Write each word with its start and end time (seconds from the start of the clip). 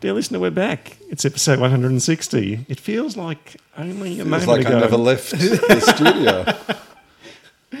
Dear 0.00 0.14
listener, 0.14 0.40
we're 0.40 0.50
back. 0.50 0.96
It's 1.10 1.26
episode 1.26 1.60
160. 1.60 2.64
It 2.70 2.80
feels 2.80 3.18
like 3.18 3.56
only 3.76 4.18
a 4.18 4.22
It's 4.22 4.30
moment 4.30 4.48
like 4.48 4.60
ago. 4.62 4.78
I 4.78 4.80
never 4.80 4.96
left 4.96 5.30
the 5.32 5.80
studio. 5.96 6.46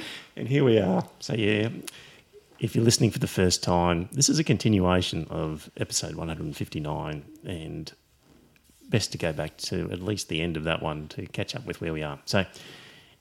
And 0.36 0.46
here 0.48 0.62
we 0.64 0.78
are. 0.78 1.06
So, 1.18 1.34
yeah, 1.34 1.68
if 2.58 2.74
you're 2.74 2.84
listening 2.84 3.10
for 3.10 3.18
the 3.18 3.26
first 3.26 3.62
time, 3.62 4.08
this 4.12 4.28
is 4.28 4.38
a 4.38 4.44
continuation 4.44 5.26
of 5.28 5.70
episode 5.76 6.14
159, 6.14 7.24
and 7.44 7.92
best 8.88 9.12
to 9.12 9.18
go 9.18 9.32
back 9.32 9.56
to 9.58 9.90
at 9.90 10.02
least 10.02 10.28
the 10.28 10.40
end 10.40 10.56
of 10.56 10.64
that 10.64 10.82
one 10.82 11.08
to 11.08 11.26
catch 11.26 11.54
up 11.54 11.66
with 11.66 11.80
where 11.82 11.92
we 11.92 12.02
are. 12.02 12.18
So, 12.24 12.46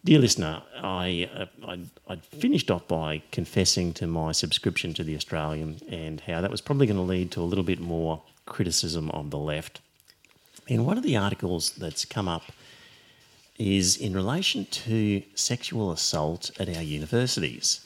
dear 0.05 0.20
listener, 0.20 0.62
I, 0.77 1.29
uh, 1.34 1.45
I, 1.68 1.79
I 2.07 2.16
finished 2.18 2.71
off 2.71 2.88
by 2.88 3.21
confessing 3.31 3.93
to 3.93 4.07
my 4.07 4.31
subscription 4.31 4.93
to 4.93 5.04
The 5.04 5.16
Australian 5.16 5.81
and 5.90 6.21
how 6.21 6.40
that 6.41 6.52
was 6.52 6.62
probably 6.62 6.85
going 6.85 6.98
to 6.98 7.04
lead 7.04 7.31
to 7.31 7.41
a 7.41 7.43
little 7.43 7.66
bit 7.66 7.81
more 7.81 8.21
criticism 8.49 9.09
of 9.12 9.30
the 9.30 9.38
left. 9.38 9.80
And 10.67 10.85
one 10.85 10.98
of 10.98 11.03
the 11.03 11.17
articles 11.17 11.71
that's 11.71 12.05
come 12.05 12.27
up 12.27 12.52
is 13.57 13.98
in 13.98 14.13
relation 14.13 14.65
to 14.65 15.23
sexual 15.35 15.91
assault 15.91 16.51
at 16.60 16.70
our 16.76 16.82
universities. 16.82 17.85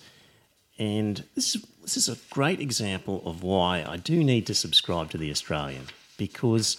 And 0.77 1.23
this 1.35 1.55
is, 1.55 1.65
this 1.81 1.97
is 1.97 2.09
a 2.09 2.17
great 2.29 2.59
example 2.59 3.21
of 3.25 3.43
why 3.43 3.85
I 3.87 3.97
do 3.97 4.23
need 4.23 4.45
to 4.47 4.55
subscribe 4.55 5.09
to 5.11 5.17
The 5.17 5.31
Australian 5.31 5.85
because 6.17 6.77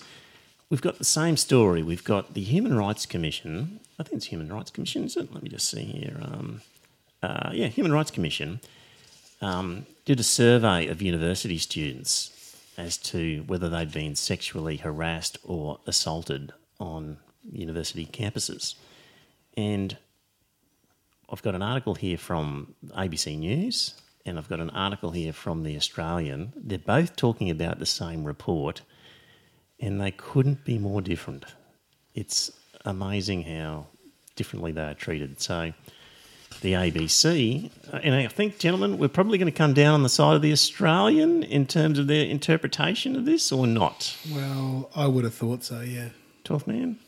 we've 0.71 0.83
got 0.83 0.99
the 0.99 1.05
same 1.05 1.37
story. 1.37 1.83
We've 1.83 2.05
got 2.05 2.35
the 2.35 2.43
Human 2.43 2.77
Rights 2.77 3.07
Commission. 3.07 3.81
I 3.99 4.03
think 4.03 4.17
it's 4.17 4.27
Human 4.27 4.53
Rights 4.53 4.71
Commission, 4.71 5.05
isn't 5.05 5.31
it? 5.31 5.35
Let 5.35 5.43
me 5.43 5.49
just 5.49 5.69
see 5.69 5.85
here. 5.85 6.17
Um, 6.21 6.61
uh, 7.23 7.51
yeah, 7.53 7.69
Human 7.69 7.93
Rights 7.93 8.11
Commission 8.11 8.61
um, 9.41 9.87
did 10.05 10.21
a 10.21 10.25
survey 10.25 10.87
of 10.87 11.03
university 11.03 11.59
students 11.59 12.34
as 12.77 12.97
to 12.97 13.45
whether 13.47 13.69
they'd 13.69 13.93
been 13.93 14.15
sexually 14.15 14.77
harassed 14.77 15.39
or 15.45 15.81
assaulted 15.87 16.53
on 16.81 17.19
university 17.51 18.07
campuses. 18.07 18.75
And 19.57 19.97
I've 21.31 21.43
got 21.43 21.55
an 21.55 21.63
article 21.63 21.95
here 21.95 22.19
from 22.19 22.75
ABC 22.97 23.39
News 23.39 23.95
and 24.27 24.39
I've 24.39 24.49
got 24.49 24.61
an 24.61 24.71
article 24.71 25.11
here 25.11 25.33
from 25.33 25.63
The 25.63 25.77
Australian. 25.77 26.53
They're 26.57 26.79
both 26.79 27.17
talking 27.17 27.51
about 27.51 27.79
the 27.79 27.87
same 27.87 28.25
report 28.25 28.83
and 29.81 30.01
they 30.01 30.11
couldn't 30.11 30.65
be 30.65 30.79
more 30.79 31.03
different. 31.03 31.45
It's 32.15 32.51
amazing 32.85 33.43
how 33.43 33.87
differently 34.37 34.73
they 34.73 34.83
are 34.83 34.95
treated. 34.95 35.41
So, 35.41 35.73
the 36.65 36.73
ABC, 36.73 37.71
uh, 37.93 38.01
and 38.03 38.15
I 38.15 38.27
think, 38.27 38.59
gentlemen, 38.59 38.99
we're 38.99 39.09
probably 39.09 39.39
going 39.39 39.53
to 39.53 39.57
come 39.57 39.75
down 39.75 39.95
on 39.95 40.03
the 40.03 40.09
side 40.09 40.35
of 40.35 40.43
the 40.43 40.51
Australian 40.51 41.45
in 41.45 41.67
terms 41.67 41.99
of 41.99 42.09
their 42.09 42.25
interpretation 42.27 43.15
of 43.15 43.27
this 43.27 43.53
or 43.53 43.67
not. 43.67 44.17
Well, 44.33 44.91
I 44.97 45.07
would 45.07 45.23
have 45.25 45.35
thought 45.35 45.63
so, 45.63 45.83
yeah. 45.83 46.09
12th 46.45 46.67
man? 46.67 46.99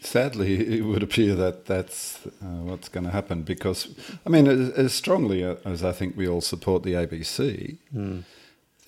Sadly, 0.00 0.54
it 0.78 0.84
would 0.84 1.02
appear 1.02 1.34
that 1.34 1.64
that's 1.64 2.24
uh, 2.26 2.60
what's 2.62 2.88
going 2.88 3.04
to 3.04 3.10
happen 3.10 3.42
because, 3.42 3.94
I 4.24 4.28
mean, 4.28 4.46
as, 4.46 4.70
as 4.70 4.94
strongly 4.94 5.42
as 5.42 5.82
I 5.82 5.92
think 5.92 6.16
we 6.16 6.28
all 6.28 6.42
support 6.42 6.82
the 6.82 6.92
ABC, 6.92 7.78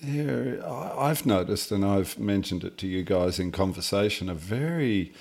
there, 0.01 0.63
I've 0.65 1.25
noticed, 1.25 1.71
and 1.71 1.83
I've 1.83 2.17
mentioned 2.17 2.63
it 2.63 2.77
to 2.77 2.87
you 2.87 3.03
guys 3.03 3.39
in 3.39 3.51
conversation, 3.51 4.29
a 4.29 4.35
very 4.35 5.13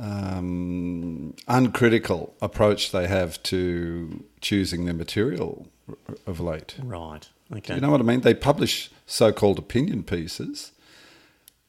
um, 0.00 1.34
uncritical 1.46 2.34
approach 2.40 2.90
they 2.90 3.06
have 3.06 3.42
to 3.44 4.24
choosing 4.40 4.86
their 4.86 4.94
material 4.94 5.68
of 6.26 6.40
late. 6.40 6.76
Right. 6.82 7.28
Okay. 7.54 7.74
You 7.74 7.80
know 7.80 7.90
what 7.90 8.00
I 8.00 8.04
mean? 8.04 8.20
They 8.20 8.34
publish 8.34 8.90
so-called 9.06 9.58
opinion 9.58 10.04
pieces, 10.04 10.72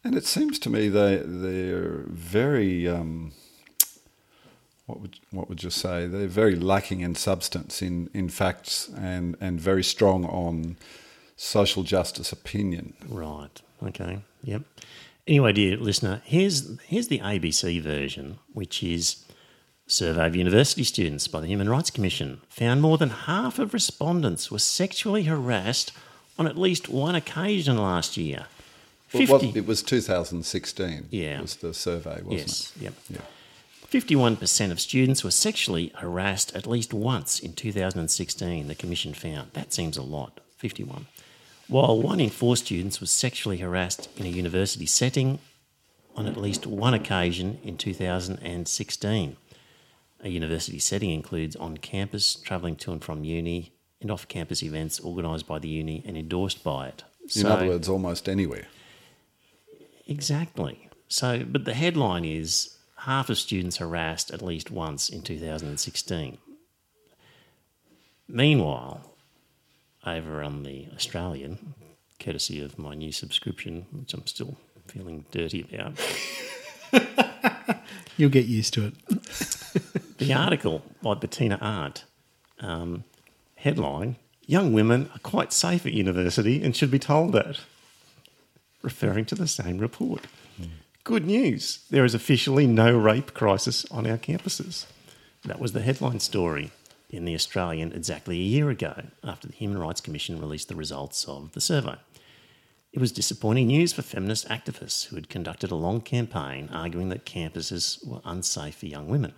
and 0.04 0.16
it 0.16 0.26
seems 0.26 0.60
to 0.60 0.70
me 0.70 0.90
they 0.90 1.18
they're 1.26 2.04
very 2.08 2.88
um, 2.88 3.34
what 4.86 5.02
would 5.02 5.20
what 5.32 5.50
would 5.50 5.64
you 5.64 5.70
say? 5.70 6.08
They're 6.08 6.28
very 6.28 6.56
lacking 6.56 7.02
in 7.02 7.16
substance, 7.16 7.82
in 7.82 8.10
in 8.14 8.30
facts, 8.30 8.90
and 8.96 9.36
and 9.42 9.60
very 9.60 9.84
strong 9.84 10.26
on 10.26 10.78
social 11.36 11.84
justice 11.84 12.32
opinion. 12.32 12.94
Right. 13.10 13.62
Okay. 13.84 14.20
Yep. 14.44 14.62
Anyway, 15.28 15.54
dear 15.54 15.78
listener, 15.78 16.22
here's 16.26 16.80
here's 16.88 17.08
the 17.08 17.20
ABC 17.20 17.82
version, 17.82 18.40
which 18.54 18.84
is 18.84 19.24
survey 19.88 20.26
of 20.26 20.36
university 20.36 20.84
students 20.84 21.28
by 21.28 21.42
the 21.42 21.48
Human 21.48 21.70
Rights 21.70 21.92
Commission 21.92 22.42
found 22.50 22.82
more 22.82 22.98
than 22.98 23.10
half 23.10 23.60
of 23.60 23.74
respondents 23.74 24.50
were 24.50 24.60
sexually 24.60 25.24
harassed 25.24 25.92
on 26.40 26.48
at 26.48 26.58
least 26.58 26.90
one 26.90 27.14
occasion 27.14 27.78
last 27.78 28.18
year. 28.18 28.46
Well, 29.14 29.40
50 29.40 29.60
it 29.60 29.66
was 29.66 29.84
2016. 29.84 31.08
Yeah. 31.12 31.42
was 31.42 31.58
the 31.58 31.74
survey, 31.74 32.22
wasn't 32.24 32.32
yes. 32.32 32.74
it? 32.78 32.84
Yep. 32.84 32.94
Yeah. 33.10 33.18
51% 33.92 34.72
of 34.72 34.80
students 34.80 35.24
were 35.24 35.32
sexually 35.32 35.92
harassed 35.98 36.56
at 36.56 36.66
least 36.66 36.94
once 36.94 37.40
in 37.40 37.52
2016, 37.52 38.70
the 38.70 38.76
Commission 38.76 39.14
found. 39.14 39.52
That 39.52 39.74
seems 39.74 39.98
a 39.98 40.02
lot, 40.02 40.40
51. 40.58 41.08
While 41.72 42.02
one 42.02 42.20
in 42.20 42.30
four 42.30 42.58
students 42.58 43.00
was 43.00 43.12
sexually 43.12 43.60
harassed 43.60 44.10
in 44.18 44.26
a 44.26 44.30
university 44.30 44.86
setting 44.86 45.40
on 46.18 46.28
at 46.28 46.36
least 46.36 46.68
one 46.68 46.94
occasion 46.94 47.60
in 47.64 47.78
2016. 47.78 49.38
A 50.20 50.30
university 50.30 50.80
setting 50.80 51.12
includes 51.12 51.56
on 51.56 51.78
campus, 51.78 52.36
travelling 52.36 52.76
to 52.76 52.92
and 52.92 53.02
from 53.02 53.24
uni, 53.24 53.72
and 54.02 54.12
off 54.12 54.28
campus 54.28 54.62
events 54.62 55.00
organised 55.00 55.48
by 55.48 55.60
the 55.60 55.70
uni 55.70 56.04
and 56.06 56.18
endorsed 56.18 56.62
by 56.62 56.90
it. 56.90 57.06
In 57.38 57.46
other 57.46 57.68
words, 57.68 57.88
almost 57.88 58.28
anywhere. 58.28 58.68
Exactly. 60.06 60.90
So, 61.08 61.46
but 61.46 61.64
the 61.64 61.74
headline 61.74 62.26
is 62.26 62.76
half 62.98 63.30
of 63.30 63.38
students 63.38 63.78
harassed 63.78 64.30
at 64.30 64.42
least 64.42 64.72
once 64.72 65.08
in 65.08 65.22
2016. 65.22 66.38
Meanwhile, 68.28 69.11
over 70.06 70.42
on 70.42 70.64
the 70.64 70.88
Australian, 70.96 71.74
courtesy 72.20 72.64
of 72.64 72.78
my 72.78 72.94
new 72.94 73.12
subscription, 73.12 73.86
which 73.92 74.14
I'm 74.14 74.28
still 74.28 74.58
feeling 74.88 75.26
dirty 75.32 75.62
about, 75.62 75.94
You'll 78.18 78.30
get 78.30 78.46
used 78.46 78.74
to 78.76 78.88
it. 78.88 78.94
the 80.18 80.34
article 80.34 80.84
by 81.02 81.14
Bettina 81.16 81.58
Arndt, 81.62 82.04
um, 82.60 83.04
headline 83.56 84.18
Young 84.52 84.74
women 84.74 85.10
are 85.14 85.20
quite 85.20 85.54
safe 85.54 85.86
at 85.86 85.94
university 85.94 86.62
and 86.62 86.76
should 86.76 86.92
be 86.92 87.00
told 87.00 87.32
that, 87.32 87.60
referring 88.82 89.24
to 89.26 89.36
the 89.36 89.48
same 89.48 89.78
report. 89.78 90.28
Good 91.06 91.26
news, 91.26 91.86
there 91.90 92.04
is 92.04 92.14
officially 92.14 92.68
no 92.68 92.98
rape 92.98 93.34
crisis 93.34 93.86
on 93.92 94.06
our 94.06 94.18
campuses. 94.18 94.88
That 95.46 95.60
was 95.60 95.72
the 95.72 95.82
headline 95.82 96.20
story 96.20 96.72
in 97.12 97.26
The 97.26 97.36
Australian 97.36 97.92
exactly 97.92 98.38
a 98.40 98.44
year 98.44 98.70
ago 98.70 99.04
after 99.24 99.48
the 99.48 99.54
Human 99.54 99.78
Rights 99.78 100.02
Commission 100.02 100.40
released 100.40 100.70
the 100.70 100.76
results 100.76 101.26
of 101.26 101.52
the 101.52 101.62
survey. 101.62 101.96
It 102.94 103.00
was 103.00 103.12
disappointing 103.12 103.68
news 103.68 103.94
for 103.94 104.02
feminist 104.02 104.48
activists 104.50 105.08
who 105.08 105.16
had 105.16 105.30
conducted 105.30 105.72
a 105.72 105.76
long 105.76 106.02
campaign 106.02 106.70
arguing 106.72 107.10
that 107.10 107.26
campuses 107.26 108.06
were 108.06 108.22
unsafe 108.26 108.76
for 108.76 108.86
young 108.86 109.08
women. 109.08 109.34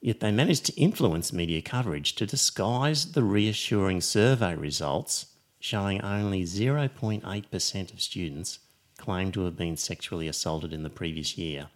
Yet 0.00 0.20
they 0.20 0.32
managed 0.32 0.66
to 0.66 0.80
influence 0.80 1.32
media 1.32 1.62
coverage 1.62 2.14
to 2.16 2.26
disguise 2.26 3.12
the 3.12 3.22
reassuring 3.22 4.00
survey 4.00 4.54
results 4.54 5.26
showing 5.60 6.02
only 6.02 6.42
0.8% 6.42 7.92
of 7.92 8.02
students 8.02 8.58
claimed 8.98 9.32
to 9.34 9.44
have 9.44 9.56
been 9.56 9.76
sexually 9.76 10.26
assaulted 10.26 10.72
in 10.72 10.82
the 10.82 10.90
previous 10.90 11.38
year, 11.38 11.68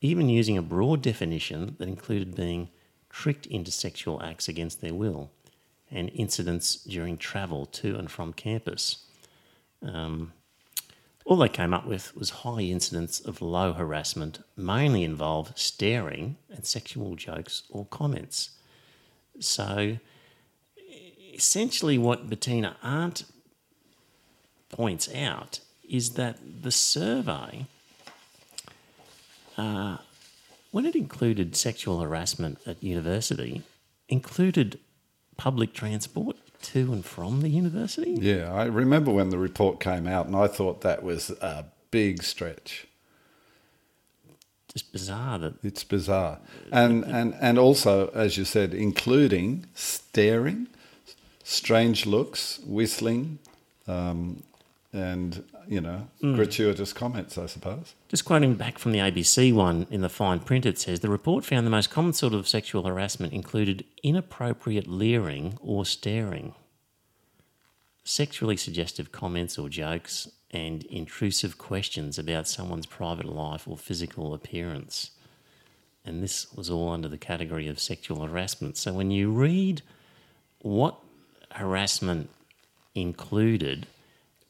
even 0.00 0.28
using 0.28 0.58
a 0.58 0.62
broad 0.62 1.00
definition 1.00 1.76
that 1.78 1.88
included 1.88 2.34
being 2.34 2.68
tricked 3.14 3.46
into 3.46 3.70
sexual 3.70 4.20
acts 4.22 4.48
against 4.48 4.80
their 4.80 4.92
will 4.92 5.30
and 5.88 6.10
incidents 6.14 6.74
during 6.74 7.16
travel 7.16 7.64
to 7.64 7.94
and 7.94 8.10
from 8.10 8.32
campus. 8.32 9.04
Um, 9.82 10.32
all 11.24 11.36
they 11.36 11.48
came 11.48 11.72
up 11.72 11.86
with 11.86 12.16
was 12.16 12.30
high 12.30 12.62
incidence 12.62 13.20
of 13.20 13.40
low 13.40 13.72
harassment, 13.72 14.40
mainly 14.56 15.04
involved 15.04 15.56
staring 15.56 16.36
and 16.50 16.66
sexual 16.66 17.14
jokes 17.14 17.62
or 17.70 17.86
comments. 17.86 18.50
So, 19.38 19.98
essentially, 21.32 21.98
what 21.98 22.28
Bettina 22.28 22.76
Arndt 22.82 23.26
points 24.70 25.08
out 25.14 25.60
is 25.88 26.10
that 26.10 26.38
the 26.62 26.72
survey, 26.72 27.66
uh, 29.56 29.98
when 30.74 30.86
it 30.86 30.96
included 30.96 31.54
sexual 31.54 32.00
harassment 32.00 32.58
at 32.66 32.82
university, 32.82 33.62
included 34.08 34.76
public 35.36 35.72
transport 35.72 36.36
to 36.62 36.92
and 36.92 37.04
from 37.04 37.42
the 37.42 37.48
university. 37.48 38.16
Yeah, 38.20 38.52
I 38.52 38.64
remember 38.64 39.12
when 39.12 39.30
the 39.30 39.38
report 39.38 39.78
came 39.78 40.08
out, 40.08 40.26
and 40.26 40.34
I 40.34 40.48
thought 40.48 40.80
that 40.80 41.04
was 41.04 41.30
a 41.30 41.66
big 41.92 42.24
stretch. 42.24 42.88
Just 44.66 44.90
bizarre 44.90 45.38
that 45.38 45.54
It's 45.62 45.84
bizarre, 45.84 46.40
and 46.72 47.04
and 47.04 47.36
and 47.40 47.56
also, 47.56 48.08
as 48.08 48.36
you 48.36 48.44
said, 48.44 48.74
including 48.74 49.66
staring, 49.74 50.66
strange 51.44 52.04
looks, 52.04 52.58
whistling, 52.66 53.38
um, 53.86 54.42
and 54.92 55.44
you 55.68 55.80
know, 55.80 56.08
hmm. 56.20 56.34
gratuitous 56.34 56.92
comments. 56.92 57.38
I 57.38 57.46
suppose. 57.46 57.94
Just 58.08 58.24
quoting 58.24 58.54
back 58.54 58.78
from 58.78 58.92
the 58.92 58.98
ABC 58.98 59.52
one 59.52 59.86
in 59.90 60.00
the 60.00 60.08
fine 60.08 60.40
print, 60.40 60.66
it 60.66 60.78
says 60.78 61.00
the 61.00 61.08
report 61.08 61.44
found 61.44 61.66
the 61.66 61.70
most 61.70 61.90
common 61.90 62.12
sort 62.12 62.34
of 62.34 62.48
sexual 62.48 62.84
harassment 62.84 63.32
included 63.32 63.84
inappropriate 64.02 64.86
leering 64.86 65.58
or 65.60 65.84
staring, 65.84 66.54
sexually 68.04 68.56
suggestive 68.56 69.12
comments 69.12 69.58
or 69.58 69.68
jokes, 69.68 70.28
and 70.50 70.84
intrusive 70.84 71.58
questions 71.58 72.18
about 72.18 72.46
someone's 72.46 72.86
private 72.86 73.26
life 73.26 73.66
or 73.66 73.76
physical 73.76 74.32
appearance. 74.32 75.10
And 76.04 76.22
this 76.22 76.52
was 76.54 76.70
all 76.70 76.90
under 76.90 77.08
the 77.08 77.18
category 77.18 77.66
of 77.66 77.80
sexual 77.80 78.26
harassment. 78.26 78.76
So 78.76 78.92
when 78.92 79.10
you 79.10 79.30
read 79.30 79.82
what 80.60 80.98
harassment 81.52 82.30
included, 82.94 83.86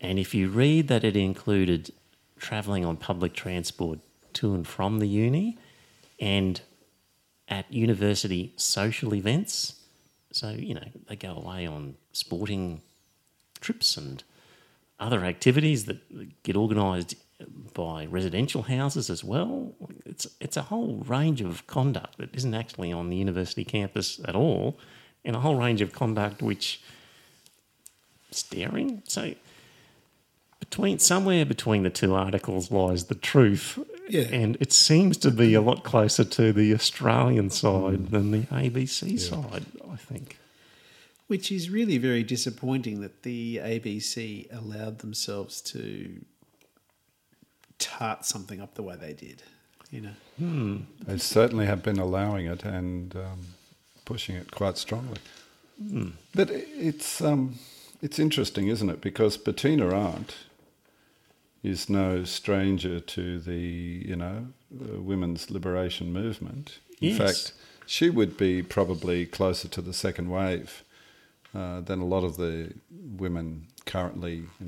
and 0.05 0.19
if 0.19 0.35
you 0.35 0.49
read 0.49 0.89
that 0.89 1.05
it 1.05 1.17
included 1.17 1.93
travelling 2.39 2.85
on 2.85 2.97
public 2.97 3.33
transport 3.35 3.99
to 4.35 4.55
and 4.55 4.67
from 4.67 4.99
the 4.99 5.09
uni 5.09 5.57
and 6.21 6.61
at 7.49 7.73
university 7.73 8.53
social 8.57 9.15
events, 9.15 9.81
so, 10.31 10.51
you 10.51 10.75
know, 10.75 10.89
they 11.09 11.17
go 11.17 11.37
away 11.37 11.67
on 11.67 11.95
sporting 12.13 12.83
trips 13.61 13.97
and 13.97 14.25
other 14.99 15.25
activities 15.25 15.85
that 15.85 16.43
get 16.43 16.57
organised 16.57 17.15
by 17.73 18.07
residential 18.07 18.63
houses 18.63 19.11
as 19.11 19.23
well. 19.23 19.73
It's, 20.05 20.27
it's 20.41 20.57
a 20.57 20.63
whole 20.63 21.03
range 21.07 21.41
of 21.41 21.67
conduct 21.67 22.19
that 22.19 22.35
isn't 22.35 22.55
actually 22.55 22.93
on 22.93 23.11
the 23.11 23.17
university 23.17 23.65
campus 23.65 24.21
at 24.25 24.35
all, 24.35 24.79
and 25.25 25.37
a 25.37 25.41
whole 25.41 25.57
range 25.57 25.81
of 25.81 25.93
conduct 25.93 26.43
which 26.43 26.81
staring. 28.31 29.03
So 29.07 29.35
between 30.75 30.99
somewhere 30.99 31.45
between 31.45 31.85
the 31.85 31.91
two 31.91 32.17
articles 32.17 32.73
lies 32.73 33.05
the 33.05 33.15
truth. 33.15 33.79
Yeah. 34.09 34.23
And 34.23 34.57
it 34.59 34.73
seems 34.73 35.17
to 35.19 35.31
be 35.31 35.55
a 35.55 35.61
lot 35.61 35.85
closer 35.85 36.25
to 36.25 36.53
the 36.53 36.75
Australian 36.75 37.51
side 37.51 38.09
than 38.09 38.33
the 38.33 38.41
ABC 38.49 39.21
side, 39.21 39.67
I 39.89 39.95
think. 39.95 40.37
Which 41.29 41.53
is 41.53 41.71
really 41.71 41.97
very 41.99 42.25
disappointing 42.25 43.03
that 43.03 43.23
the 43.23 43.59
ABC 43.59 44.53
allowed 44.53 44.99
themselves 44.99 45.61
to 45.63 46.25
tart 47.79 48.25
something 48.25 48.61
up 48.61 48.75
the 48.75 48.83
way 48.83 48.97
they 48.97 49.13
did. 49.13 49.45
You 49.93 50.11
know, 50.39 50.81
They 51.07 51.19
certainly 51.19 51.67
have 51.67 51.85
been 51.85 52.01
allowing 52.01 52.47
it 52.47 52.65
and 52.65 53.15
um, 53.15 53.47
pushing 54.05 54.35
it 54.35 54.51
quite 54.51 54.77
strongly. 54.77 55.19
But 56.35 56.51
it's 56.51 57.21
um, 57.21 57.61
it's 58.03 58.19
interesting, 58.19 58.67
isn't 58.67 58.91
it? 58.91 59.01
Because 59.01 59.37
Bettina 59.37 59.95
Arndt 59.95 60.35
is 61.65 61.89
no 61.89 62.25
stranger 62.25 63.01
to 63.01 63.41
the 63.41 64.05
you 64.07 64.17
know 64.17 64.47
women's 64.71 65.51
liberation 65.51 66.13
movement. 66.13 66.79
In 67.01 67.09
Yes. 67.11 67.19
fact, 67.19 67.53
she 67.87 68.11
would 68.11 68.37
be 68.37 68.63
probably 68.63 69.27
closer 69.27 69.69
to 69.69 69.83
the 69.83 69.93
second 69.93 70.29
wave 70.31 70.85
uh, 71.55 71.81
than 71.81 72.01
a 72.01 72.05
lot 72.07 72.25
of 72.25 72.37
the 72.37 72.73
women 73.19 73.67
currently, 73.87 74.45
you 74.61 74.67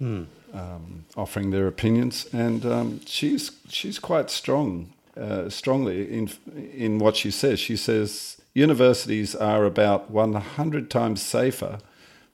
know, 0.00 0.26
um, 0.54 1.04
offering 1.16 1.50
their 1.50 1.66
opinions, 1.66 2.26
and 2.32 2.64
um, 2.64 3.00
she's 3.06 3.50
she's 3.68 3.98
quite 3.98 4.30
strong, 4.30 4.92
uh, 5.16 5.48
strongly 5.50 6.10
in 6.18 6.30
in 6.76 6.98
what 6.98 7.16
she 7.16 7.30
says. 7.30 7.58
She 7.60 7.76
says 7.76 8.40
universities 8.54 9.34
are 9.36 9.64
about 9.64 10.10
one 10.10 10.34
hundred 10.34 10.90
times 10.90 11.22
safer 11.22 11.78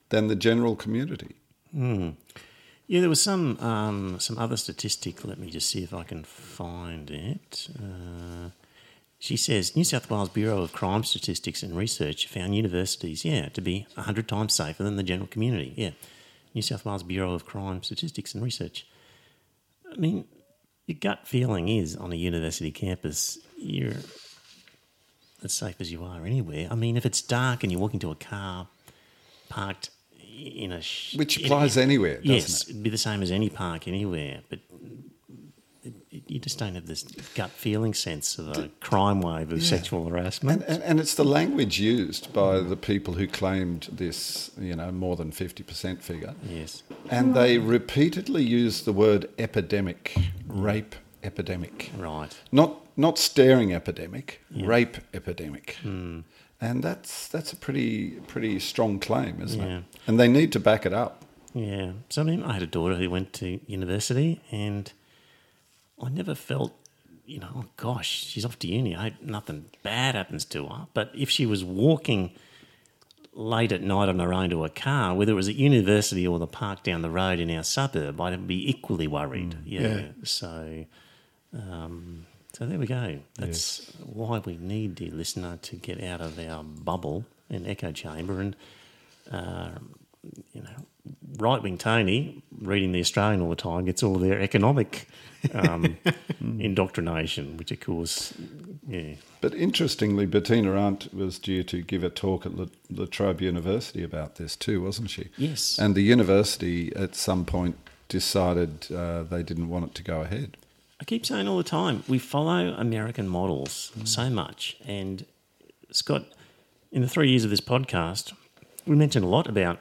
than 0.08 0.28
the 0.28 0.36
general 0.36 0.76
community. 0.76 1.34
Yeah, 2.86 3.00
there 3.00 3.08
was 3.08 3.22
some 3.22 3.58
um, 3.58 4.20
some 4.20 4.38
other 4.38 4.56
statistic. 4.56 5.24
Let 5.24 5.38
me 5.38 5.50
just 5.50 5.68
see 5.68 5.82
if 5.82 5.92
I 5.92 6.04
can 6.04 6.22
find 6.22 7.10
it. 7.10 7.68
Uh, 7.76 8.50
she 9.18 9.36
says 9.36 9.74
New 9.74 9.82
South 9.82 10.08
Wales 10.08 10.28
Bureau 10.28 10.62
of 10.62 10.72
Crime 10.72 11.02
Statistics 11.02 11.62
and 11.62 11.76
Research 11.76 12.28
found 12.28 12.54
universities, 12.54 13.24
yeah, 13.24 13.48
to 13.48 13.60
be 13.60 13.86
hundred 13.96 14.28
times 14.28 14.54
safer 14.54 14.84
than 14.84 14.96
the 14.96 15.02
general 15.02 15.26
community. 15.26 15.72
Yeah, 15.76 15.90
New 16.54 16.62
South 16.62 16.84
Wales 16.84 17.02
Bureau 17.02 17.34
of 17.34 17.44
Crime 17.44 17.82
Statistics 17.82 18.34
and 18.34 18.44
Research. 18.44 18.86
I 19.92 19.96
mean, 19.96 20.26
your 20.86 20.98
gut 21.00 21.26
feeling 21.26 21.68
is 21.68 21.96
on 21.96 22.12
a 22.12 22.16
university 22.16 22.70
campus, 22.70 23.38
you're 23.56 23.94
as 25.42 25.52
safe 25.52 25.80
as 25.80 25.90
you 25.90 26.04
are 26.04 26.24
anywhere. 26.24 26.68
I 26.70 26.76
mean, 26.76 26.96
if 26.96 27.04
it's 27.04 27.22
dark 27.22 27.62
and 27.62 27.72
you 27.72 27.78
walk 27.78 27.94
into 27.94 28.10
a 28.10 28.14
car 28.14 28.68
parked 29.48 29.90
in 30.36 30.72
a 30.72 30.80
sh- 30.82 31.16
Which 31.16 31.38
in- 31.38 31.46
applies 31.46 31.76
anywhere, 31.76 32.16
doesn't 32.16 32.30
yes, 32.30 32.62
it? 32.62 32.70
it'd 32.70 32.82
be 32.82 32.90
the 32.90 32.98
same 32.98 33.22
as 33.22 33.30
any 33.30 33.48
park 33.48 33.88
anywhere, 33.88 34.40
but 34.50 34.58
it, 35.82 35.94
it, 36.10 36.22
you 36.26 36.38
just 36.38 36.58
don't 36.58 36.74
have 36.74 36.86
this 36.86 37.02
gut 37.34 37.50
feeling 37.50 37.94
sense 37.94 38.38
of 38.38 38.48
a 38.56 38.68
crime 38.80 39.20
wave 39.20 39.52
of 39.52 39.62
sexual 39.62 40.08
harassment. 40.08 40.62
And, 40.62 40.70
and, 40.74 40.82
and 40.82 41.00
it's 41.00 41.14
the 41.14 41.24
language 41.24 41.78
used 41.80 42.32
by 42.32 42.58
the 42.60 42.76
people 42.76 43.14
who 43.14 43.26
claimed 43.26 43.88
this, 43.92 44.50
you 44.60 44.74
know, 44.76 44.90
more 44.92 45.16
than 45.16 45.30
50% 45.30 46.02
figure. 46.02 46.34
yes, 46.48 46.82
And 47.10 47.34
they 47.34 47.58
repeatedly 47.58 48.42
use 48.44 48.82
the 48.82 48.92
word 48.92 49.28
epidemic, 49.38 50.14
rape 50.48 50.96
epidemic. 51.22 51.90
right. 51.96 52.36
Not 52.52 52.82
not 52.98 53.18
staring 53.18 53.74
epidemic, 53.74 54.40
rape 54.50 54.96
epidemic. 55.12 55.76
Hmm. 55.82 56.20
And 56.60 56.82
that's 56.82 57.28
that's 57.28 57.52
a 57.52 57.56
pretty 57.56 58.12
pretty 58.26 58.58
strong 58.60 58.98
claim, 58.98 59.40
isn't 59.42 59.60
Yeah. 59.60 59.78
it? 59.78 59.84
And 60.06 60.18
they 60.18 60.28
need 60.28 60.52
to 60.52 60.60
back 60.60 60.86
it 60.86 60.92
up. 60.94 61.22
Yeah. 61.54 61.92
So 62.08 62.22
I 62.22 62.24
mean, 62.24 62.42
I 62.42 62.52
had 62.54 62.62
a 62.62 62.66
daughter 62.66 62.94
who 62.96 63.10
went 63.10 63.32
to 63.34 63.60
university, 63.66 64.40
and 64.50 64.90
I 66.02 66.08
never 66.08 66.34
felt, 66.34 66.72
you 67.26 67.38
know, 67.40 67.48
oh 67.56 67.64
gosh, 67.76 68.08
she's 68.26 68.44
off 68.44 68.58
to 68.60 68.68
uni. 68.68 68.94
I 68.96 69.02
hope 69.10 69.14
nothing 69.22 69.66
bad 69.82 70.14
happens 70.14 70.44
to 70.46 70.66
her. 70.66 70.86
But 70.94 71.10
if 71.14 71.28
she 71.30 71.44
was 71.46 71.62
walking 71.64 72.32
late 73.34 73.70
at 73.72 73.82
night 73.82 74.08
on 74.08 74.18
her 74.18 74.32
own 74.32 74.48
to 74.50 74.64
a 74.64 74.70
car, 74.70 75.14
whether 75.14 75.32
it 75.32 75.36
was 75.36 75.48
at 75.48 75.56
university 75.56 76.26
or 76.26 76.38
the 76.38 76.46
park 76.46 76.82
down 76.82 77.02
the 77.02 77.10
road 77.10 77.38
in 77.38 77.50
our 77.50 77.62
suburb, 77.64 78.18
I'd 78.18 78.46
be 78.46 78.68
equally 78.70 79.06
worried. 79.06 79.56
yeah. 79.66 79.80
Yeah. 79.80 80.02
So, 80.24 80.86
um, 81.52 82.26
so 82.56 82.64
there 82.64 82.78
we 82.78 82.86
go. 82.86 83.18
That's 83.38 83.92
why 84.02 84.38
we 84.38 84.56
need, 84.56 84.94
dear 84.94 85.10
listener, 85.10 85.58
to 85.60 85.76
get 85.76 86.02
out 86.02 86.22
of 86.22 86.38
our 86.38 86.64
bubble 86.64 87.26
and 87.50 87.66
echo 87.66 87.92
chamber 87.92 88.40
and 88.40 88.56
uh, 89.30 89.72
you 90.54 90.62
know, 90.62 90.70
right 91.36 91.62
wing 91.62 91.76
Tony 91.76 92.42
reading 92.62 92.92
the 92.92 93.00
Australian 93.00 93.42
all 93.42 93.50
the 93.50 93.56
time 93.56 93.84
gets 93.84 94.02
all 94.02 94.16
of 94.16 94.22
their 94.22 94.40
economic 94.40 95.06
um, 95.52 95.98
indoctrination, 96.40 97.58
which 97.58 97.72
of 97.72 97.80
course, 97.80 98.32
yeah, 98.88 99.16
But 99.42 99.52
interestingly, 99.52 100.24
Bettina 100.24 100.72
Arndt 100.72 101.12
was 101.12 101.38
due 101.38 101.62
to 101.64 101.82
give 101.82 102.02
a 102.02 102.08
talk 102.08 102.46
at 102.46 102.56
La, 102.56 102.68
La 102.90 103.04
Trobe 103.04 103.42
University 103.42 104.02
about 104.02 104.36
this 104.36 104.56
too, 104.56 104.82
wasn't 104.82 105.10
she? 105.10 105.28
Yes. 105.36 105.78
And 105.78 105.94
the 105.94 106.00
university 106.00 106.90
at 106.96 107.14
some 107.14 107.44
point 107.44 107.76
decided 108.08 108.90
uh, 108.90 109.24
they 109.24 109.42
didn't 109.42 109.68
want 109.68 109.84
it 109.84 109.94
to 109.96 110.02
go 110.02 110.22
ahead. 110.22 110.56
I 111.06 111.08
keep 111.08 111.24
saying 111.24 111.46
all 111.46 111.56
the 111.56 111.62
time, 111.62 112.02
we 112.08 112.18
follow 112.18 112.74
American 112.76 113.28
models 113.28 113.92
so 114.02 114.28
much. 114.28 114.76
And 114.84 115.24
Scott, 115.92 116.24
in 116.90 117.00
the 117.00 117.06
three 117.08 117.30
years 117.30 117.44
of 117.44 117.50
this 117.50 117.60
podcast, 117.60 118.32
we 118.88 118.96
mentioned 118.96 119.24
a 119.24 119.28
lot 119.28 119.46
about 119.48 119.78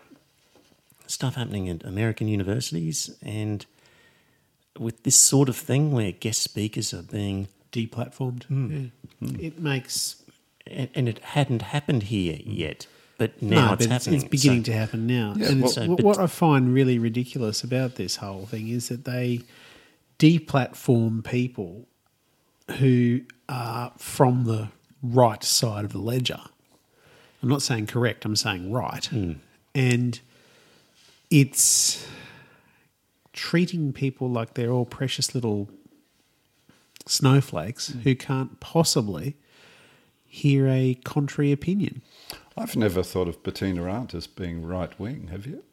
stuff 1.07 1.33
happening 1.33 1.67
at 1.67 1.83
American 1.83 2.27
universities 2.27 3.17
and 3.23 3.65
with 4.77 5.01
this 5.01 5.15
sort 5.15 5.49
of 5.49 5.55
thing 5.57 5.91
where 5.91 6.11
guest 6.11 6.43
speakers 6.43 6.93
are 6.93 7.01
being 7.01 7.47
deplatformed. 7.71 8.43
Hmm. 8.43 8.71
Yeah. 8.71 8.87
Hmm. 9.27 9.39
It 9.39 9.59
makes 9.59 10.21
and, 10.67 10.89
and 10.93 11.09
it 11.09 11.17
hadn't 11.19 11.63
happened 11.63 12.03
here 12.03 12.37
yet, 12.45 12.85
but 13.17 13.41
now 13.41 13.69
no, 13.69 13.73
it's 13.73 13.87
but 13.87 13.93
happening. 13.93 14.19
it's 14.21 14.29
beginning 14.29 14.63
So- 14.63 14.71
to 14.73 14.77
happen 14.77 15.07
now. 15.07 15.33
Yeah, 15.37 15.47
and 15.49 15.61
well- 15.63 15.71
So, 15.71 15.87
what- 15.87 16.03
what 16.03 16.19
I 16.19 16.27
find 16.27 16.71
really 16.71 16.99
ridiculous 16.99 17.63
about 17.63 17.95
this 17.95 18.17
whole 18.17 18.45
thing 18.45 18.67
is 18.67 18.89
that 18.89 19.05
they 19.05 19.41
deplatform 20.19 21.23
people 21.23 21.87
who 22.79 23.21
are 23.47 23.91
from 23.97 24.45
the 24.45 24.69
right 25.03 25.43
side 25.43 25.85
of 25.85 25.91
the 25.91 25.99
ledger. 25.99 26.39
I'm 27.43 27.49
not 27.49 27.61
saying 27.61 27.87
correct. 27.87 28.25
I'm 28.25 28.35
saying 28.35 28.71
right, 28.71 29.05
hmm. 29.05 29.33
and 29.73 30.19
it's 31.29 32.07
treating 33.33 33.93
people 33.93 34.29
like 34.29 34.53
they're 34.53 34.71
all 34.71 34.85
precious 34.85 35.35
little 35.35 35.69
snowflakes 37.05 37.89
hmm. 37.89 37.99
who 37.99 38.15
can't 38.15 38.59
possibly 38.59 39.35
hear 40.25 40.67
a 40.67 40.95
contrary 41.03 41.51
opinion. 41.51 42.01
I've 42.57 42.75
never 42.75 43.03
thought 43.03 43.27
of 43.27 43.43
Bettina 43.43 43.83
Arndt 43.87 44.13
as 44.13 44.27
being 44.27 44.65
right 44.65 44.97
wing. 44.99 45.27
Have 45.27 45.45
you? 45.45 45.63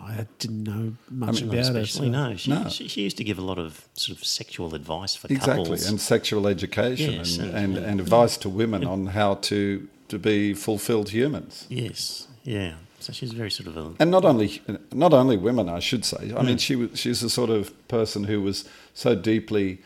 I 0.00 0.26
didn't 0.38 0.64
know 0.64 0.94
much 1.10 1.42
Not 1.42 1.54
about 1.54 1.74
her. 1.74 1.86
so- 1.86 2.04
no. 2.04 2.36
She, 2.36 2.50
No. 2.50 2.68
She, 2.68 2.88
she 2.88 3.02
used 3.02 3.16
to 3.16 3.24
give 3.24 3.38
a 3.38 3.42
lot 3.42 3.58
of 3.58 3.88
sort 3.94 4.18
of 4.18 4.24
sexual 4.24 4.74
advice 4.74 5.14
for 5.16 5.28
Exactly, 5.32 5.64
couples. 5.64 5.88
and 5.88 6.00
sexual 6.00 6.46
education 6.46 7.14
Yes, 7.14 7.38
and, 7.38 7.50
and- 7.54 7.76
and, 7.76 7.86
and 7.86 8.00
advice 8.00 8.36
to 8.38 8.48
women 8.48 8.84
on 8.84 9.06
how 9.06 9.34
to 9.34 9.88
to 10.08 10.18
be 10.18 10.52
fulfilled 10.54 11.10
humans. 11.10 11.66
yes, 11.70 12.28
yeah. 12.44 12.74
So 13.00 13.12
she's 13.12 13.32
very 13.32 13.50
sort 13.50 13.68
of 13.68 13.76
a 13.76 13.92
and 13.98 14.10
not 14.10 14.24
only 14.24 14.62
not 14.92 15.12
only 15.12 15.36
women, 15.36 15.68
I 15.68 15.80
should 15.80 16.04
say. 16.04 16.32
I 16.36 16.42
mean, 16.42 16.52
hmm. 16.54 16.56
she 16.56 16.76
was 16.76 16.98
she's 16.98 17.20
the 17.20 17.28
sort 17.30 17.50
of 17.50 17.70
person 17.88 18.24
who 18.24 18.40
was 18.42 18.64
so 18.94 19.14
deeply 19.14 19.78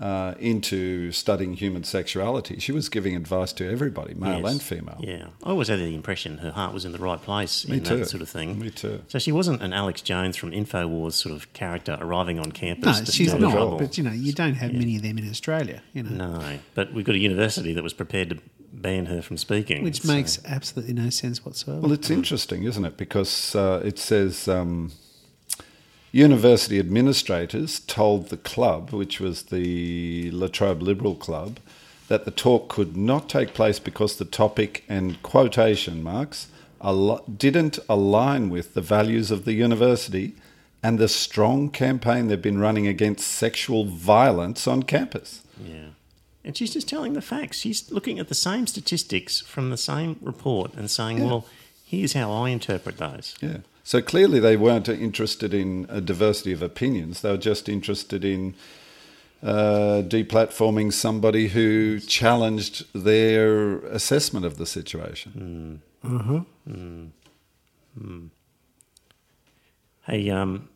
uh, 0.00 0.34
into 0.38 1.10
studying 1.10 1.54
human 1.54 1.82
sexuality. 1.82 2.60
She 2.60 2.70
was 2.70 2.88
giving 2.88 3.16
advice 3.16 3.52
to 3.54 3.68
everybody, 3.68 4.14
male 4.14 4.40
Yes. 4.40 4.52
and 4.52 4.62
female. 4.62 5.00
Yeah, 5.02 5.26
I 5.42 5.50
always 5.50 5.68
had 5.68 5.80
the 5.80 5.94
impression 5.94 6.38
her 6.38 6.52
heart 6.52 6.72
was 6.72 6.84
in 6.84 6.92
the 6.92 6.98
right 6.98 7.20
place 7.20 7.66
Me 7.66 7.78
in 7.78 7.84
too. 7.84 7.96
that 7.98 8.06
sort 8.08 8.22
of 8.22 8.28
thing. 8.28 8.58
Me 8.60 8.70
too. 8.70 9.02
So 9.08 9.18
she 9.18 9.32
wasn't 9.32 9.60
an 9.62 9.72
Alex 9.72 10.00
Jones 10.02 10.36
from 10.36 10.52
Infowars 10.52 11.14
sort 11.14 11.34
of 11.34 11.52
character 11.52 11.98
arriving 12.00 12.38
on 12.38 12.52
campus. 12.52 12.98
No, 13.00 13.04
to 13.06 13.12
she's 13.12 13.34
not. 13.34 13.50
trouble. 13.52 13.78
But 13.78 13.98
you 13.98 14.04
know, 14.04 14.12
you 14.12 14.32
don't 14.32 14.54
have 14.54 14.72
many 14.72 14.96
of 14.96 15.02
them 15.02 15.18
in 15.18 15.28
Australia. 15.28 15.82
You 15.92 16.04
know, 16.04 16.38
No, 16.38 16.58
but 16.74 16.92
we've 16.92 17.04
got 17.04 17.16
a 17.16 17.18
university 17.18 17.72
that 17.72 17.82
was 17.82 17.92
prepared 17.92 18.30
to 18.30 18.38
ban 18.72 19.06
her 19.06 19.20
from 19.20 19.36
speaking, 19.36 19.82
which 19.82 20.02
so- 20.02 20.12
makes 20.12 20.38
absolutely 20.44 20.94
no 20.94 21.10
sense 21.10 21.44
whatsoever. 21.44 21.80
Well, 21.80 21.92
it's 21.92 22.10
interesting, 22.10 22.62
isn't 22.62 22.84
it? 22.84 22.96
Because 22.96 23.56
uh, 23.56 23.82
it 23.84 23.98
says 23.98 24.46
um, 24.46 24.92
university 26.12 26.78
administrators 26.78 27.80
told 27.80 28.28
the 28.28 28.36
club, 28.36 28.90
which 28.90 29.20
was 29.20 29.44
the 29.44 30.30
La 30.30 30.48
Trobe 30.48 30.82
Liberal 30.82 31.14
Club, 31.14 31.58
that 32.08 32.24
the 32.24 32.30
talk 32.30 32.68
could 32.68 32.96
not 32.96 33.28
take 33.28 33.52
place 33.54 33.78
because 33.78 34.16
the 34.16 34.24
topic 34.24 34.84
and 34.88 35.22
quotation 35.22 36.02
marks 36.02 36.48
al- 36.82 37.22
didn't 37.24 37.78
align 37.88 38.48
with 38.48 38.74
the 38.74 38.80
values 38.80 39.30
of 39.30 39.44
the 39.44 39.52
university 39.52 40.34
and 40.82 40.98
the 40.98 41.08
strong 41.08 41.68
campaign 41.68 42.28
they've 42.28 42.40
been 42.40 42.58
running 42.58 42.86
against 42.86 43.26
sexual 43.26 43.84
violence 43.84 44.66
on 44.66 44.82
campus. 44.84 45.42
Yeah. 45.62 45.88
And 46.44 46.56
she's 46.56 46.72
just 46.72 46.88
telling 46.88 47.12
the 47.12 47.20
facts. 47.20 47.58
She's 47.58 47.90
looking 47.90 48.18
at 48.18 48.28
the 48.28 48.34
same 48.34 48.66
statistics 48.66 49.40
from 49.40 49.70
the 49.70 49.76
same 49.76 50.16
report 50.22 50.72
and 50.74 50.90
saying, 50.90 51.22
well, 51.22 51.46
here's 51.84 52.14
how 52.14 52.32
I 52.32 52.50
interpret 52.50 52.96
those. 52.96 53.36
Yeah. 53.40 53.58
So 53.88 54.02
clearly 54.02 54.38
they 54.38 54.54
weren't 54.54 54.86
interested 54.86 55.54
in 55.54 55.86
a 55.88 56.02
diversity 56.02 56.52
of 56.52 56.60
opinions. 56.60 57.22
They 57.22 57.30
were 57.30 57.38
just 57.38 57.70
interested 57.70 58.22
in 58.22 58.54
uh, 59.42 60.02
deplatforming 60.04 60.92
somebody 60.92 61.48
who 61.48 61.98
challenged 62.00 62.84
their 62.92 63.78
assessment 63.86 64.44
of 64.44 64.58
the 64.58 64.66
situation. 64.66 65.80
Mm-hmm. 66.04 67.06
Hey, 70.02 70.28
um, 70.28 70.68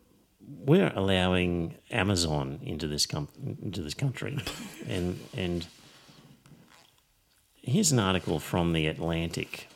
we're 0.65 0.93
allowing 0.97 1.75
Amazon 1.91 2.61
into 2.63 2.87
this 2.87 3.05
com- 3.05 3.29
into 3.63 3.83
this 3.83 3.93
country, 3.93 4.39
and 4.89 5.21
and 5.37 5.67
here's 7.61 7.93
an 7.93 7.99
article 7.99 8.39
from 8.39 8.73
the 8.73 8.87
Atlantic. 8.87 9.69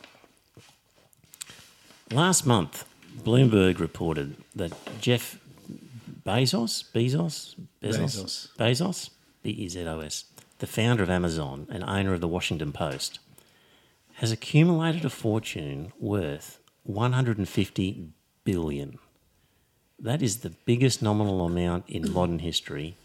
Last 2.09 2.43
month, 2.43 2.83
Bloomberg 3.19 3.79
reported 3.79 4.35
that 4.55 4.71
Jeff 5.01 5.39
Bezos, 6.25 6.83
Bezos, 6.93 7.55
Bezos, 7.81 8.49
Bezos, 8.57 9.09
B 9.43 9.49
E 9.51 9.69
Z 9.69 9.85
O 9.87 9.99
S, 9.99 10.25
the 10.59 10.67
founder 10.67 11.03
of 11.03 11.09
Amazon 11.09 11.67
and 11.69 11.83
owner 11.83 12.13
of 12.13 12.21
the 12.21 12.27
Washington 12.27 12.71
Post, 12.71 13.19
has 14.15 14.31
accumulated 14.31 15.05
a 15.05 15.09
fortune 15.09 15.91
worth 15.99 16.59
150 16.83 18.09
billion. 18.43 18.99
That 19.99 20.21
is 20.21 20.37
the 20.37 20.49
biggest 20.49 21.01
nominal 21.01 21.45
amount 21.45 21.85
in 21.87 22.11
modern 22.11 22.39
history 22.39 22.95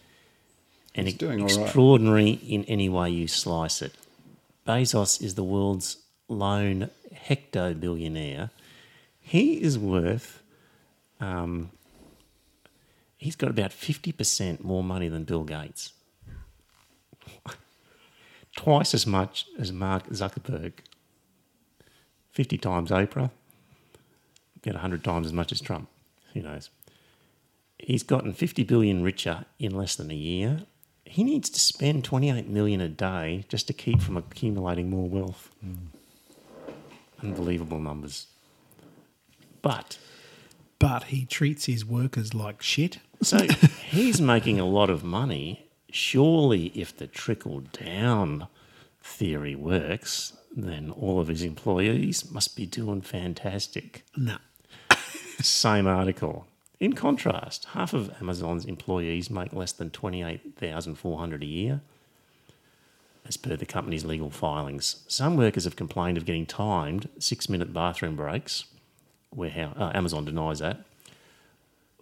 and 0.95 1.07
He's 1.07 1.17
doing 1.17 1.41
all 1.41 1.49
right. 1.49 1.59
extraordinary 1.59 2.31
in 2.31 2.65
any 2.65 2.89
way 2.89 3.11
you 3.11 3.29
slice 3.29 3.83
it. 3.83 3.95
Bezos 4.67 5.23
is 5.23 5.35
the 5.35 5.45
world's 5.45 5.97
lone 6.29 6.91
hecto 7.29 7.79
billionaire. 7.79 8.51
He 9.23 9.63
is 9.63 9.79
worth, 9.79 10.43
um, 11.21 11.71
he's 13.17 13.37
got 13.37 13.51
about 13.51 13.71
50% 13.71 14.63
more 14.63 14.85
money 14.85 15.09
than 15.09 15.25
Bill 15.25 15.45
Gates. 15.45 15.93
Twice 18.57 18.93
as 18.93 19.07
much 19.07 19.47
as 19.59 19.73
Mark 19.73 20.09
Zuckerberg. 20.09 20.73
50 22.33 22.59
times 22.59 22.91
Oprah. 22.91 23.31
About 24.57 24.75
100 24.75 25.05
times 25.05 25.27
as 25.27 25.33
much 25.33 25.53
as 25.53 25.61
Trump. 25.61 25.89
Who 26.35 26.43
knows? 26.43 26.71
He's 27.79 28.03
gotten 28.03 28.33
50 28.33 28.65
billion 28.65 29.03
richer 29.03 29.45
in 29.59 29.75
less 29.75 29.97
than 29.97 30.11
a 30.11 30.15
year. 30.15 30.63
He 31.05 31.25
needs 31.25 31.51
to 31.51 31.61
spend 31.61 32.05
28 32.05 32.49
million 32.49 32.81
a 32.81 32.89
day 32.89 33.45
just 33.49 33.67
to 33.67 33.73
keep 33.73 34.01
from 34.01 34.17
accumulating 34.17 34.89
more 34.89 35.09
wealth. 35.09 35.51
Unbelievable 37.23 37.81
numbers. 37.81 38.27
But 39.63 39.99
but 40.79 41.05
he 41.05 41.25
treats 41.25 41.67
his 41.67 41.85
workers 41.85 42.35
like 42.35 42.61
shit. 42.61 42.99
so 43.23 43.47
he's 43.89 44.21
making 44.21 44.59
a 44.59 44.67
lot 44.67 44.91
of 44.91 45.05
money. 45.05 45.67
Surely, 45.91 46.73
if 46.75 46.97
the 46.97 47.07
trickle 47.07 47.61
down 47.61 48.49
theory 49.01 49.55
works, 49.55 50.33
then 50.57 50.91
all 50.91 51.21
of 51.21 51.29
his 51.29 51.43
employees 51.43 52.31
must 52.31 52.57
be 52.57 52.67
doing 52.67 53.01
fantastic. 53.01 54.05
No. 54.17 54.39
Same 55.41 55.87
article. 55.87 56.47
In 56.81 56.95
contrast, 56.95 57.67
half 57.75 57.95
of 57.95 58.11
Amazon's 58.21 58.65
employees 58.65 59.31
make 59.31 59.53
less 59.53 59.71
than 59.71 59.91
28,400 59.91 61.43
a 61.43 61.47
year. 61.47 61.81
As 63.25 63.37
per 63.37 63.55
the 63.55 63.67
company's 63.67 64.05
legal 64.05 64.31
filings, 64.31 65.05
some 65.07 65.37
workers 65.37 65.63
have 65.63 65.77
complained 65.77 66.19
of 66.19 66.25
getting 66.25 66.45
timed 66.45 67.09
six-minute 67.21 67.73
bathroom 67.73 68.17
breaks. 68.17 68.65
Warehouse, 69.35 69.77
uh, 69.79 69.93
Amazon 69.95 70.25
denies 70.25 70.59
that. 70.61 70.85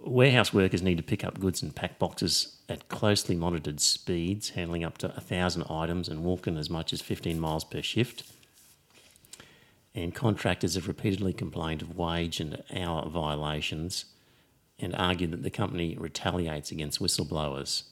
Warehouse 0.02 0.52
workers 0.54 0.82
need 0.82 0.96
to 0.96 1.02
pick 1.02 1.25
up 1.25 1.40
goods 1.40 1.62
and 1.62 1.75
pack 1.75 1.99
boxes 1.99 2.56
at 2.68 2.88
closely 2.88 3.34
monitored 3.34 3.80
speeds, 3.80 4.50
handling 4.50 4.82
up 4.82 4.96
to 4.99 5.08
1,000 5.08 5.64
items 5.64 6.08
and 6.08 6.25
walking 6.25 6.56
as 6.56 6.70
much 6.70 6.92
as 6.92 7.02
15 7.02 7.38
miles 7.38 7.64
per 7.64 7.82
shift. 7.82 8.22
And 9.94 10.14
contractors 10.14 10.75
have 10.75 10.88
repeatedly 10.88 11.32
complained 11.32 11.82
of 11.82 11.96
wage 11.96 12.40
and 12.40 12.62
hour 12.75 13.08
violations 13.08 14.06
and 14.78 14.94
argued 14.94 15.32
that 15.32 15.42
the 15.42 15.50
company 15.50 15.96
retaliates 15.99 16.70
against 16.70 17.00
whistleblowers. 17.00 17.82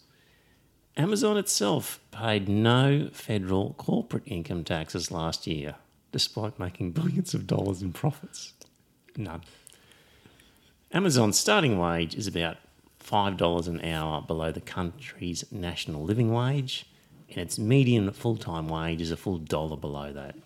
Amazon 0.96 1.36
itself 1.36 2.00
paid 2.10 2.48
no 2.48 3.08
federal 3.12 3.74
corporate 3.74 4.24
income 4.26 4.64
taxes 4.64 5.10
last 5.10 5.46
year, 5.46 5.76
despite 6.10 6.58
making 6.58 6.92
billions 6.92 7.34
of 7.34 7.46
dollars 7.46 7.82
in 7.82 7.92
profits. 7.92 8.52
None. 9.18 9.42
Amazon's 10.92 11.36
starting 11.36 11.76
wage 11.76 12.14
is 12.14 12.28
about 12.28 12.56
$5 13.04 13.66
an 13.66 13.84
hour 13.84 14.22
below 14.22 14.52
the 14.52 14.60
country's 14.60 15.44
national 15.50 16.04
living 16.04 16.32
wage, 16.32 16.86
and 17.28 17.38
its 17.38 17.58
median 17.58 18.10
full 18.12 18.36
time 18.36 18.68
wage 18.68 19.00
is 19.00 19.10
a 19.10 19.16
full 19.16 19.38
dollar 19.38 19.76
below 19.76 20.12
that. 20.12 20.36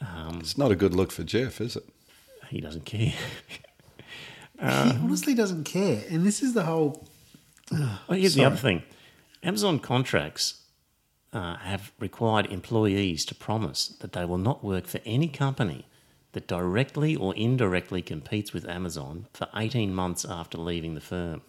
Um, 0.00 0.38
it's 0.40 0.58
not 0.58 0.70
a 0.70 0.76
good 0.76 0.94
look 0.94 1.10
for 1.10 1.24
Jeff, 1.24 1.62
is 1.62 1.76
it? 1.76 1.88
He 2.50 2.60
doesn't 2.60 2.84
care. 2.84 3.14
he 4.60 4.68
honestly 4.68 5.34
doesn't 5.34 5.64
care. 5.64 6.04
And 6.10 6.26
this 6.26 6.42
is 6.42 6.52
the 6.52 6.64
whole. 6.64 7.08
Well, 7.72 8.00
here's 8.10 8.34
the 8.34 8.44
other 8.44 8.56
thing 8.56 8.82
Amazon 9.42 9.78
contracts 9.78 10.60
uh, 11.34 11.56
have 11.56 11.92
required 11.98 12.46
employees 12.46 13.24
to 13.26 13.34
promise 13.34 13.88
that 13.88 14.12
they 14.12 14.24
will 14.24 14.38
not 14.38 14.64
work 14.64 14.86
for 14.86 15.00
any 15.04 15.28
company 15.28 15.86
that 16.32 16.46
directly 16.46 17.14
or 17.16 17.34
indirectly 17.34 18.02
competes 18.02 18.52
with 18.52 18.68
Amazon 18.68 19.26
for 19.32 19.48
18 19.54 19.94
months 19.94 20.24
after 20.24 20.58
leaving 20.58 20.94
the 20.94 21.00
firm. 21.00 21.42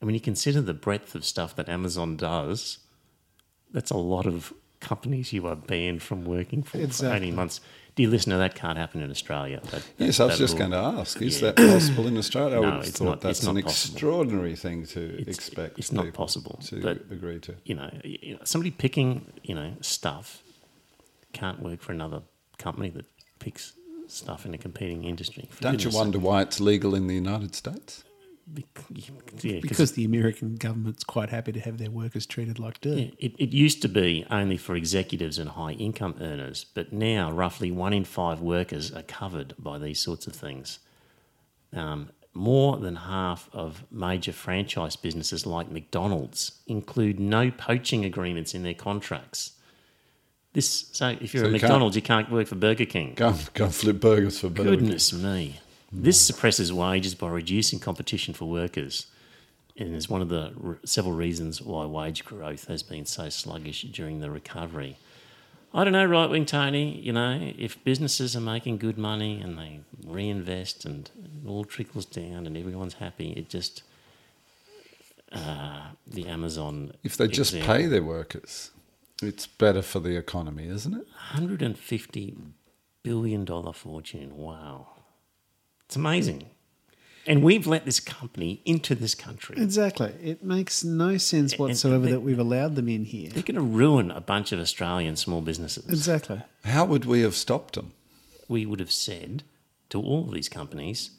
And 0.00 0.06
when 0.06 0.14
you 0.14 0.20
consider 0.20 0.60
the 0.60 0.74
breadth 0.74 1.14
of 1.14 1.24
stuff 1.24 1.54
that 1.56 1.68
Amazon 1.68 2.16
does, 2.16 2.78
that's 3.70 3.90
a 3.90 3.96
lot 3.96 4.26
of 4.26 4.52
companies 4.80 5.32
you 5.32 5.46
are 5.46 5.56
banned 5.56 6.02
from 6.02 6.24
working 6.24 6.62
for 6.62 6.78
for 6.86 7.14
18 7.14 7.34
months. 7.34 7.60
Dear 7.94 8.08
listener, 8.08 8.38
that 8.38 8.54
can't 8.54 8.78
happen 8.78 9.02
in 9.02 9.10
Australia. 9.10 9.60
That, 9.70 9.82
Yes, 9.98 10.18
I 10.18 10.24
was 10.26 10.38
just 10.38 10.56
going 10.56 10.70
to 10.70 10.78
ask: 10.78 11.20
Is 11.20 11.42
Yeah. 11.42 11.50
that 11.52 11.56
possible 11.56 12.06
in 12.06 12.16
Australia? 12.16 12.56
I 12.56 12.60
No, 12.60 12.66
would 12.66 12.74
have 12.76 12.84
it's 12.88 12.98
thought 12.98 13.04
not- 13.04 13.20
that's 13.20 13.38
it's 13.40 13.46
not 13.46 13.56
an 13.56 13.62
possible. 13.64 13.92
extraordinary 13.94 14.56
thing 14.56 14.86
to 14.86 15.00
It's- 15.20 15.36
expect. 15.36 15.78
it's 15.78 15.92
not 15.92 16.10
possible, 16.14 16.58
to 16.68 16.80
but- 16.80 16.98
agree 17.10 17.38
to. 17.40 17.54
you 17.64 17.74
know, 17.74 17.90
you 18.02 18.34
know, 18.34 18.40
somebody 18.44 18.70
picking, 18.70 19.26
you 19.42 19.54
know, 19.54 19.74
stuff 19.82 20.42
can't 21.34 21.60
work 21.60 21.82
for 21.82 21.92
another 21.92 22.22
company 22.56 22.88
that 22.90 23.04
picks 23.38 23.74
stuff 24.06 24.46
in 24.46 24.54
a 24.54 24.58
competing 24.58 25.04
industry. 25.04 25.48
Don't 25.60 25.84
you 25.84 25.90
wonder 25.90 26.18
why 26.18 26.40
it's 26.42 26.60
legal 26.60 26.94
in 26.94 27.06
the 27.08 27.14
United 27.14 27.54
States? 27.54 28.04
Sake. 28.56 28.66
Bec- 28.74 28.84
yeah, 29.42 29.52
'cause 29.54 29.60
Because 29.62 29.92
the 29.92 30.04
American 30.04 30.56
government's 30.56 31.04
quite 31.04 31.30
happy 31.30 31.52
to 31.52 31.60
have 31.60 31.78
their 31.78 31.90
workers 31.90 32.26
treated 32.26 32.58
like 32.58 32.80
dirt. 32.80 32.98
Yeah, 32.98 33.10
it, 33.18 33.34
it 33.38 33.50
used 33.50 33.82
to 33.82 33.88
be 33.88 34.24
only 34.30 34.56
for 34.56 34.74
executives 34.76 35.38
and 35.38 35.50
high 35.50 35.72
income 35.72 36.14
earners, 36.20 36.66
but 36.74 36.92
now 36.92 37.30
roughly 37.30 37.70
one 37.70 37.92
in 37.92 38.04
five 38.04 38.40
workers 38.40 38.92
are 38.92 39.02
covered 39.02 39.54
by 39.58 39.78
these 39.78 40.00
sorts 40.00 40.26
of 40.26 40.34
things. 40.34 40.78
Um, 41.72 42.10
more 42.34 42.78
than 42.78 42.96
half 42.96 43.48
of 43.52 43.84
major 43.90 44.32
franchise 44.32 44.96
businesses 44.96 45.46
like 45.46 45.70
McDonald's 45.70 46.60
include 46.66 47.20
no 47.20 47.50
poaching 47.50 48.04
agreements 48.04 48.54
in 48.54 48.62
their 48.62 48.74
contracts. 48.74 49.52
This 50.54 50.88
so 50.92 51.16
if 51.20 51.32
you're 51.32 51.44
So 51.44 51.48
a 51.48 51.52
you 51.52 51.58
can't- 51.58 51.62
McDonald's, 51.62 51.96
you 51.96 52.02
can't 52.02 52.30
work 52.30 52.46
for 52.46 52.56
Burger 52.56 52.84
King. 52.84 53.14
Go, 53.16 53.28
and- 53.30 53.54
go 53.54 53.68
flip 53.70 54.00
burgers 54.00 54.38
for 54.40 54.48
Burger 54.50 54.70
King. 54.70 54.78
Goodness 54.80 55.12
me. 55.12 55.60
This 55.92 56.20
suppresses 56.20 56.72
wages 56.72 57.14
by 57.14 57.28
reducing 57.28 57.78
competition 57.78 58.32
for 58.32 58.46
workers. 58.46 59.06
And 59.76 59.94
is 59.94 60.08
one 60.08 60.22
of 60.22 60.28
the 60.28 60.52
r- 60.62 60.78
several 60.84 61.14
reasons 61.14 61.60
why 61.60 61.84
wage 61.86 62.24
growth 62.24 62.66
has 62.68 62.82
been 62.82 63.06
so 63.06 63.28
sluggish 63.28 63.82
during 63.82 64.20
the 64.20 64.30
recovery. 64.30 64.98
I 65.74 65.84
don't 65.84 65.94
know, 65.94 66.04
right 66.04 66.28
wing 66.28 66.44
Tony, 66.44 66.98
you 66.98 67.12
know, 67.12 67.52
if 67.58 67.82
businesses 67.82 68.36
are 68.36 68.40
making 68.40 68.76
good 68.76 68.98
money 68.98 69.40
and 69.40 69.58
they 69.58 69.80
reinvest 70.06 70.84
and 70.84 71.10
it 71.24 71.48
all 71.48 71.64
trickles 71.64 72.04
down 72.04 72.46
and 72.46 72.56
everyone's 72.56 72.94
happy, 72.94 73.32
it 73.32 73.48
just, 73.48 73.82
uh, 75.32 75.88
the 76.06 76.26
Amazon. 76.28 76.92
If 77.02 77.16
they 77.16 77.26
just 77.28 77.54
pay 77.54 77.86
their 77.86 78.02
workers, 78.02 78.70
it's 79.22 79.46
better 79.46 79.80
for 79.80 80.00
the 80.00 80.16
economy, 80.16 80.68
isn't 80.68 80.92
it? 80.92 81.06
$150 81.34 82.36
billion 83.02 83.46
fortune. 83.72 84.36
Wow. 84.36 84.88
It's 85.92 85.96
amazing. 85.98 86.46
And 87.26 87.42
we've 87.44 87.66
let 87.66 87.84
this 87.84 88.00
company 88.00 88.62
into 88.64 88.94
this 88.94 89.14
country. 89.14 89.56
Exactly. 89.62 90.14
It 90.22 90.42
makes 90.42 90.82
no 90.82 91.18
sense 91.18 91.58
whatsoever 91.58 92.04
and- 92.06 92.14
that 92.14 92.20
we've 92.20 92.38
allowed 92.38 92.76
them 92.76 92.88
in 92.88 93.04
here. 93.04 93.28
They're 93.28 93.42
going 93.42 93.56
to 93.56 93.60
ruin 93.60 94.10
a 94.10 94.22
bunch 94.22 94.52
of 94.52 94.58
Australian 94.58 95.16
small 95.16 95.42
businesses. 95.42 95.86
Exactly. 95.90 96.40
How 96.64 96.86
would 96.86 97.04
we 97.04 97.20
have 97.20 97.34
stopped 97.34 97.74
them? 97.74 97.92
We 98.48 98.64
would 98.64 98.80
have 98.80 98.90
said 98.90 99.42
to 99.90 100.00
all 100.00 100.24
of 100.28 100.32
these 100.32 100.48
companies, 100.48 101.10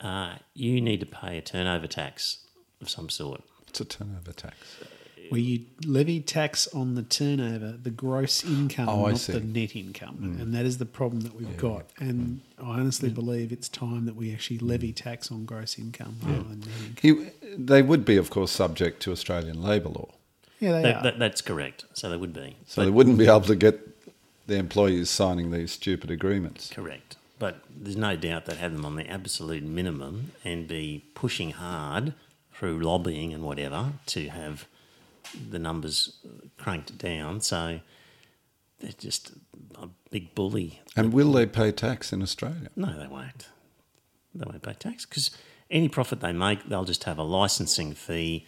uh, 0.00 0.36
you 0.54 0.80
need 0.80 1.00
to 1.00 1.06
pay 1.06 1.36
a 1.36 1.42
turnover 1.42 1.86
tax 1.86 2.38
of 2.80 2.88
some 2.88 3.10
sort. 3.10 3.42
It's 3.68 3.80
a 3.80 3.84
turnover 3.84 4.32
tax. 4.32 4.56
Where 5.30 5.40
you 5.40 5.60
levy 5.84 6.20
tax 6.20 6.66
on 6.68 6.94
the 6.94 7.02
turnover, 7.02 7.72
the 7.82 7.90
gross 7.90 8.44
income, 8.44 8.88
Oh, 8.88 9.06
not 9.08 9.18
see. 9.18 9.32
the 9.32 9.40
net 9.40 9.74
income. 9.76 10.16
Mm. 10.20 10.42
And 10.42 10.54
that 10.54 10.66
is 10.66 10.78
the 10.78 10.86
problem 10.86 11.20
that 11.22 11.34
we've 11.34 11.56
got. 11.56 11.86
And 11.98 12.40
mm. 12.58 12.66
I 12.66 12.80
honestly 12.80 13.10
mm. 13.10 13.14
believe 13.14 13.52
it's 13.52 13.68
time 13.68 14.06
that 14.06 14.16
we 14.16 14.32
actually 14.32 14.58
levy 14.58 14.92
tax 14.92 15.30
on 15.30 15.44
gross 15.44 15.78
income 15.78 16.16
rather 16.22 16.42
than 16.42 16.60
net 16.60 16.68
income. 16.86 17.32
He, 17.42 17.54
they 17.56 17.82
would 17.82 18.04
be, 18.04 18.16
of 18.16 18.30
course, 18.30 18.50
subject 18.50 19.00
to 19.02 19.12
Australian 19.12 19.62
labour 19.62 19.90
law. 19.90 20.08
Yeah, 20.58 20.72
they 20.72 20.82
That, 20.82 20.96
are. 20.96 21.02
that, 21.04 21.18
that's 21.18 21.40
correct. 21.40 21.84
So 21.94 22.10
they 22.10 22.16
would 22.16 22.34
be. 22.34 22.56
So 22.66 22.84
they 22.84 22.90
wouldn't 22.90 23.16
be 23.18 23.26
able 23.26 23.40
to 23.42 23.56
get 23.56 23.80
the 24.46 24.56
employees 24.56 25.10
signing 25.10 25.50
these 25.50 25.72
stupid 25.72 26.10
agreements. 26.10 26.70
Correct. 26.70 27.16
But 27.38 27.62
there's 27.74 27.96
no 27.96 28.16
doubt 28.16 28.44
they'd 28.44 28.58
have 28.58 28.72
them 28.72 28.84
on 28.84 28.96
the 28.96 29.08
absolute 29.08 29.62
minimum 29.62 30.32
and 30.44 30.68
be 30.68 31.04
pushing 31.14 31.52
hard 31.52 32.12
through 32.52 32.78
lobbying 32.80 33.32
and 33.32 33.42
whatever 33.42 33.92
to 34.06 34.28
have 34.28 34.66
the 35.50 35.58
numbers 35.58 36.18
cranked 36.58 36.96
down. 36.98 37.40
So 37.40 37.80
they're 38.80 38.92
just 38.92 39.32
a 39.80 39.88
big 40.10 40.34
bully. 40.34 40.80
And 40.96 41.12
will 41.12 41.32
they 41.32 41.46
pay 41.46 41.72
tax 41.72 42.12
in 42.12 42.22
Australia? 42.22 42.68
No, 42.76 42.98
they 42.98 43.06
won't. 43.06 43.48
They 44.34 44.44
won't 44.46 44.62
pay 44.62 44.74
tax 44.74 45.04
because 45.04 45.30
any 45.70 45.88
profit 45.88 46.20
they 46.20 46.32
make, 46.32 46.68
they'll 46.68 46.84
just 46.84 47.04
have 47.04 47.18
a 47.18 47.22
licensing 47.22 47.94
fee 47.94 48.46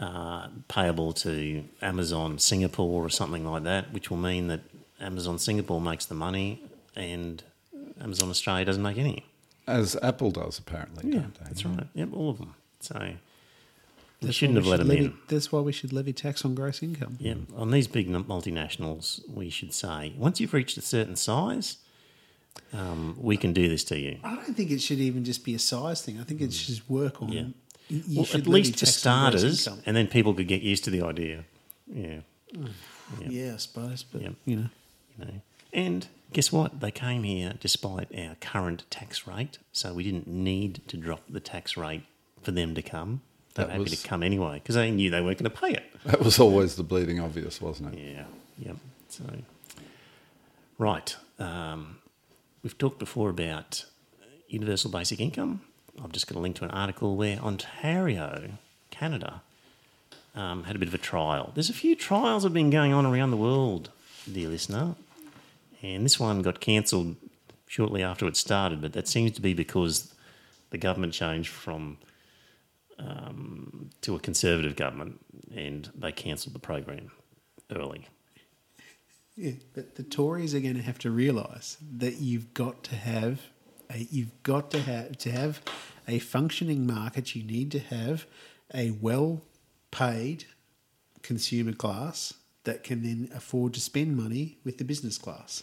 uh, 0.00 0.48
payable 0.68 1.12
to 1.12 1.64
Amazon 1.80 2.38
Singapore 2.38 3.04
or 3.04 3.10
something 3.10 3.44
like 3.44 3.64
that, 3.64 3.92
which 3.92 4.10
will 4.10 4.16
mean 4.16 4.48
that 4.48 4.60
Amazon 5.00 5.38
Singapore 5.38 5.80
makes 5.80 6.06
the 6.06 6.14
money 6.14 6.62
and 6.96 7.42
Amazon 8.00 8.30
Australia 8.30 8.64
doesn't 8.64 8.82
make 8.82 8.98
any. 8.98 9.24
As 9.66 9.96
Apple 10.02 10.30
does, 10.30 10.58
apparently. 10.58 11.10
Yeah, 11.10 11.20
don't 11.20 11.34
they? 11.34 11.44
that's 11.44 11.64
right. 11.64 11.86
Yep, 11.94 12.08
all 12.12 12.30
of 12.30 12.38
them. 12.38 12.54
So 12.80 13.14
That's 14.26 14.36
shouldn't 14.36 14.56
why 14.56 14.60
have 14.60 14.66
let 14.66 14.76
should 14.78 14.80
them 14.80 14.88
levy, 14.96 15.04
in. 15.06 15.18
That's 15.28 15.52
why 15.52 15.60
we 15.60 15.72
should 15.72 15.92
levy 15.92 16.12
tax 16.12 16.44
on 16.44 16.54
gross 16.54 16.82
income. 16.82 17.16
Yeah, 17.20 17.34
on 17.56 17.70
these 17.70 17.86
big 17.86 18.08
multinationals, 18.10 19.20
we 19.28 19.50
should 19.50 19.72
say 19.72 20.12
once 20.16 20.40
you've 20.40 20.52
reached 20.54 20.76
a 20.76 20.82
certain 20.82 21.16
size, 21.16 21.78
um, 22.72 23.16
we 23.20 23.36
can 23.36 23.52
do 23.52 23.68
this 23.68 23.84
to 23.84 23.98
you. 23.98 24.18
I 24.24 24.34
don't 24.34 24.54
think 24.54 24.70
it 24.70 24.80
should 24.80 24.98
even 25.00 25.24
just 25.24 25.44
be 25.44 25.54
a 25.54 25.58
size 25.58 26.02
thing. 26.02 26.18
I 26.20 26.24
think 26.24 26.40
it 26.40 26.52
should 26.52 26.68
just 26.74 26.88
work 26.88 27.22
on. 27.22 27.32
Yeah. 27.32 27.44
well, 28.08 28.26
at 28.34 28.46
least 28.46 28.74
for 28.74 28.86
tax 28.86 29.06
on 29.06 29.30
gross 29.32 29.60
starters, 29.60 29.82
and 29.86 29.96
then 29.96 30.06
people 30.06 30.34
could 30.34 30.48
get 30.48 30.62
used 30.62 30.84
to 30.84 30.90
the 30.90 31.02
idea. 31.02 31.44
Yeah, 31.92 32.20
Yeah, 33.28 33.54
I 33.54 33.56
suppose, 33.58 34.02
but 34.02 34.22
Yep. 34.22 34.34
you 34.46 34.56
know, 34.56 34.68
you 35.18 35.24
know. 35.24 35.40
And 35.72 36.06
guess 36.32 36.52
what? 36.52 36.80
They 36.80 36.90
came 36.90 37.22
here 37.24 37.54
despite 37.60 38.08
our 38.18 38.36
current 38.36 38.84
tax 38.90 39.26
rate, 39.26 39.58
so 39.72 39.92
we 39.94 40.04
didn't 40.04 40.26
need 40.26 40.82
to 40.88 40.96
drop 40.96 41.22
the 41.28 41.40
tax 41.40 41.76
rate 41.76 42.04
for 42.42 42.50
them 42.52 42.74
to 42.74 42.82
come. 42.82 43.22
They 43.54 43.62
were 43.64 43.66
That 43.66 43.72
happy 43.72 43.90
was- 43.90 44.02
to 44.02 44.08
come 44.08 44.22
anyway 44.22 44.54
because 44.54 44.74
they 44.76 44.90
knew 44.90 45.10
they 45.10 45.20
weren't 45.20 45.38
going 45.38 45.50
to 45.50 45.56
pay 45.56 45.72
it. 45.72 45.84
That 46.04 46.20
was 46.20 46.38
always 46.40 46.74
the 46.76 46.82
bleeding 46.82 47.20
obvious, 47.20 47.60
wasn't 47.60 47.94
it? 47.94 48.00
Yeah, 48.00 48.24
yep. 48.58 48.76
So, 49.08 49.24
right. 50.78 51.14
Um, 51.38 51.98
we've 52.62 52.76
talked 52.78 52.98
before 52.98 53.30
about 53.30 53.84
universal 54.48 54.90
basic 54.90 55.20
income. 55.20 55.60
I've 56.02 56.12
just 56.12 56.26
got 56.26 56.36
a 56.36 56.40
link 56.40 56.56
to 56.56 56.64
an 56.64 56.70
article 56.70 57.16
where 57.16 57.38
Ontario, 57.38 58.52
Canada, 58.90 59.42
um, 60.34 60.64
had 60.64 60.76
a 60.76 60.78
bit 60.78 60.88
of 60.88 60.94
a 60.94 60.98
trial. 60.98 61.52
There's 61.54 61.68
a 61.70 61.74
few 61.74 61.94
trials 61.94 62.42
that 62.42 62.48
have 62.48 62.54
been 62.54 62.70
going 62.70 62.92
on 62.92 63.04
around 63.04 63.30
the 63.30 63.36
world, 63.36 63.90
dear 64.30 64.48
listener, 64.48 64.94
and 65.82 66.04
this 66.04 66.18
one 66.18 66.40
got 66.42 66.60
cancelled 66.60 67.16
shortly 67.66 68.02
after 68.02 68.26
it 68.26 68.36
started, 68.36 68.80
but 68.80 68.92
that 68.94 69.08
seems 69.08 69.32
to 69.32 69.40
be 69.42 69.52
because 69.54 70.14
the 70.70 70.78
government 70.78 71.12
changed 71.12 71.50
from 71.50 71.98
um, 73.04 73.90
to 74.02 74.14
a 74.14 74.20
conservative 74.20 74.76
government 74.76 75.20
and 75.54 75.90
they 75.94 76.12
cancelled 76.12 76.54
the 76.54 76.60
program 76.60 77.10
early. 77.74 78.06
yeah. 79.36 79.52
But 79.74 79.96
the 79.96 80.02
Tories 80.02 80.54
are 80.54 80.60
going 80.60 80.76
to 80.76 80.82
have 80.82 80.98
to 81.00 81.10
realise 81.10 81.76
that 81.98 82.18
you've 82.18 82.54
got 82.54 82.82
to 82.84 82.96
have 82.96 83.40
a, 83.90 84.06
you've 84.10 84.42
got 84.42 84.70
to 84.72 84.80
have 84.80 85.18
to 85.18 85.30
have 85.30 85.60
a 86.08 86.18
functioning 86.18 86.86
market. 86.86 87.34
You 87.34 87.44
need 87.44 87.70
to 87.72 87.78
have 87.78 88.26
a 88.74 88.92
well-paid 88.92 90.44
consumer 91.22 91.72
class 91.72 92.34
that 92.64 92.84
can 92.84 93.02
then 93.02 93.28
afford 93.34 93.74
to 93.74 93.80
spend 93.80 94.16
money 94.16 94.58
with 94.64 94.78
the 94.78 94.84
business 94.84 95.18
class. 95.18 95.62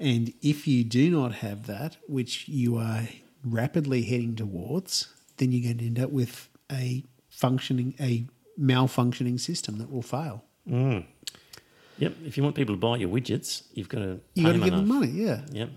And 0.00 0.32
if 0.42 0.66
you 0.66 0.82
do 0.84 1.10
not 1.10 1.34
have 1.36 1.66
that, 1.66 1.96
which 2.08 2.48
you 2.48 2.76
are 2.76 3.08
rapidly 3.44 4.02
heading 4.02 4.34
towards, 4.34 5.08
then 5.42 5.50
you're 5.50 5.64
going 5.64 5.78
to 5.78 5.86
end 5.86 5.98
up 5.98 6.10
with 6.10 6.48
a 6.70 7.04
functioning, 7.28 7.94
a 8.00 8.24
malfunctioning 8.58 9.40
system 9.40 9.78
that 9.78 9.90
will 9.90 10.02
fail. 10.02 10.44
Mm. 10.68 11.04
Yep. 11.98 12.14
If 12.24 12.36
you 12.36 12.44
want 12.44 12.54
people 12.54 12.74
to 12.74 12.80
buy 12.80 12.96
your 12.96 13.08
widgets, 13.08 13.64
you've 13.74 13.88
got 13.88 13.98
to 13.98 14.20
You 14.34 14.44
got 14.44 14.52
to 14.52 14.58
them 14.58 14.68
give 14.68 14.74
them 14.74 14.88
money, 14.88 15.08
yeah. 15.08 15.40
Yep. 15.50 15.70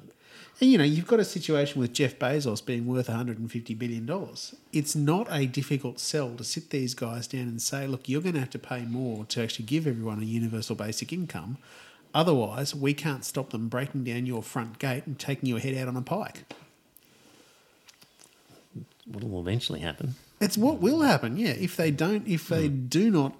And 0.61 0.71
you 0.71 0.77
know, 0.77 0.83
you've 0.83 1.07
got 1.07 1.19
a 1.19 1.25
situation 1.25 1.81
with 1.81 1.91
Jeff 1.91 2.17
Bezos 2.17 2.63
being 2.65 2.85
worth 2.85 3.09
150 3.09 3.73
billion 3.73 4.05
dollars. 4.05 4.55
It's 4.71 4.95
not 4.95 5.27
a 5.29 5.47
difficult 5.47 5.99
sell 5.99 6.35
to 6.35 6.43
sit 6.43 6.69
these 6.69 6.93
guys 6.93 7.27
down 7.27 7.41
and 7.41 7.61
say, 7.61 7.87
"Look, 7.87 8.07
you're 8.07 8.21
going 8.21 8.35
to 8.35 8.39
have 8.39 8.51
to 8.51 8.59
pay 8.59 8.85
more 8.85 9.25
to 9.25 9.43
actually 9.43 9.65
give 9.65 9.85
everyone 9.85 10.21
a 10.21 10.25
universal 10.25 10.75
basic 10.75 11.11
income. 11.11 11.57
Otherwise, 12.13 12.73
we 12.73 12.93
can't 12.93 13.25
stop 13.25 13.49
them 13.49 13.67
breaking 13.67 14.05
down 14.05 14.25
your 14.25 14.41
front 14.41 14.79
gate 14.79 15.05
and 15.05 15.19
taking 15.19 15.49
your 15.49 15.59
head 15.59 15.75
out 15.75 15.87
on 15.87 15.97
a 15.97 16.01
pike." 16.01 16.45
What 19.05 19.23
will 19.23 19.39
eventually 19.39 19.79
happen? 19.79 20.15
It's 20.41 20.57
what 20.57 20.79
will 20.79 21.01
happen, 21.01 21.37
yeah. 21.37 21.49
If 21.51 21.75
they 21.77 21.91
don't, 21.91 22.27
if 22.27 22.47
they 22.47 22.67
do 22.67 23.09
not 23.11 23.35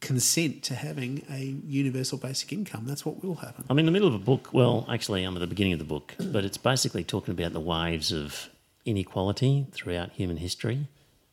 consent 0.00 0.62
to 0.64 0.74
having 0.74 1.24
a 1.30 1.56
universal 1.66 2.18
basic 2.18 2.52
income, 2.52 2.84
that's 2.86 3.06
what 3.06 3.24
will 3.24 3.36
happen. 3.36 3.64
I'm 3.70 3.78
in 3.78 3.86
the 3.86 3.92
middle 3.92 4.08
of 4.08 4.14
a 4.14 4.18
book. 4.18 4.50
Well, 4.52 4.86
actually, 4.90 5.24
I'm 5.24 5.34
at 5.36 5.40
the 5.40 5.46
beginning 5.46 5.72
of 5.72 5.78
the 5.78 5.84
book, 5.84 6.14
but 6.18 6.44
it's 6.44 6.58
basically 6.58 7.04
talking 7.04 7.32
about 7.32 7.52
the 7.52 7.60
waves 7.60 8.12
of 8.12 8.50
inequality 8.84 9.66
throughout 9.72 10.12
human 10.12 10.36
history. 10.36 10.86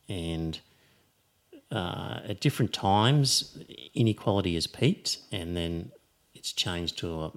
And 0.08 0.60
uh, 1.72 2.20
at 2.28 2.40
different 2.40 2.74
times, 2.74 3.58
inequality 3.94 4.56
has 4.56 4.68
peaked 4.68 5.20
and 5.32 5.56
then 5.56 5.92
it's 6.36 6.52
changed 6.52 6.98
to 7.00 7.22
a 7.22 7.32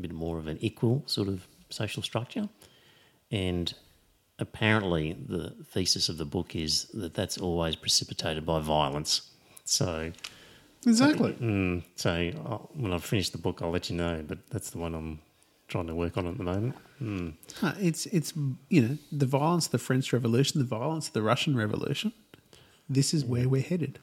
bit 0.00 0.12
more 0.12 0.38
of 0.38 0.46
an 0.46 0.58
equal 0.60 1.02
sort 1.06 1.28
of 1.28 1.46
social 1.70 2.02
structure. 2.02 2.48
And 3.30 3.74
apparently, 4.38 5.12
the 5.28 5.50
thesis 5.64 6.08
of 6.08 6.18
the 6.18 6.24
book 6.24 6.54
is 6.56 6.84
that 6.94 7.14
that's 7.14 7.38
always 7.38 7.76
precipitated 7.76 8.44
by 8.44 8.60
violence. 8.60 9.30
So, 9.64 10.12
Exactly. 10.86 11.32
Mm, 11.32 11.82
so 11.96 12.10
I'll, 12.10 12.68
when 12.74 12.92
I 12.92 12.98
finish 12.98 13.30
the 13.30 13.38
book, 13.38 13.60
I'll 13.62 13.70
let 13.70 13.88
you 13.88 13.96
know. 13.96 14.22
But 14.26 14.38
that's 14.50 14.70
the 14.70 14.78
one 14.78 14.94
I'm 14.94 15.18
trying 15.68 15.86
to 15.86 15.94
work 15.94 16.18
on 16.18 16.26
at 16.26 16.36
the 16.36 16.44
moment. 16.44 16.74
Uh, 17.62 17.72
It's 17.80 18.06
it's 18.06 18.32
you 18.68 18.82
know 18.82 18.98
the 19.10 19.26
violence 19.26 19.66
of 19.66 19.72
the 19.72 19.78
French 19.78 20.12
Revolution, 20.12 20.60
the 20.60 20.66
violence 20.66 21.06
of 21.08 21.14
the 21.14 21.22
Russian 21.22 21.56
Revolution. 21.56 22.12
This 22.88 23.14
is 23.14 23.24
where 23.24 23.48
we're 23.48 23.62
headed. 23.62 23.98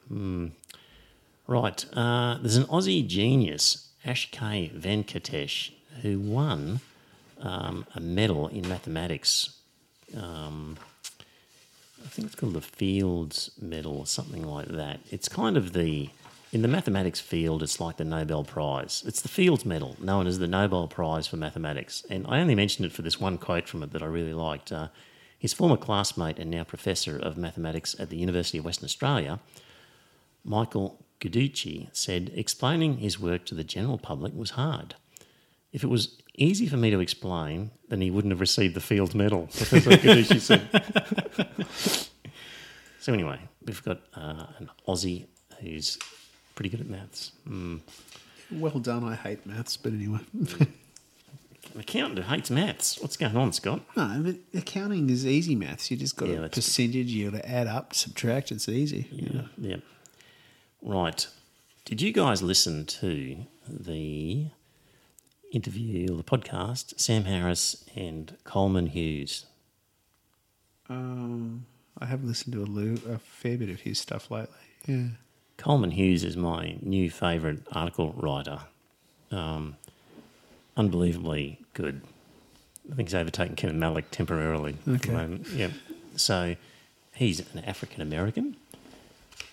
Right. 1.48 1.86
Uh, 1.96 2.38
there's 2.42 2.56
an 2.56 2.64
Aussie 2.66 3.06
genius, 3.08 3.90
Akshay 4.06 4.72
Venkatesh, 4.76 5.72
who 6.02 6.20
won 6.20 6.80
um, 7.40 7.86
a 7.94 8.00
medal 8.00 8.48
in 8.48 8.68
mathematics. 8.68 9.58
Um, 10.16 10.78
I 12.04 12.08
think 12.08 12.28
it's 12.28 12.36
called 12.36 12.54
the 12.54 12.62
Fields 12.62 13.52
Medal 13.62 13.98
or 13.98 14.06
something 14.06 14.44
like 14.44 14.68
that. 14.68 15.00
It's 15.12 15.30
kind 15.30 15.56
of 15.56 15.74
the, 15.74 16.10
in 16.52 16.62
the 16.62 16.68
mathematics 16.68 17.20
field, 17.20 17.64
it's 17.64 17.80
like 17.80 17.98
the 17.98 18.04
Nobel 18.04 18.44
Prize. 18.44 19.04
It's 19.06 19.22
the 19.22 19.30
Fields 19.30 19.66
Medal, 19.66 19.96
known 20.00 20.28
as 20.28 20.40
the 20.40 20.48
Nobel 20.48 20.88
Prize 20.88 21.28
for 21.28 21.38
Mathematics. 21.38 22.04
And 22.10 22.26
I 22.28 22.40
only 22.40 22.56
mentioned 22.56 22.86
it 22.86 22.92
for 22.92 23.02
this 23.02 23.20
one 23.20 23.38
quote 23.38 23.68
from 23.68 23.84
it 23.84 23.92
that 23.92 24.02
I 24.02 24.08
really 24.08 24.34
liked. 24.34 24.72
Uh, 24.72 24.88
his 25.38 25.54
former 25.54 25.78
classmate 25.78 26.38
and 26.38 26.52
now 26.52 26.64
professor 26.64 27.18
of 27.18 27.38
mathematics 27.38 27.96
at 27.98 28.10
the 28.10 28.18
University 28.18 28.58
of 28.60 28.66
Western 28.66 28.86
Australia, 28.86 29.40
Michael 30.44 31.00
Giudici 31.20 31.90
said 31.94 32.32
explaining 32.36 32.98
his 32.98 33.20
work 33.20 33.46
to 33.46 33.56
the 33.56 33.64
general 33.64 33.98
public 33.98 34.34
was 34.36 34.52
hard. 34.52 34.96
If 35.72 35.84
it 35.84 35.88
was 35.88 36.21
easy 36.36 36.68
for 36.68 36.78
me 36.78 36.90
to 36.92 37.00
explain, 37.00 37.72
then 37.90 38.02
he 38.02 38.10
wouldn't 38.12 38.32
have 38.32 38.40
received 38.42 38.76
the 38.76 38.82
Fields 38.82 39.14
Medal, 39.16 39.48
Professor 39.56 39.92
Giudici 39.92 40.40
said. 40.40 42.10
so, 43.00 43.14
anyway, 43.14 43.40
we've 43.66 43.84
got 43.84 44.00
uh, 44.16 44.46
an 44.60 44.70
Aussie 44.88 45.26
who's 45.60 45.98
pretty 46.56 46.70
good 46.70 46.82
at 46.82 46.88
maths. 46.90 47.32
Mm. 47.48 47.82
Well 48.52 48.80
done. 48.80 49.04
I 49.04 49.16
hate 49.16 49.46
maths, 49.46 49.78
but 49.78 49.94
anyway. 49.94 50.20
An 51.74 51.80
accountant 51.80 52.20
who 52.20 52.26
hates 52.36 52.50
maths. 52.50 53.00
What's 53.00 53.16
going 53.16 53.38
on, 53.38 53.54
Scott? 53.54 53.80
no, 53.96 54.22
but 54.26 54.36
accounting 54.60 55.10
is 55.10 55.26
easy 55.26 55.56
maths. 55.56 55.90
You 55.90 55.96
just 55.96 56.18
got 56.18 56.28
Yeah, 56.28 56.44
a 56.46 56.50
percentage. 56.50 57.08
You 57.12 57.32
got 57.32 57.38
to 57.44 57.50
add 57.50 57.68
up, 57.68 57.94
subtract. 57.96 58.52
It's 58.52 58.68
easy. 58.68 59.08
Yeah. 59.12 59.42
yeah. 59.58 59.78
Right. 60.82 61.26
Did 61.86 62.02
you 62.02 62.12
guys 62.12 62.42
listen 62.42 62.86
to 62.88 63.46
the 63.70 64.48
interview, 65.52 66.08
the 66.18 66.24
podcast, 66.24 67.00
Sam 67.00 67.26
Harris 67.26 67.84
and 67.96 68.36
Coleman 68.44 68.88
Hughes? 68.88 69.46
Um, 70.90 71.66
I 72.00 72.06
have 72.06 72.24
listened 72.24 72.54
to 72.54 72.64
a, 72.64 72.66
lo- 72.66 72.98
a 73.14 73.18
fair 73.20 73.58
bit 73.58 73.70
of 73.70 73.82
his 73.82 74.00
stuff 74.00 74.30
lately. 74.32 74.56
Yeah. 74.86 75.08
Coleman 75.58 75.92
Hughes 75.92 76.24
is 76.24 76.36
my 76.36 76.78
new 76.82 77.10
favourite 77.12 77.60
article 77.72 78.14
writer. 78.18 78.62
Um, 79.32 79.76
unbelievably 80.76 81.60
good. 81.74 82.02
I 82.92 82.96
think 82.96 83.10
he's 83.10 83.16
overtaken 83.16 83.56
Kenan 83.56 83.80
Malik 83.80 84.10
temporarily. 84.12 84.72
at 84.74 84.86
the 84.86 84.92
Okay. 84.94 85.12
moment. 85.12 85.48
Yeah. 85.50 85.70
So 86.16 86.56
he's 87.14 87.40
an 87.54 87.64
African 87.64 88.02
American 88.02 88.58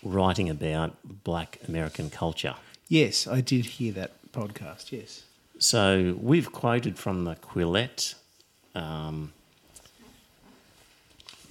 writing 0.03 0.49
about 0.49 0.97
black 1.25 1.59
American 1.69 2.09
culture. 2.11 2.55
Yes, 2.89 3.27
I 3.27 3.41
did 3.43 3.67
hear 3.67 3.93
that 3.93 4.13
podcast. 4.33 4.91
Yes. 4.93 5.23
So 5.59 6.17
we've 6.21 6.53
quoted 6.53 6.97
from 6.97 7.25
the 7.25 7.35
Quillette 7.35 8.15
um, 8.77 9.33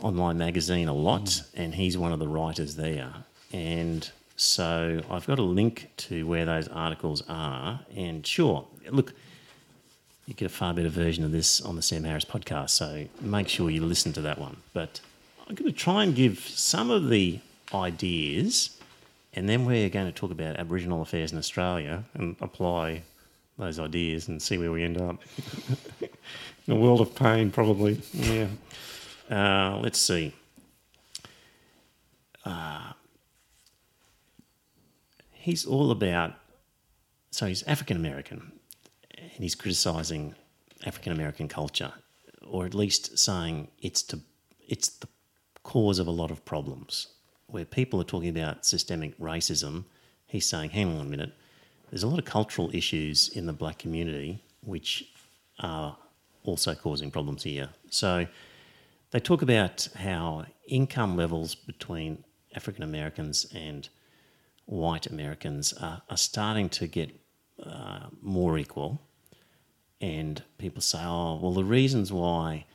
online 0.01 0.37
magazine 0.37 0.87
a 0.87 0.93
lot, 0.93 1.41
and 1.55 1.75
he's 1.75 1.97
one 1.97 2.13
of 2.13 2.19
the 2.19 2.27
writers 2.27 2.77
there. 2.77 3.13
And 3.51 4.09
so 4.37 5.01
I've 5.09 5.27
got 5.27 5.39
a 5.39 5.43
link 5.43 5.89
to 5.97 6.25
where 6.25 6.45
those 6.45 6.69
articles 6.69 7.21
are. 7.27 7.81
And 7.95 8.25
sure, 8.25 8.65
look, 8.89 9.13
you 10.25 10.33
get 10.33 10.45
a 10.45 10.49
far 10.49 10.73
better 10.73 10.89
version 10.89 11.25
of 11.25 11.31
this 11.31 11.59
on 11.59 11.75
the 11.75 11.81
Sam 11.81 12.05
Harris 12.05 12.25
podcast, 12.25 12.69
so 12.69 13.07
make 13.19 13.49
sure 13.49 13.69
you 13.69 13.83
listen 13.83 14.13
to 14.13 14.21
that 14.21 14.39
one. 14.39 14.57
But 14.73 15.01
I'm 15.49 15.55
going 15.55 15.71
to 15.71 15.77
try 15.77 16.03
and 16.03 16.15
give 16.15 16.39
some 16.39 16.91
of 16.91 17.09
the 17.09 17.39
ideas, 17.73 18.77
and 19.33 19.49
then 19.49 19.65
we're 19.65 19.89
going 19.89 20.05
to 20.05 20.13
talk 20.13 20.31
about 20.31 20.55
Aboriginal 20.55 21.01
affairs 21.01 21.33
in 21.33 21.37
Australia 21.37 22.05
and 22.13 22.37
apply 22.39 23.03
those 23.57 23.79
ideas 23.79 24.27
and 24.27 24.41
see 24.41 24.57
where 24.57 24.71
we 24.71 24.83
end 24.83 24.99
up. 25.01 25.21
in 26.67 26.73
a 26.73 26.75
world 26.75 27.01
of 27.01 27.15
pain, 27.15 27.51
probably. 27.51 28.01
Yeah. 28.13 28.47
Uh, 29.29 29.79
let's 29.81 29.99
see. 29.99 30.33
Uh, 32.45 32.93
he's 35.33 35.65
all 35.65 35.91
about. 35.91 36.33
So 37.31 37.45
he's 37.45 37.63
African 37.63 37.97
American, 37.97 38.51
and 39.17 39.43
he's 39.43 39.55
criticising 39.55 40.33
African 40.85 41.11
American 41.11 41.47
culture, 41.47 41.91
or 42.47 42.65
at 42.65 42.73
least 42.73 43.17
saying 43.17 43.67
it's 43.81 44.01
to 44.03 44.19
it's 44.67 44.89
the 44.89 45.07
cause 45.63 45.99
of 45.99 46.07
a 46.07 46.11
lot 46.11 46.31
of 46.31 46.45
problems. 46.45 47.07
Where 47.47 47.65
people 47.65 48.01
are 48.01 48.05
talking 48.05 48.29
about 48.29 48.65
systemic 48.65 49.17
racism, 49.19 49.85
he's 50.25 50.47
saying, 50.47 50.69
"Hang 50.71 50.95
on 50.95 51.01
a 51.05 51.09
minute." 51.09 51.33
There's 51.89 52.03
a 52.03 52.07
lot 52.07 52.19
of 52.19 52.25
cultural 52.25 52.69
issues 52.73 53.29
in 53.29 53.45
the 53.45 53.53
black 53.53 53.79
community 53.79 54.43
which 54.61 55.05
are 55.59 55.97
also 56.43 56.75
causing 56.75 57.11
problems 57.11 57.43
here. 57.43 57.69
So 57.89 58.27
they 59.11 59.19
talk 59.19 59.41
about 59.41 59.87
how 59.95 60.45
income 60.67 61.15
levels 61.15 61.55
between 61.55 62.23
African 62.55 62.83
Americans 62.83 63.45
and 63.53 63.87
white 64.65 65.07
Americans 65.07 65.73
are, 65.73 66.01
are 66.09 66.17
starting 66.17 66.69
to 66.69 66.87
get 66.87 67.11
uh, 67.63 68.07
more 68.21 68.57
equal. 68.57 69.01
And 70.01 70.43
people 70.57 70.81
say, 70.81 70.99
oh, 71.01 71.39
well, 71.41 71.53
the 71.53 71.63
reasons 71.63 72.11
why 72.11 72.65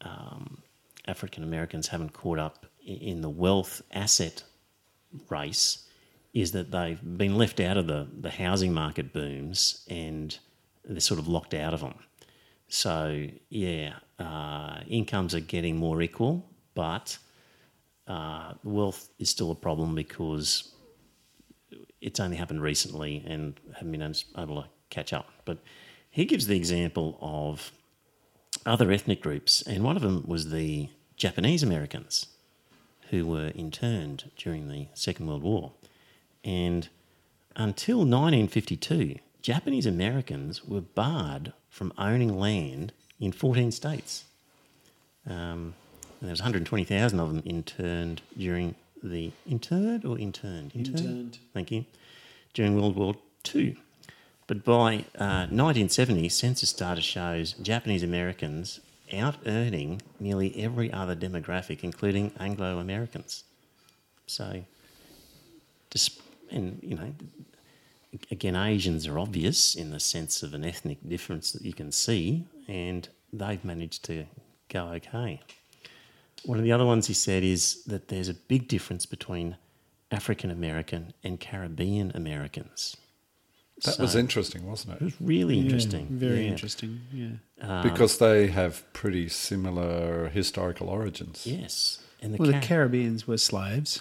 um, 0.00 0.62
African 1.06 1.42
Americans 1.42 1.88
haven't 1.88 2.12
caught 2.12 2.38
up 2.38 2.66
in 2.84 3.20
the 3.20 3.30
wealth 3.30 3.82
asset 3.92 4.42
race 5.28 5.85
is 6.36 6.52
that 6.52 6.70
they've 6.70 7.00
been 7.16 7.38
left 7.38 7.60
out 7.60 7.78
of 7.78 7.86
the, 7.86 8.06
the 8.20 8.28
housing 8.28 8.70
market 8.70 9.10
booms 9.10 9.86
and 9.88 10.38
they're 10.84 11.00
sort 11.00 11.18
of 11.18 11.26
locked 11.26 11.54
out 11.54 11.72
of 11.72 11.80
them. 11.80 11.94
So, 12.68 13.26
yeah, 13.48 13.94
uh, 14.18 14.80
incomes 14.86 15.34
are 15.34 15.40
getting 15.40 15.76
more 15.78 16.02
equal, 16.02 16.46
but 16.74 17.16
uh, 18.06 18.52
wealth 18.62 19.08
is 19.18 19.30
still 19.30 19.50
a 19.50 19.54
problem 19.54 19.94
because 19.94 20.74
it's 22.02 22.20
only 22.20 22.36
happened 22.36 22.60
recently 22.60 23.24
and 23.26 23.58
haven't 23.72 23.92
been 23.92 24.14
able 24.36 24.62
to 24.62 24.68
catch 24.90 25.14
up. 25.14 25.30
But 25.46 25.56
he 26.10 26.26
gives 26.26 26.48
the 26.48 26.56
example 26.56 27.16
of 27.22 27.72
other 28.66 28.90
ethnic 28.90 29.22
groups, 29.22 29.62
and 29.62 29.82
one 29.82 29.96
of 29.96 30.02
them 30.02 30.22
was 30.26 30.50
the 30.50 30.90
Japanese 31.16 31.62
Americans 31.62 32.26
who 33.08 33.24
were 33.24 33.52
interned 33.54 34.30
during 34.36 34.68
the 34.68 34.88
Second 34.92 35.28
World 35.28 35.42
War. 35.42 35.72
And 36.46 36.88
until 37.56 37.98
1952, 37.98 39.16
Japanese 39.42 39.84
Americans 39.84 40.64
were 40.64 40.80
barred 40.80 41.52
from 41.68 41.92
owning 41.98 42.38
land 42.38 42.92
in 43.20 43.32
14 43.32 43.72
states. 43.72 44.24
Um, 45.26 45.74
and 46.20 46.22
there 46.28 46.30
was 46.30 46.40
120,000 46.40 47.20
of 47.20 47.28
them 47.28 47.42
interned 47.44 48.22
during 48.38 48.76
the 49.02 49.32
interned 49.46 50.04
or 50.04 50.18
interned? 50.18 50.72
Interned. 50.74 51.38
Thank 51.52 51.70
you. 51.70 51.84
During 52.54 52.76
World 52.80 52.96
War 52.96 53.16
II. 53.54 53.76
But 54.46 54.64
by 54.64 55.04
uh, 55.18 55.50
1970, 55.50 56.28
census 56.28 56.72
data 56.72 57.02
shows 57.02 57.54
Japanese 57.54 58.04
Americans 58.04 58.80
out 59.12 59.36
earning 59.46 60.02
nearly 60.20 60.56
every 60.62 60.92
other 60.92 61.16
demographic, 61.16 61.82
including 61.82 62.32
Anglo 62.38 62.78
Americans. 62.78 63.44
So, 64.26 64.64
dis- 65.90 66.18
and 66.50 66.78
you 66.82 66.94
know, 66.96 67.12
again, 68.30 68.56
Asians 68.56 69.06
are 69.06 69.18
obvious 69.18 69.74
in 69.74 69.90
the 69.90 70.00
sense 70.00 70.42
of 70.42 70.54
an 70.54 70.64
ethnic 70.64 70.98
difference 71.08 71.52
that 71.52 71.62
you 71.62 71.72
can 71.72 71.92
see, 71.92 72.44
and 72.68 73.08
they've 73.32 73.64
managed 73.64 74.04
to 74.06 74.26
go 74.68 74.88
okay. 74.94 75.40
One 76.44 76.58
of 76.58 76.64
the 76.64 76.72
other 76.72 76.84
ones 76.86 77.06
he 77.06 77.14
said 77.14 77.42
is 77.42 77.82
that 77.84 78.08
there's 78.08 78.28
a 78.28 78.34
big 78.34 78.68
difference 78.68 79.06
between 79.06 79.56
African 80.10 80.50
American 80.50 81.12
and 81.24 81.40
Caribbean 81.40 82.12
Americans. 82.14 82.96
That 83.84 83.98
was 83.98 84.14
interesting, 84.14 84.66
wasn't 84.66 84.94
It 84.94 85.02
it? 85.02 85.04
was 85.04 85.20
really 85.20 85.58
interesting. 85.58 86.06
Very 86.08 86.44
yeah. 86.44 86.50
interesting. 86.50 87.00
Yeah. 87.12 87.28
Uh, 87.60 87.82
Because 87.82 88.16
they 88.18 88.46
have 88.46 88.90
pretty 88.94 89.28
similar 89.28 90.28
historical 90.30 90.88
origins. 90.88 91.46
yes, 91.46 91.98
and 92.22 92.32
the, 92.32 92.38
Well, 92.38 92.52
the 92.52 92.60
Caribbeans 92.60 93.26
were 93.26 93.36
slaves. 93.36 94.00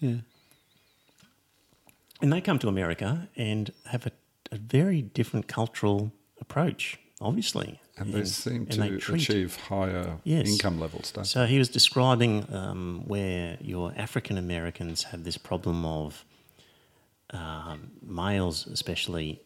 Yeah. 0.00 0.16
And 2.24 2.32
they 2.32 2.40
come 2.40 2.58
to 2.58 2.68
America 2.68 3.28
and 3.36 3.70
have 3.84 4.06
a, 4.06 4.12
a 4.50 4.56
very 4.56 5.02
different 5.02 5.46
cultural 5.46 6.10
approach, 6.40 6.98
obviously. 7.20 7.82
And 7.98 8.14
they 8.14 8.24
seem 8.24 8.62
and 8.62 8.70
to 8.70 8.80
they 8.80 9.14
achieve 9.14 9.56
higher 9.56 10.16
Yes. 10.24 10.48
income 10.48 10.80
levels, 10.80 11.12
don't 11.12 11.26
So 11.26 11.44
he 11.44 11.58
was 11.58 11.68
describing 11.68 12.46
um, 12.50 13.02
where 13.06 13.58
your 13.60 13.92
African 13.94 14.38
Americans 14.38 15.02
have 15.02 15.24
this 15.24 15.36
problem 15.36 15.84
of 15.84 16.24
um, 17.28 17.90
males, 18.00 18.66
especially 18.68 19.42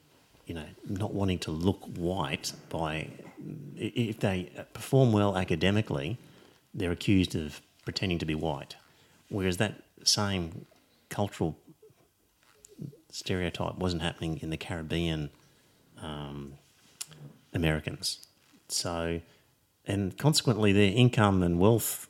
you 0.47 0.55
know, 0.55 0.69
not 0.89 1.13
wanting 1.13 1.41
to 1.41 1.51
look 1.51 1.83
white 1.97 2.53
by 2.69 3.09
if 3.77 4.21
they 4.21 4.53
perform 4.73 5.13
well 5.13 5.37
academically, 5.37 6.17
they're 6.73 6.93
accused 6.93 7.35
of 7.35 7.61
pretending 7.85 8.21
to 8.21 8.27
be 8.27 8.37
white. 8.37 8.77
Whereas 9.31 9.57
that 9.57 9.83
same 10.05 10.65
cultural 11.09 11.57
stereotype 13.11 13.77
wasn't 13.79 14.03
happening 14.03 14.39
in 14.43 14.51
the 14.51 14.57
Caribbean 14.57 15.31
um, 16.03 16.55
Americans. 17.53 18.27
So, 18.69 19.21
and 19.87 20.17
consequently, 20.19 20.73
their 20.73 20.93
income 20.93 21.43
and 21.43 21.59
wealth 21.59 22.09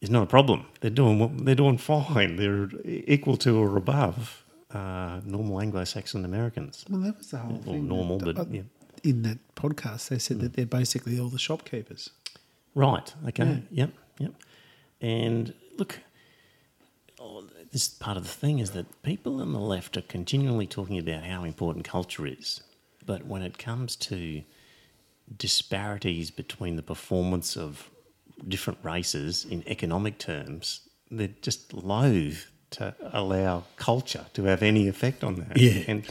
is 0.00 0.10
not 0.10 0.22
a 0.22 0.26
problem. 0.26 0.66
They're 0.80 0.90
doing 0.90 1.44
they're 1.44 1.54
doing 1.54 1.78
fine. 1.78 2.36
They're 2.36 2.68
equal 2.84 3.36
to 3.38 3.56
or 3.58 3.76
above 3.76 4.44
uh, 4.72 5.20
normal 5.24 5.60
Anglo-Saxon 5.60 6.24
Americans. 6.24 6.84
Well, 6.88 7.00
that 7.02 7.18
was 7.18 7.28
the 7.30 7.38
whole 7.38 7.56
Or 7.58 7.74
thing. 7.74 7.88
normal, 7.88 8.18
that- 8.18 8.36
but, 8.36 8.38
uh, 8.46 8.50
yeah. 8.50 8.62
in 9.02 9.22
that 9.22 9.38
podcast, 9.54 10.08
they 10.08 10.18
said 10.18 10.40
that 10.40 10.54
they're 10.54 10.64
basically 10.66 11.18
all 11.20 11.28
the 11.28 11.38
shopkeepers. 11.38 12.10
Right. 12.74 13.12
Okay. 13.28 13.62
Yep. 13.70 13.90
Yep. 14.18 14.32
And 15.02 15.52
look, 15.76 15.98
this 17.72 17.88
part 17.88 18.16
of 18.16 18.22
the 18.22 18.28
thing 18.28 18.58
is 18.58 18.72
that 18.72 19.02
people 19.02 19.40
on 19.40 19.52
the 19.52 19.58
left 19.58 19.96
are 19.96 20.02
continually 20.02 20.66
talking 20.66 20.98
about 20.98 21.24
how 21.24 21.42
important 21.44 21.84
culture 21.84 22.26
is, 22.26 22.62
but 23.04 23.26
when 23.26 23.42
it 23.42 23.58
comes 23.58 23.96
to 23.96 24.42
disparities 25.36 26.30
between 26.30 26.76
the 26.76 26.82
performance 26.82 27.56
of 27.56 27.90
different 28.46 28.78
races 28.82 29.46
in 29.48 29.66
economic 29.66 30.18
terms, 30.18 30.88
they're 31.10 31.28
just 31.40 31.72
loath 31.72 32.50
to 32.70 32.94
allow 33.12 33.64
culture 33.76 34.26
to 34.34 34.44
have 34.44 34.62
any 34.62 34.88
effect 34.88 35.24
on 35.24 35.36
that. 35.36 35.56
Yeah. 35.56 35.84
And 35.88 36.04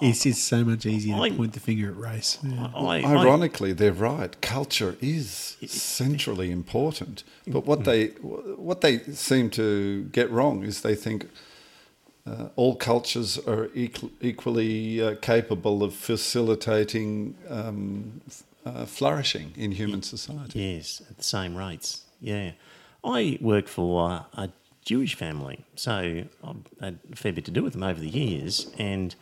It's 0.00 0.22
just 0.22 0.44
so 0.44 0.64
much 0.64 0.86
easier 0.86 1.14
I- 1.16 1.28
to 1.30 1.34
point 1.34 1.52
the 1.52 1.60
finger 1.60 1.88
at 1.90 1.96
race. 1.96 2.38
Yeah. 2.42 2.68
I, 2.74 3.02
I, 3.02 3.16
Ironically, 3.22 3.72
they're 3.72 3.92
right. 3.92 4.40
Culture 4.40 4.96
is 5.00 5.56
centrally 5.66 6.50
important, 6.50 7.24
but 7.46 7.66
what 7.66 7.84
they 7.84 8.08
what 8.56 8.80
they 8.80 8.98
seem 9.00 9.50
to 9.50 10.04
get 10.12 10.30
wrong 10.30 10.62
is 10.62 10.80
they 10.82 10.94
think 10.94 11.28
uh, 12.26 12.48
all 12.56 12.74
cultures 12.76 13.38
are 13.38 13.68
equal, 13.74 14.10
equally 14.20 15.02
uh, 15.02 15.14
capable 15.20 15.82
of 15.82 15.94
facilitating 15.94 17.36
um, 17.48 18.20
uh, 18.64 18.86
flourishing 18.86 19.52
in 19.56 19.72
human 19.72 20.02
society. 20.02 20.58
Yes, 20.60 21.02
at 21.10 21.18
the 21.18 21.24
same 21.24 21.54
rates. 21.56 22.04
Yeah. 22.20 22.52
I 23.04 23.38
work 23.40 23.68
for 23.68 24.10
uh, 24.10 24.22
a 24.34 24.48
Jewish 24.84 25.14
family, 25.14 25.64
so 25.76 26.24
I've 26.42 26.56
had 26.80 26.98
a 27.12 27.16
fair 27.16 27.32
bit 27.32 27.44
to 27.46 27.50
do 27.50 27.62
with 27.62 27.74
them 27.74 27.82
over 27.82 28.00
the 28.00 28.08
years, 28.08 28.70
and 28.78 29.14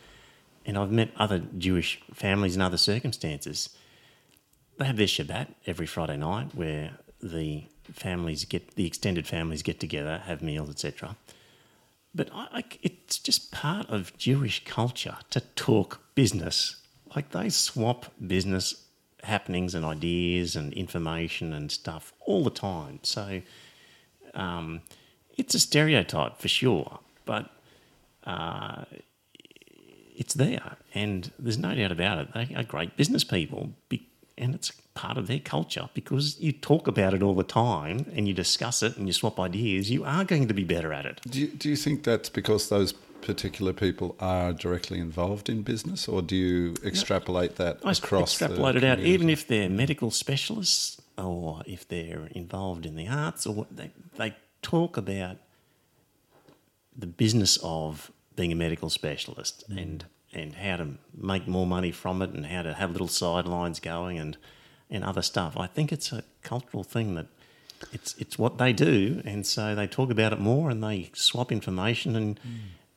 and 0.65 0.77
I've 0.77 0.91
met 0.91 1.11
other 1.17 1.39
Jewish 1.57 2.01
families 2.13 2.55
in 2.55 2.61
other 2.61 2.77
circumstances. 2.77 3.69
They 4.77 4.85
have 4.85 4.97
their 4.97 5.07
Shabbat 5.07 5.53
every 5.65 5.85
Friday 5.85 6.17
night, 6.17 6.55
where 6.55 6.91
the 7.21 7.65
families 7.91 8.45
get 8.45 8.75
the 8.75 8.85
extended 8.85 9.27
families 9.27 9.61
get 9.61 9.79
together, 9.79 10.21
have 10.25 10.41
meals, 10.41 10.69
etc. 10.69 11.15
But 12.15 12.29
I, 12.33 12.47
I, 12.51 12.63
it's 12.81 13.17
just 13.17 13.51
part 13.51 13.89
of 13.89 14.17
Jewish 14.17 14.63
culture 14.65 15.17
to 15.31 15.41
talk 15.55 16.01
business. 16.15 16.77
Like 17.15 17.31
they 17.31 17.49
swap 17.49 18.11
business 18.25 18.85
happenings 19.23 19.73
and 19.73 19.85
ideas 19.85 20.55
and 20.55 20.73
information 20.73 21.53
and 21.53 21.71
stuff 21.71 22.13
all 22.25 22.43
the 22.43 22.49
time. 22.49 22.99
So 23.03 23.41
um, 24.33 24.81
it's 25.37 25.55
a 25.55 25.59
stereotype 25.59 26.39
for 26.39 26.47
sure, 26.47 26.99
but 27.25 27.49
uh, 28.25 28.85
it's 30.23 30.35
there, 30.35 30.77
and 30.93 31.31
there's 31.37 31.57
no 31.57 31.75
doubt 31.75 31.91
about 31.91 32.17
it. 32.17 32.27
They 32.33 32.55
are 32.55 32.63
great 32.63 32.95
business 32.95 33.25
people, 33.25 33.73
and 34.37 34.55
it's 34.55 34.71
part 34.93 35.17
of 35.17 35.27
their 35.27 35.39
culture 35.39 35.89
because 35.93 36.39
you 36.39 36.53
talk 36.53 36.87
about 36.87 37.13
it 37.13 37.21
all 37.21 37.35
the 37.35 37.43
time 37.43 38.05
and 38.15 38.25
you 38.25 38.33
discuss 38.33 38.81
it 38.81 38.95
and 38.95 39.05
you 39.05 39.13
swap 39.13 39.37
ideas. 39.37 39.91
You 39.91 40.05
are 40.05 40.23
going 40.23 40.47
to 40.47 40.53
be 40.53 40.63
better 40.63 40.93
at 40.93 41.05
it. 41.05 41.19
Do 41.27 41.41
you, 41.41 41.47
do 41.47 41.67
you 41.69 41.75
think 41.75 42.03
that's 42.03 42.29
because 42.29 42.69
those 42.69 42.93
particular 43.21 43.73
people 43.73 44.15
are 44.21 44.53
directly 44.53 44.99
involved 44.99 45.49
in 45.49 45.61
business, 45.61 46.07
or 46.07 46.21
do 46.21 46.37
you 46.37 46.75
extrapolate 46.85 47.57
that 47.57 47.79
I 47.83 47.91
across? 47.91 48.31
extrapolate 48.31 48.77
it 48.77 48.85
out, 48.85 48.99
even 48.99 49.29
if 49.29 49.45
they're 49.47 49.69
medical 49.69 50.09
specialists 50.09 51.01
or 51.17 51.61
if 51.65 51.85
they're 51.87 52.27
involved 52.31 52.85
in 52.85 52.95
the 52.95 53.07
arts, 53.09 53.45
or 53.45 53.67
they, 53.69 53.91
they 54.15 54.35
talk 54.61 54.95
about 54.95 55.37
the 56.97 57.07
business 57.07 57.57
of 57.61 58.11
being 58.35 58.51
a 58.51 58.55
medical 58.55 58.89
specialist 58.89 59.63
and 59.69 60.05
and 60.33 60.55
how 60.55 60.77
to 60.77 60.87
make 61.15 61.47
more 61.47 61.67
money 61.67 61.91
from 61.91 62.21
it 62.21 62.31
and 62.31 62.47
how 62.47 62.63
to 62.63 62.73
have 62.73 62.91
little 62.91 63.07
sidelines 63.07 63.79
going 63.79 64.17
and 64.17 64.37
and 64.89 65.03
other 65.03 65.21
stuff. 65.21 65.57
I 65.57 65.67
think 65.67 65.91
it's 65.91 66.11
a 66.11 66.23
cultural 66.41 66.83
thing 66.83 67.15
that 67.15 67.27
it's 67.91 68.15
it's 68.17 68.37
what 68.37 68.57
they 68.57 68.73
do, 68.73 69.21
and 69.25 69.45
so 69.45 69.75
they 69.75 69.87
talk 69.87 70.09
about 70.11 70.33
it 70.33 70.39
more 70.39 70.69
and 70.69 70.83
they 70.83 71.11
swap 71.13 71.51
information 71.51 72.15
and 72.15 72.39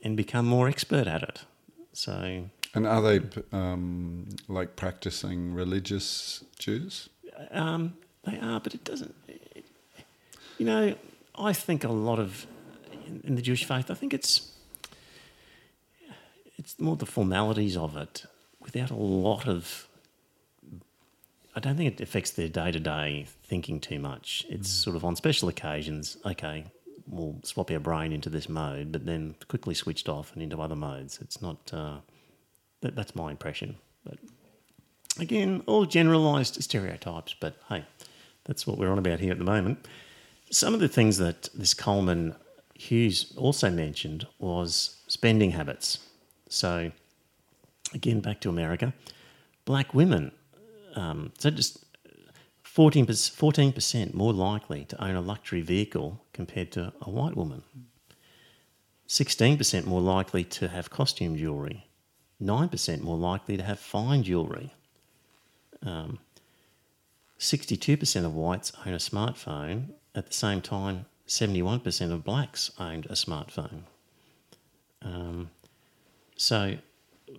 and 0.03 0.17
become 0.17 0.47
more 0.47 0.69
expert 0.69 1.07
at 1.07 1.23
it. 1.23 1.45
So 1.93 2.49
And 2.75 2.87
are 2.87 3.01
they 3.01 3.21
um, 3.53 4.29
like 4.49 4.77
practicing 4.77 5.55
religious 5.55 6.45
Jews? 6.59 7.09
Um, 7.51 7.95
they 8.25 8.39
are, 8.39 8.61
but 8.61 8.75
it 8.75 8.85
doesn't. 8.85 9.15
You 10.59 10.67
know, 10.67 10.95
I 11.39 11.53
think 11.53 11.85
a 11.85 11.93
lot 11.93 12.19
of 12.19 12.47
in, 13.07 13.23
in 13.25 13.35
the 13.35 13.43
Jewish 13.43 13.65
faith. 13.65 13.91
I 13.91 13.95
think 13.95 14.13
it's 14.13 14.53
it's 16.57 16.79
more 16.81 16.97
the 16.97 17.07
formalities 17.07 17.77
of 17.77 17.97
it, 17.97 18.25
without 18.61 18.91
a 18.91 18.97
lot 18.97 19.47
of. 19.49 19.89
I 21.55 21.61
don't 21.61 21.77
think 21.77 21.95
it 21.95 22.03
affects 22.03 22.33
their 22.33 22.49
day 22.49 22.71
to 22.71 22.81
day 22.81 23.27
thinking 23.45 23.81
too 23.81 23.99
much. 23.99 24.45
It's 24.49 24.69
sort 24.69 24.95
of 24.95 25.05
on 25.05 25.17
special 25.17 25.49
occasions. 25.49 26.19
Okay, 26.27 26.65
we'll 27.07 27.39
swap 27.45 27.71
our 27.71 27.79
brain 27.79 28.13
into 28.13 28.29
this 28.29 28.49
mode, 28.49 28.93
but 28.93 29.07
then 29.07 29.35
quickly 29.49 29.75
switched 29.75 30.09
off 30.09 30.33
and 30.35 30.43
into 30.43 30.61
other 30.61 30.77
modes. 30.77 31.19
It's 31.21 31.41
not. 31.41 31.73
Uh, 31.73 31.99
that, 32.83 32.95
that's 32.95 33.15
my 33.15 33.31
impression, 33.31 33.77
but 34.05 34.19
again, 35.19 35.63
all 35.67 35.87
generalised 35.87 36.63
stereotypes, 36.63 37.35
but 37.41 37.57
hey, 37.69 37.85
that's 38.45 38.67
what 38.67 38.79
we're 38.79 38.91
on 38.91 38.99
about 38.99 39.21
here 39.21 39.33
at 39.33 39.39
the 39.39 39.45
moment. 39.45 39.87
Some 40.51 40.75
of 40.75 40.81
the 40.81 40.89
things 40.89 41.19
that 41.19 41.49
this 41.55 41.75
Coleman 41.75 42.35
Hughes 42.75 43.33
also 43.37 43.71
mentioned 43.71 44.27
was 44.39 45.03
spending 45.09 45.53
habits. 45.53 46.06
So, 46.49 46.93
again, 47.95 48.21
back 48.21 48.41
to 48.41 48.49
America, 48.49 48.93
black 49.65 49.95
women, 49.95 50.33
um, 50.95 51.33
so 51.39 51.51
just 51.51 51.85
14%, 52.65 53.07
14% 53.07 54.15
more 54.15 54.33
likely 54.33 54.85
to 54.85 55.03
own 55.03 55.15
a 55.15 55.21
luxury 55.21 55.63
vehicle 55.63 56.21
compared 56.33 56.73
to 56.73 56.93
a 57.03 57.11
white 57.11 57.37
woman. 57.37 57.63
16% 59.09 59.87
more 59.87 60.01
likely 60.01 60.45
to 60.45 60.69
have 60.69 60.91
costume 60.91 61.37
jewellery. 61.37 61.87
9% 62.43 63.01
more 63.01 63.17
likely 63.17 63.57
to 63.57 63.63
have 63.63 63.79
fine 63.79 64.23
jewellery. 64.23 64.75
Um, 65.83 66.19
62% 67.39 68.25
of 68.25 68.35
whites 68.35 68.73
own 68.85 68.93
a 68.93 68.99
smartphone. 68.99 69.91
At 70.15 70.27
the 70.27 70.35
same 70.35 70.61
time, 70.61 71.07
71% 71.29 72.13
of 72.13 72.25
blacks 72.25 72.71
owned 72.79 73.07
a 73.07 73.13
smartphone. 73.15 73.83
Um, 75.03 75.51
so, 76.37 76.77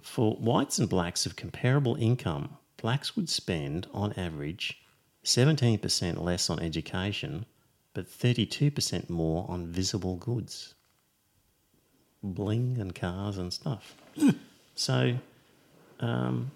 for 0.02 0.36
whites 0.36 0.80
and 0.80 0.90
blacks 0.90 1.26
of 1.26 1.36
comparable 1.36 1.96
income, 1.96 2.58
blacks 2.78 3.16
would 3.16 3.30
spend 3.30 3.88
on 3.94 4.14
average 4.14 4.80
17% 5.24 6.22
less 6.22 6.50
on 6.50 6.60
education, 6.60 7.46
but 7.94 8.08
32% 8.08 9.10
more 9.10 9.46
on 9.50 9.68
visible 9.68 10.16
goods 10.16 10.76
bling 12.24 12.78
and 12.80 12.94
cars 12.96 13.38
and 13.38 13.54
stuff. 13.54 13.96
so, 14.76 15.14
um, 16.00 16.52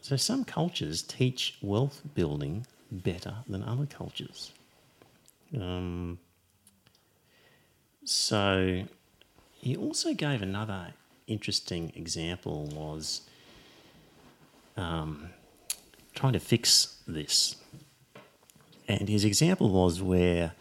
so 0.00 0.16
some 0.16 0.44
cultures 0.44 1.02
teach 1.02 1.58
wealth 1.62 2.02
building 2.14 2.66
better 2.90 3.34
than 3.48 3.62
other 3.62 3.86
cultures. 3.86 4.52
Um, 5.54 6.18
so 8.04 8.84
he 9.52 9.76
also 9.76 10.14
gave 10.14 10.42
another 10.42 10.92
interesting 11.26 11.92
example 11.94 12.66
was 12.66 13.22
um, 14.76 15.30
trying 16.14 16.32
to 16.32 16.40
fix 16.40 16.96
this. 17.06 17.56
And 18.88 19.08
his 19.08 19.24
example 19.24 19.70
was 19.70 20.00
where 20.00 20.52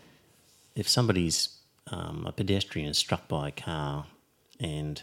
if 0.76 0.88
somebody's 0.90 1.50
um, 1.88 2.26
a 2.26 2.32
pedestrian 2.32 2.90
is 2.90 2.98
struck 2.98 3.28
by 3.28 3.50
a 3.50 3.52
car 3.52 4.08
and 4.60 5.02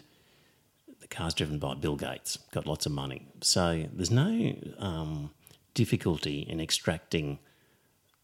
the 0.99 1.07
car's 1.07 1.33
driven 1.33 1.59
by 1.59 1.75
Bill 1.75 1.95
Gates, 1.95 2.37
got 2.51 2.67
lots 2.67 2.85
of 2.85 2.91
money. 2.91 3.25
So 3.41 3.85
there's 3.93 4.11
no 4.11 4.55
um, 4.79 5.31
difficulty 5.73 6.39
in 6.39 6.59
extracting 6.59 7.39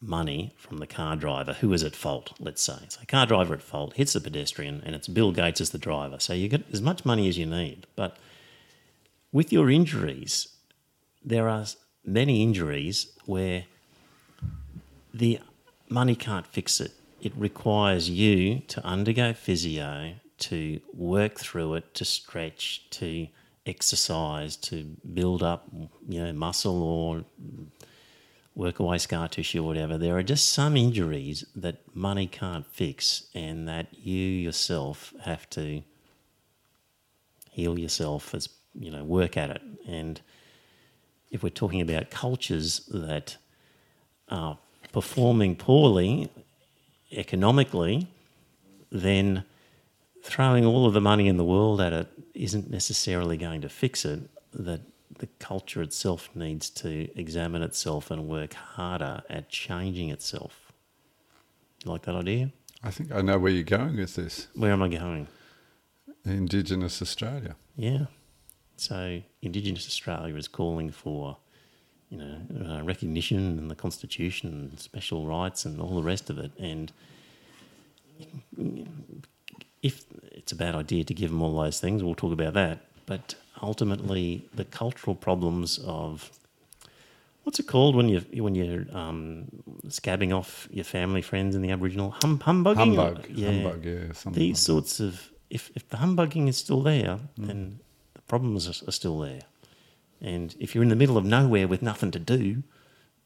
money 0.01 0.53
from 0.57 0.77
the 0.77 0.87
car 0.87 1.15
driver 1.15 1.53
who 1.53 1.73
is 1.73 1.83
at 1.83 1.95
fault, 1.95 2.33
let's 2.39 2.61
say. 2.61 2.77
So 2.87 3.01
car 3.07 3.25
driver 3.25 3.53
at 3.53 3.61
fault 3.61 3.95
hits 3.95 4.13
the 4.13 4.21
pedestrian 4.21 4.81
and 4.85 4.95
it's 4.95 5.07
Bill 5.07 5.31
Gates 5.31 5.61
as 5.61 5.71
the 5.71 5.77
driver. 5.77 6.19
So 6.19 6.33
you 6.33 6.47
get 6.47 6.63
as 6.71 6.81
much 6.81 7.05
money 7.05 7.27
as 7.27 7.37
you 7.37 7.45
need. 7.45 7.85
But 7.95 8.17
with 9.31 9.51
your 9.51 9.69
injuries, 9.69 10.47
there 11.23 11.49
are 11.49 11.65
many 12.05 12.41
injuries 12.41 13.07
where 13.25 13.65
the 15.13 15.39
money 15.89 16.15
can't 16.15 16.47
fix 16.47 16.79
it. 16.79 16.93
It 17.21 17.33
requires 17.35 18.09
you 18.09 18.59
to 18.69 18.83
undergo 18.85 19.33
physio, 19.33 20.13
to 20.39 20.79
work 20.93 21.37
through 21.37 21.75
it, 21.75 21.93
to 21.95 22.05
stretch, 22.05 22.89
to 22.91 23.27
exercise, 23.65 24.55
to 24.55 24.95
build 25.13 25.43
up, 25.43 25.67
you 26.07 26.23
know, 26.23 26.31
muscle 26.31 26.81
or 26.81 27.25
work 28.59 28.77
away 28.79 28.97
scar 28.97 29.29
tissue 29.29 29.63
or 29.63 29.67
whatever. 29.67 29.97
There 29.97 30.17
are 30.17 30.23
just 30.23 30.49
some 30.49 30.75
injuries 30.75 31.45
that 31.55 31.77
money 31.95 32.27
can't 32.27 32.67
fix 32.67 33.23
and 33.33 33.69
that 33.69 33.87
you 33.93 34.19
yourself 34.19 35.13
have 35.23 35.49
to 35.51 35.81
heal 37.49 37.79
yourself 37.79 38.35
as 38.35 38.49
you 38.73 38.91
know, 38.91 39.05
work 39.05 39.37
at 39.37 39.49
it. 39.49 39.61
And 39.87 40.19
if 41.31 41.41
we're 41.41 41.51
talking 41.51 41.79
about 41.79 42.11
cultures 42.11 42.81
that 42.91 43.37
are 44.27 44.57
performing 44.91 45.55
poorly 45.55 46.29
economically, 47.13 48.07
then 48.91 49.45
throwing 50.21 50.65
all 50.65 50.85
of 50.85 50.93
the 50.93 51.01
money 51.01 51.29
in 51.29 51.37
the 51.37 51.45
world 51.45 51.79
at 51.79 51.93
it 51.93 52.07
isn't 52.33 52.69
necessarily 52.69 53.37
going 53.37 53.61
to 53.61 53.69
fix 53.69 54.03
it. 54.03 54.19
That 54.51 54.81
the 55.19 55.27
culture 55.39 55.81
itself 55.81 56.29
needs 56.35 56.69
to 56.69 57.09
examine 57.19 57.61
itself 57.61 58.11
and 58.11 58.27
work 58.27 58.53
harder 58.53 59.21
at 59.29 59.49
changing 59.49 60.09
itself. 60.09 60.73
You 61.83 61.91
like 61.91 62.03
that 62.03 62.15
idea? 62.15 62.51
I 62.83 62.91
think 62.91 63.11
I 63.11 63.21
know 63.21 63.37
where 63.37 63.51
you're 63.51 63.63
going 63.63 63.97
with 63.97 64.15
this. 64.15 64.47
Where 64.53 64.71
am 64.71 64.81
I 64.81 64.87
going? 64.89 65.27
Indigenous 66.25 67.01
Australia. 67.01 67.55
Yeah. 67.75 68.05
So 68.77 69.21
Indigenous 69.41 69.87
Australia 69.87 70.35
is 70.35 70.47
calling 70.47 70.91
for, 70.91 71.37
you 72.09 72.17
know, 72.17 72.37
uh, 72.65 72.83
recognition 72.83 73.57
and 73.57 73.69
the 73.69 73.75
Constitution 73.75 74.49
and 74.49 74.79
special 74.79 75.25
rights 75.25 75.65
and 75.65 75.81
all 75.81 75.95
the 75.95 76.03
rest 76.03 76.29
of 76.29 76.37
it. 76.37 76.51
And 76.57 76.91
if 79.81 80.05
it's 80.31 80.51
a 80.51 80.55
bad 80.55 80.75
idea 80.75 81.03
to 81.03 81.13
give 81.13 81.31
them 81.31 81.41
all 81.41 81.61
those 81.61 81.79
things, 81.79 82.03
we'll 82.03 82.15
talk 82.15 82.33
about 82.33 82.53
that. 82.53 82.85
But 83.05 83.35
ultimately, 83.61 84.47
the 84.53 84.65
cultural 84.65 85.15
problems 85.15 85.79
of 85.79 86.31
what's 87.43 87.59
it 87.59 87.67
called 87.67 87.95
when 87.95 88.09
you 88.09 88.19
when 88.43 88.55
you're 88.55 88.85
um, 88.91 89.45
scabbing 89.87 90.35
off 90.35 90.67
your 90.71 90.85
family 90.85 91.21
friends 91.21 91.55
in 91.55 91.61
the 91.61 91.71
Aboriginal 91.71 92.11
hum, 92.21 92.39
humbugging? 92.39 92.95
Humbug, 92.95 93.27
humbug, 93.39 93.85
yeah. 93.85 94.11
Something 94.13 94.39
These 94.39 94.57
like 94.57 94.65
sorts 94.65 94.99
of 94.99 95.29
if 95.49 95.71
if 95.75 95.87
the 95.89 95.97
humbugging 95.97 96.47
is 96.47 96.57
still 96.57 96.81
there, 96.81 97.19
then 97.37 97.79
the 98.13 98.21
problems 98.21 98.67
are, 98.67 98.87
are 98.87 98.91
still 98.91 99.19
there. 99.19 99.41
And 100.21 100.55
if 100.59 100.75
you're 100.75 100.83
in 100.83 100.89
the 100.89 100.95
middle 100.95 101.17
of 101.17 101.25
nowhere 101.25 101.67
with 101.67 101.81
nothing 101.81 102.11
to 102.11 102.19
do, 102.19 102.63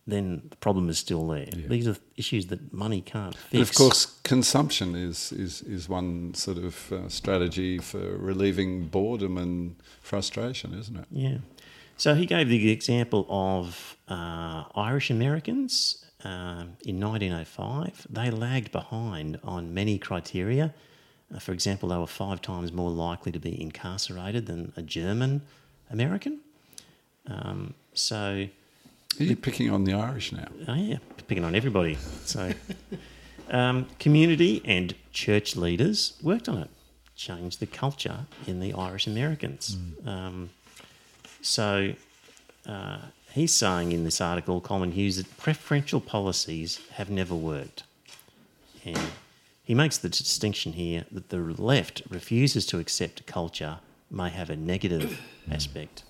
then 0.05 0.43
the 0.49 0.57
problem 0.57 0.89
is 0.89 0.99
still 0.99 1.25
there. 1.27 1.45
These 1.45 1.87
are 1.87 1.95
issues 2.17 2.47
that 2.47 2.73
money 2.73 3.01
can't 3.01 3.35
fix. 3.35 3.51
But 3.51 3.61
of 3.61 3.75
course, 3.75 4.05
consumption 4.23 4.95
is, 4.95 5.31
is, 5.31 5.61
is 5.61 5.87
one 5.87 6.33
sort 6.33 6.57
of 6.57 6.91
uh, 6.91 7.07
strategy 7.07 7.79
for 7.79 8.17
relieving 8.17 8.87
boredom 8.87 9.37
and 9.37 9.75
frustration, 10.01 10.73
isn't 10.73 10.97
it? 10.97 11.05
Yeah. 11.09 11.37
So 11.95 12.15
he 12.15 12.25
gave 12.25 12.49
the 12.49 12.71
example 12.71 13.25
of 13.29 13.95
uh, 14.09 14.63
Irish 14.75 15.09
Americans 15.09 16.03
um, 16.23 16.75
in 16.85 16.99
1905. 16.99 18.07
They 18.09 18.29
lagged 18.29 18.71
behind 18.71 19.39
on 19.43 19.73
many 19.73 19.97
criteria. 19.97 20.73
Uh, 21.33 21.39
for 21.39 21.53
example, 21.53 21.89
they 21.89 21.97
were 21.97 22.07
five 22.07 22.41
times 22.41 22.71
more 22.71 22.91
likely 22.91 23.31
to 23.31 23.39
be 23.39 23.59
incarcerated 23.61 24.47
than 24.47 24.73
a 24.75 24.81
German 24.81 25.43
American. 25.89 26.39
Um, 27.27 27.73
so, 27.93 28.47
Are 29.19 29.23
you 29.23 29.36
picking 29.36 29.69
on 29.69 29.84
the 29.84 29.93
Irish 29.93 30.32
now? 30.32 30.47
oh 30.67 30.73
yeah, 30.73 30.97
picking 31.28 31.45
on 31.45 31.56
everybody. 31.56 31.97
So, 32.26 32.52
um, 33.49 33.88
community 33.99 34.62
and 34.65 34.95
church 35.12 35.56
leaders 35.56 36.13
worked 36.21 36.49
on 36.49 36.58
it, 36.58 36.69
changed 37.15 37.60
the 37.60 37.67
culture 37.67 38.26
in 38.47 38.60
the 38.60 38.73
Irish 38.73 39.08
Americans. 39.08 39.78
Um, 40.06 40.49
so, 41.41 41.93
uh, 42.65 42.99
he's 43.32 43.54
saying 43.54 43.91
in 43.91 44.04
this 44.04 44.19
article, 44.21 44.62
Coleman 44.62 44.93
Hughes, 44.93 45.17
that 45.17 45.38
preferential 45.38 45.99
policies 45.99 46.80
have 46.93 47.10
never 47.10 47.36
worked. 47.36 47.84
And 48.86 48.99
he 49.63 49.73
makes 49.73 49.97
the 49.97 50.10
distinction 50.10 50.73
here 50.73 51.06
that 51.12 51.30
the 51.30 51.38
left 51.38 52.02
refuses 52.10 52.65
to 52.67 52.80
accept 52.80 53.26
culture 53.26 53.80
may 54.12 54.30
have 54.30 54.49
a 54.49 54.56
negative 54.56 55.21
aspect. 55.52 56.04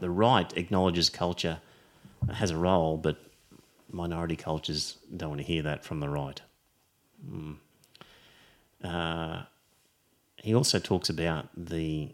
The 0.00 0.10
right 0.10 0.52
acknowledges 0.56 1.10
culture 1.10 1.60
has 2.32 2.50
a 2.50 2.56
role, 2.56 2.96
but 2.96 3.16
minority 3.90 4.36
cultures 4.36 4.98
don't 5.16 5.30
want 5.30 5.40
to 5.40 5.46
hear 5.46 5.62
that 5.62 5.84
from 5.84 6.00
the 6.00 6.08
right. 6.08 6.40
Mm. 7.28 7.56
Uh, 8.82 9.42
he 10.36 10.54
also 10.54 10.78
talks 10.78 11.08
about 11.08 11.48
the 11.56 12.10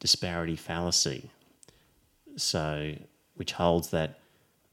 disparity 0.00 0.56
fallacy, 0.56 1.30
so 2.36 2.94
which 3.34 3.52
holds 3.52 3.90
that 3.90 4.18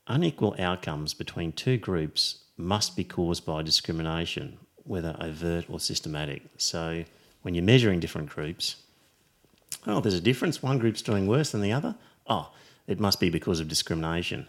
unequal 0.07 0.55
outcomes 0.59 1.13
between 1.13 1.51
two 1.51 1.77
groups 1.77 2.39
must 2.57 2.95
be 2.95 3.03
caused 3.03 3.45
by 3.45 3.61
discrimination, 3.61 4.57
whether 4.83 5.15
overt 5.21 5.69
or 5.69 5.79
systematic. 5.79 6.41
So 6.57 7.03
when 7.43 7.53
you're 7.53 7.63
measuring 7.63 7.99
different 7.99 8.29
groups, 8.29 8.77
oh, 9.85 9.99
there's 10.01 10.15
a 10.15 10.21
difference. 10.21 10.63
One 10.63 10.79
group's 10.79 11.01
doing 11.01 11.27
worse 11.27 11.51
than 11.51 11.61
the 11.61 11.71
other. 11.71 11.95
Oh, 12.27 12.51
it 12.87 12.99
must 12.99 13.19
be 13.19 13.29
because 13.29 13.59
of 13.59 13.67
discrimination. 13.67 14.47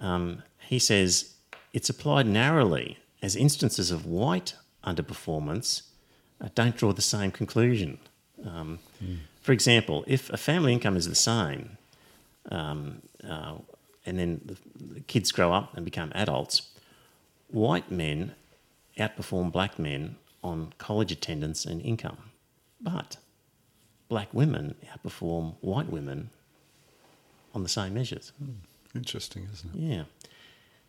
Um, 0.00 0.42
he 0.60 0.78
says 0.78 1.34
it's 1.72 1.88
applied 1.88 2.26
narrowly 2.26 2.98
as 3.22 3.36
instances 3.36 3.90
of 3.90 4.06
white 4.06 4.54
underperformance 4.84 5.82
uh, 6.40 6.48
don't 6.54 6.76
draw 6.76 6.92
the 6.92 7.02
same 7.02 7.30
conclusion. 7.30 7.98
Um, 8.46 8.78
For 9.42 9.52
example, 9.52 10.04
if 10.06 10.30
a 10.30 10.36
family 10.36 10.72
income 10.72 10.96
is 10.96 11.08
the 11.08 11.14
same, 11.14 11.78
um, 12.50 13.02
uh, 13.28 13.54
and 14.06 14.18
then 14.18 14.40
the, 14.44 14.56
the 14.94 15.00
kids 15.00 15.32
grow 15.32 15.52
up 15.52 15.76
and 15.76 15.84
become 15.84 16.12
adults, 16.14 16.62
white 17.48 17.90
men 17.90 18.34
outperform 18.98 19.50
black 19.50 19.78
men 19.78 20.16
on 20.42 20.72
college 20.78 21.10
attendance 21.12 21.64
and 21.64 21.82
income. 21.82 22.18
But 22.80 23.16
black 24.08 24.32
women 24.32 24.76
outperform 24.92 25.54
white 25.60 25.90
women 25.90 26.30
on 27.54 27.62
the 27.62 27.68
same 27.68 27.94
measures. 27.94 28.32
Interesting, 28.98 29.48
isn't 29.52 29.74
it? 29.74 29.80
Yeah. 29.80 30.04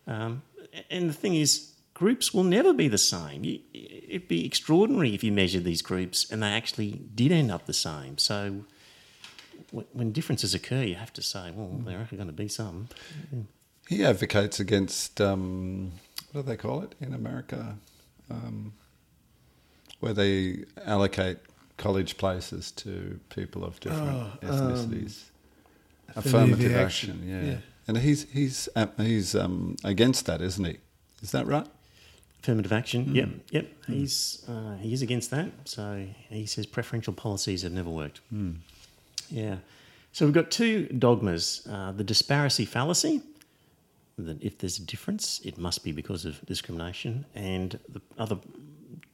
Um, 0.06 0.42
and 0.90 1.08
the 1.08 1.14
thing 1.14 1.34
is, 1.34 1.72
groups 1.94 2.32
will 2.34 2.44
never 2.44 2.72
be 2.72 2.88
the 2.88 2.98
same. 2.98 3.44
You, 3.44 3.60
it'd 3.72 4.28
be 4.28 4.44
extraordinary 4.44 5.14
if 5.14 5.22
you 5.22 5.32
measured 5.32 5.64
these 5.64 5.82
groups 5.82 6.30
and 6.30 6.42
they 6.42 6.48
actually 6.48 7.00
did 7.14 7.32
end 7.32 7.50
up 7.50 7.66
the 7.66 7.72
same. 7.72 8.18
So 8.18 8.64
w- 9.68 9.86
when 9.92 10.12
differences 10.12 10.54
occur, 10.54 10.82
you 10.82 10.96
have 10.96 11.12
to 11.14 11.22
say, 11.22 11.52
well, 11.54 11.70
there 11.84 11.98
are 12.00 12.16
going 12.16 12.26
to 12.26 12.32
be 12.32 12.48
some. 12.48 12.88
He 13.88 14.04
advocates 14.04 14.60
against, 14.60 15.20
um, 15.20 15.92
what 16.32 16.42
do 16.42 16.48
they 16.48 16.56
call 16.56 16.82
it 16.82 16.94
in 17.00 17.12
America? 17.14 17.76
Um, 18.30 18.72
where 20.00 20.14
they 20.14 20.64
allocate 20.86 21.38
college 21.76 22.16
places 22.16 22.70
to 22.72 23.20
people 23.28 23.64
of 23.64 23.78
different 23.80 24.40
ethnicities. 24.40 25.24
Affirmative, 26.16 26.74
action, 26.74 27.22
yeah. 27.24 27.58
And 27.90 27.98
he's 27.98 28.30
he's 28.30 28.68
uh, 28.76 28.86
he's 28.98 29.34
um, 29.34 29.74
against 29.82 30.26
that, 30.26 30.40
isn't 30.40 30.64
he? 30.64 30.76
Is 31.22 31.32
that 31.32 31.44
right? 31.48 31.66
Affirmative 32.40 32.72
action, 32.72 33.12
yep, 33.12 33.28
yep. 33.50 33.66
He's 33.88 34.44
uh, 34.48 34.76
he 34.76 34.92
is 34.92 35.02
against 35.02 35.32
that. 35.32 35.50
So 35.64 36.06
he 36.28 36.46
says 36.46 36.66
preferential 36.66 37.12
policies 37.12 37.62
have 37.62 37.72
never 37.72 37.90
worked. 37.90 38.20
Yeah. 39.28 39.56
So 40.12 40.24
we've 40.24 40.32
got 40.32 40.52
two 40.52 40.86
dogmas: 40.86 41.66
uh, 41.68 41.90
the 41.90 42.04
disparity 42.04 42.64
fallacy, 42.64 43.22
that 44.18 44.40
if 44.40 44.58
there's 44.58 44.78
a 44.78 44.84
difference, 44.84 45.40
it 45.44 45.58
must 45.58 45.82
be 45.82 45.90
because 45.90 46.24
of 46.24 46.40
discrimination, 46.46 47.26
and 47.34 47.76
the 47.88 48.00
other 48.18 48.38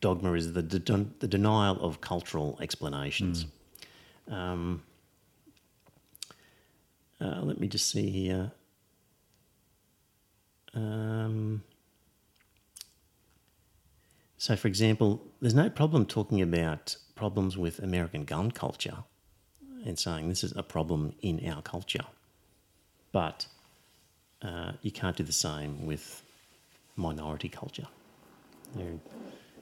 dogma 0.02 0.34
is 0.34 0.52
the 0.52 0.62
de- 0.62 1.06
the 1.20 1.28
denial 1.28 1.80
of 1.80 2.02
cultural 2.02 2.58
explanations. 2.60 3.46
Um, 4.28 4.82
uh, 7.22 7.40
let 7.40 7.58
me 7.58 7.68
just 7.68 7.88
see 7.90 8.10
here. 8.10 8.52
Um, 10.76 11.62
so, 14.38 14.54
for 14.56 14.68
example, 14.68 15.22
there's 15.40 15.54
no 15.54 15.70
problem 15.70 16.06
talking 16.06 16.42
about 16.42 16.96
problems 17.14 17.56
with 17.56 17.78
American 17.80 18.24
gun 18.24 18.50
culture 18.50 18.98
and 19.84 19.98
saying 19.98 20.28
this 20.28 20.44
is 20.44 20.52
a 20.56 20.62
problem 20.62 21.14
in 21.22 21.48
our 21.50 21.62
culture. 21.62 22.04
But 23.12 23.46
uh, 24.42 24.72
you 24.82 24.90
can't 24.90 25.16
do 25.16 25.24
the 25.24 25.32
same 25.32 25.86
with 25.86 26.22
minority 26.96 27.48
culture. 27.48 27.86
They're- 28.74 29.00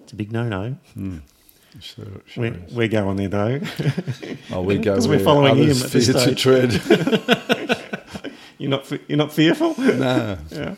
It's 0.02 0.12
a 0.12 0.16
big 0.16 0.32
no 0.32 0.48
no. 0.48 0.76
Sure, 1.80 2.04
sure 2.26 2.42
We're, 2.42 2.60
we're 2.72 2.88
going 2.88 3.16
there 3.16 3.28
though. 3.28 3.60
Oh, 4.52 4.62
we 4.62 4.78
go 4.78 4.94
'Cause 4.94 5.08
we're 5.08 5.18
following 5.18 5.56
him 5.56 5.70
at 5.70 5.90
this 5.90 6.06
fear 6.06 6.14
to 6.14 6.20
stage. 6.20 6.40
tread. 6.42 6.72
you're 8.58 8.70
not 8.70 8.90
you're 9.08 9.18
not 9.18 9.32
fearful. 9.32 9.74
no. 9.80 10.38
Yeah. 10.50 10.74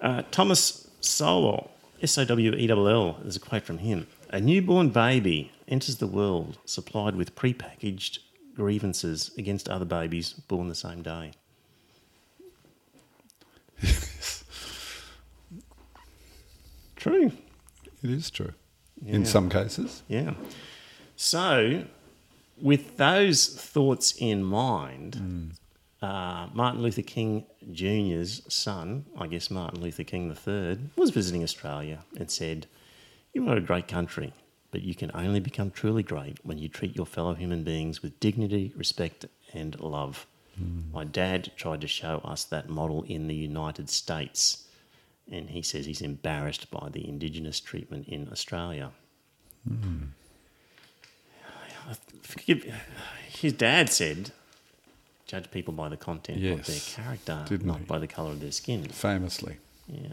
Uh, 0.00 0.22
Thomas 0.30 0.88
Sowell, 1.00 1.70
S 2.02 2.16
O 2.18 2.24
W 2.24 2.54
E 2.54 2.70
L 2.70 2.88
L, 2.88 3.18
there's 3.22 3.36
a 3.36 3.40
quote 3.40 3.64
from 3.64 3.78
him. 3.78 4.06
A 4.30 4.40
newborn 4.40 4.90
baby 4.90 5.52
enters 5.66 5.96
the 5.96 6.06
world 6.06 6.58
supplied 6.64 7.16
with 7.16 7.34
prepackaged 7.34 8.18
grievances 8.54 9.30
against 9.38 9.68
other 9.68 9.84
babies 9.84 10.32
born 10.32 10.68
the 10.68 10.74
same 10.74 11.02
day. 11.02 11.32
True. 16.96 17.32
It 18.02 18.10
is 18.10 18.30
true. 18.30 18.52
Yeah. 19.02 19.14
In 19.14 19.24
some 19.24 19.48
cases. 19.48 20.02
Yeah. 20.08 20.34
So, 21.16 21.84
with 22.60 22.96
those 22.96 23.46
thoughts 23.46 24.14
in 24.18 24.42
mind, 24.42 25.54
uh, 26.00 26.48
Martin 26.52 26.82
Luther 26.82 27.02
King 27.02 27.44
Jr.'s 27.72 28.42
son, 28.48 29.06
I 29.18 29.26
guess 29.26 29.50
Martin 29.50 29.80
Luther 29.80 30.04
King 30.04 30.30
III, 30.30 30.78
was 30.96 31.10
visiting 31.10 31.42
Australia 31.42 32.04
and 32.16 32.30
said, 32.30 32.66
You 33.32 33.48
are 33.48 33.56
a 33.56 33.60
great 33.60 33.88
country, 33.88 34.32
but 34.70 34.82
you 34.82 34.94
can 34.94 35.10
only 35.14 35.40
become 35.40 35.70
truly 35.70 36.02
great 36.02 36.38
when 36.44 36.58
you 36.58 36.68
treat 36.68 36.94
your 36.94 37.06
fellow 37.06 37.34
human 37.34 37.64
beings 37.64 38.02
with 38.02 38.20
dignity, 38.20 38.72
respect, 38.76 39.26
and 39.52 39.78
love. 39.80 40.26
My 40.92 41.04
dad 41.04 41.52
tried 41.56 41.80
to 41.82 41.86
show 41.88 42.18
us 42.24 42.42
that 42.44 42.68
model 42.68 43.04
in 43.04 43.28
the 43.28 43.34
United 43.34 43.88
States, 43.88 44.64
and 45.30 45.50
he 45.50 45.62
says 45.62 45.86
he's 45.86 46.02
embarrassed 46.02 46.68
by 46.70 46.88
the 46.90 47.08
Indigenous 47.08 47.60
treatment 47.60 48.08
in 48.08 48.28
Australia. 48.32 48.90
Forgive, 52.22 52.64
his 53.28 53.52
dad 53.52 53.88
said, 53.90 54.32
"Judge 55.28 55.48
people 55.52 55.72
by 55.72 55.88
the 55.88 55.96
content 55.96 56.38
of 56.38 56.44
Yes, 56.44 56.66
their 56.66 57.04
character, 57.04 57.44
didn't 57.48 57.66
not 57.66 57.86
by 57.86 57.98
the 57.98 58.08
colour 58.08 58.30
of 58.30 58.40
their 58.40 58.50
skin." 58.50 58.88
Famously. 58.88 59.58
Yeah, 59.86 60.08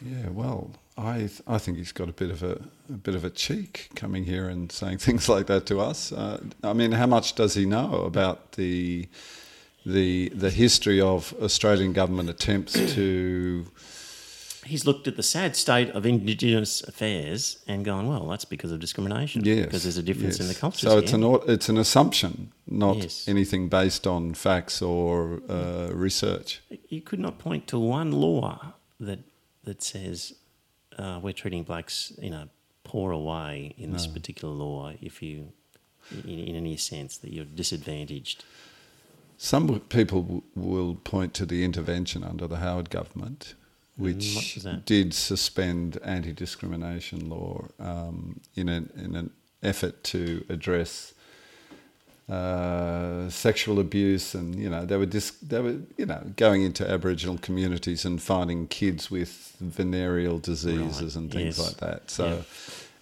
Yeah, 0.00 0.28
well, 0.28 0.70
I 0.96 1.18
th- 1.18 1.42
I 1.46 1.58
think 1.58 1.78
he's 1.78 1.92
got 1.92 2.08
a 2.08 2.12
bit 2.12 2.30
of 2.30 2.42
a, 2.42 2.60
a 2.88 2.92
bit 2.92 3.16
of 3.16 3.24
a 3.24 3.30
cheek 3.30 3.88
coming 3.96 4.24
here 4.24 4.48
and 4.48 4.70
saying 4.70 4.98
things 5.06 5.28
like 5.28 5.46
that 5.46 5.66
to 5.66 5.80
us. 5.80 6.12
Uh, 6.12 6.40
I 6.62 6.72
mean, 6.72 6.92
how 6.92 7.06
much 7.06 7.34
does 7.34 7.54
he 7.54 7.66
know 7.66 8.02
about 8.02 8.52
the 8.52 9.08
the 9.84 10.28
the 10.30 10.50
history 10.50 11.00
of 11.00 11.34
Australian 11.42 11.92
government 11.92 12.30
attempts 12.30 12.74
to 12.94 13.66
he's 14.64 14.86
looked 14.86 15.06
at 15.06 15.16
the 15.16 15.22
sad 15.22 15.56
state 15.56 15.90
of 15.90 16.06
Indigenous 16.06 16.82
affairs 16.82 17.58
and 17.66 17.84
gone, 17.84 18.06
"Well, 18.08 18.26
that's 18.26 18.44
because 18.44 18.72
of 18.72 18.80
discrimination. 18.80 19.44
yes 19.44 19.66
because 19.66 19.82
there's 19.82 19.98
a 19.98 20.02
difference 20.02 20.40
in 20.40 20.46
the 20.46 20.52
yes. 20.52 20.60
cultures." 20.60 20.90
So 20.90 20.98
it's 20.98 21.10
here." 21.10 21.24
an 21.24 21.40
it's 21.48 21.68
an 21.68 21.76
assumption, 21.76 22.52
not 22.78 22.96
Yes. 22.96 23.28
anything 23.28 23.68
based 23.68 24.06
on 24.06 24.34
facts 24.34 24.82
or 24.82 25.40
uh, 25.48 25.90
research. 25.92 26.60
you 26.88 27.00
could 27.00 27.20
not 27.20 27.38
point 27.38 27.66
to 27.68 27.78
one 27.78 28.10
law 28.12 28.74
that 29.00 29.20
that 29.64 29.82
says 29.82 30.34
uh, 30.98 31.18
we're 31.22 31.32
treating 31.32 31.62
blacks 31.64 32.12
in 32.18 32.32
a 32.32 32.48
poorer 32.84 33.16
way 33.18 33.74
in 33.78 33.92
this 33.92 34.06
particular 34.06 34.52
law. 34.54 34.92
If 35.00 35.22
you, 35.22 35.52
in, 36.24 36.38
in 36.48 36.56
any 36.56 36.76
sense, 36.76 37.16
that 37.18 37.32
you're 37.32 37.46
disadvantaged. 37.46 38.44
Some 39.38 39.80
people 39.88 40.22
w- 40.22 40.42
will 40.54 40.94
point 40.96 41.32
to 41.34 41.46
the 41.46 41.64
intervention 41.64 42.22
under 42.22 42.46
the 42.46 42.58
Howard 42.58 42.90
government, 42.90 43.54
which 43.96 44.34
what 44.34 44.54
was 44.54 44.64
that? 44.64 44.84
did 44.86 45.14
suspend 45.14 45.98
anti-discrimination 46.04 47.28
law 47.30 47.66
um, 47.80 48.40
in 48.54 48.68
an 48.68 48.90
in 48.96 49.16
an 49.16 49.30
effort 49.62 50.04
to 50.04 50.44
address 50.50 51.13
uh, 52.28 53.28
sexual 53.28 53.78
abuse, 53.78 54.34
and 54.34 54.54
you 54.54 54.70
know 54.70 54.86
they 54.86 54.96
were 54.96 55.06
just 55.06 55.48
they 55.48 55.60
were 55.60 55.76
you 55.96 56.06
know 56.06 56.22
going 56.36 56.62
into 56.62 56.88
Aboriginal 56.88 57.38
communities 57.38 58.04
and 58.04 58.22
finding 58.22 58.66
kids 58.66 59.10
with 59.10 59.56
venereal 59.60 60.38
diseases 60.38 61.16
Right, 61.16 61.22
and 61.22 61.32
things 61.32 61.58
yes. 61.58 61.66
like 61.66 61.76
that. 61.78 62.10
So. 62.10 62.26
Yeah. 62.26 62.42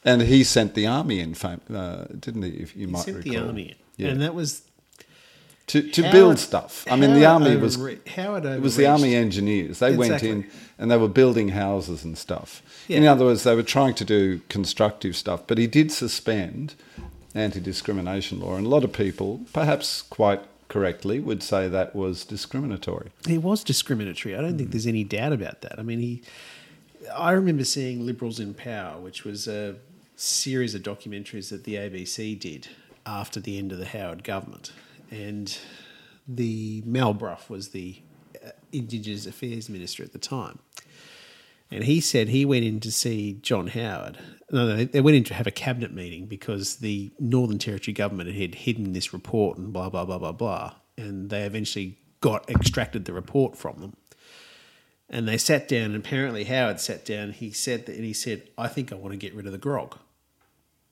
And 0.04 0.22
he 0.22 0.42
sent 0.42 0.74
the 0.74 0.88
army 0.88 1.20
in, 1.20 1.36
uh, 1.36 2.06
didn't 2.18 2.42
he? 2.42 2.50
If 2.50 2.74
you 2.74 2.86
He 2.86 2.92
might 2.92 3.02
sent 3.02 3.18
recall, 3.18 3.32
the 3.32 3.38
army 3.46 3.62
in. 3.62 3.74
Yeah. 3.96 4.08
And 4.08 4.20
that 4.20 4.34
was 4.34 4.62
to 5.68 5.82
to 5.90 6.02
build 6.10 6.38
stuff. 6.38 6.84
I 6.90 6.96
mean, 6.96 7.14
the 7.14 7.24
army 7.24 7.56
was 7.56 7.76
overre- 7.76 8.06
Howard 8.08 8.44
it 8.44 8.60
was 8.60 8.76
the 8.76 8.86
army 8.86 9.14
engineers. 9.14 9.78
They 9.78 9.96
went 9.96 10.22
in 10.22 10.50
and 10.78 10.90
they 10.90 10.96
were 10.96 11.08
building 11.08 11.50
houses 11.50 12.04
and 12.04 12.18
stuff. 12.18 12.62
In 12.88 13.06
other 13.06 13.24
words, 13.26 13.44
they 13.44 13.54
were 13.54 13.62
trying 13.62 13.94
to 13.94 14.04
do 14.04 14.40
constructive 14.48 15.14
stuff. 15.16 15.46
But 15.46 15.58
he 15.58 15.66
did 15.68 15.92
suspend 15.92 16.74
anti-discrimination 17.34 18.40
law, 18.40 18.56
and 18.56 18.66
a 18.66 18.68
lot 18.68 18.84
of 18.84 18.92
people, 18.92 19.40
perhaps 19.52 20.02
quite 20.02 20.42
correctly, 20.68 21.20
would 21.20 21.42
say 21.42 21.68
that 21.68 21.94
was 21.94 22.24
discriminatory. 22.24 23.10
It 23.28 23.42
was 23.42 23.64
discriminatory. 23.64 24.36
I 24.36 24.40
don't 24.40 24.58
think 24.58 24.70
there's 24.70 24.86
any 24.86 25.04
doubt 25.04 25.32
about 25.32 25.60
that. 25.62 25.78
I 25.78 25.82
mean, 25.82 26.00
he. 26.00 26.22
I 27.14 27.32
remember 27.32 27.64
seeing 27.64 28.06
Liberals 28.06 28.38
in 28.38 28.54
Power, 28.54 29.00
which 29.00 29.24
was 29.24 29.48
a 29.48 29.76
series 30.14 30.74
of 30.74 30.82
documentaries 30.82 31.50
that 31.50 31.64
the 31.64 31.74
ABC 31.74 32.38
did 32.38 32.68
after 33.04 33.40
the 33.40 33.58
end 33.58 33.72
of 33.72 33.78
the 33.78 33.86
Howard 33.86 34.22
government, 34.22 34.72
and 35.10 35.58
the 36.28 36.82
Mal 36.86 37.12
Brough 37.12 37.38
was 37.48 37.70
the 37.70 37.96
uh, 38.44 38.50
Indigenous 38.72 39.26
Affairs 39.26 39.68
Minister 39.68 40.02
at 40.04 40.12
the 40.12 40.18
time. 40.18 40.60
And 41.72 41.84
he 41.84 42.00
said 42.00 42.28
he 42.28 42.44
went 42.44 42.64
in 42.64 42.80
to 42.80 42.92
see 42.92 43.38
John 43.40 43.68
Howard. 43.68 44.18
No, 44.50 44.66
no, 44.66 44.84
they 44.84 45.00
went 45.00 45.16
in 45.16 45.24
to 45.24 45.34
have 45.34 45.46
a 45.46 45.50
cabinet 45.50 45.92
meeting 45.92 46.26
because 46.26 46.76
the 46.76 47.10
Northern 47.18 47.58
Territory 47.58 47.94
government 47.94 48.34
had 48.34 48.54
hidden 48.54 48.92
this 48.92 49.14
report 49.14 49.56
and 49.56 49.72
blah 49.72 49.88
blah 49.88 50.04
blah 50.04 50.18
blah 50.18 50.32
blah. 50.32 50.74
And 50.98 51.30
they 51.30 51.44
eventually 51.44 51.98
got 52.20 52.48
extracted 52.50 53.06
the 53.06 53.14
report 53.14 53.56
from 53.56 53.78
them. 53.78 53.96
And 55.08 55.26
they 55.26 55.38
sat 55.38 55.66
down, 55.66 55.86
and 55.86 55.96
apparently 55.96 56.44
Howard 56.44 56.80
sat 56.80 57.04
down. 57.06 57.32
He 57.32 57.50
said 57.50 57.86
that, 57.86 57.96
and 57.96 58.04
he 58.04 58.12
said, 58.12 58.50
"I 58.58 58.68
think 58.68 58.92
I 58.92 58.96
want 58.96 59.12
to 59.12 59.18
get 59.18 59.34
rid 59.34 59.46
of 59.46 59.52
the 59.52 59.58
grog." 59.58 59.98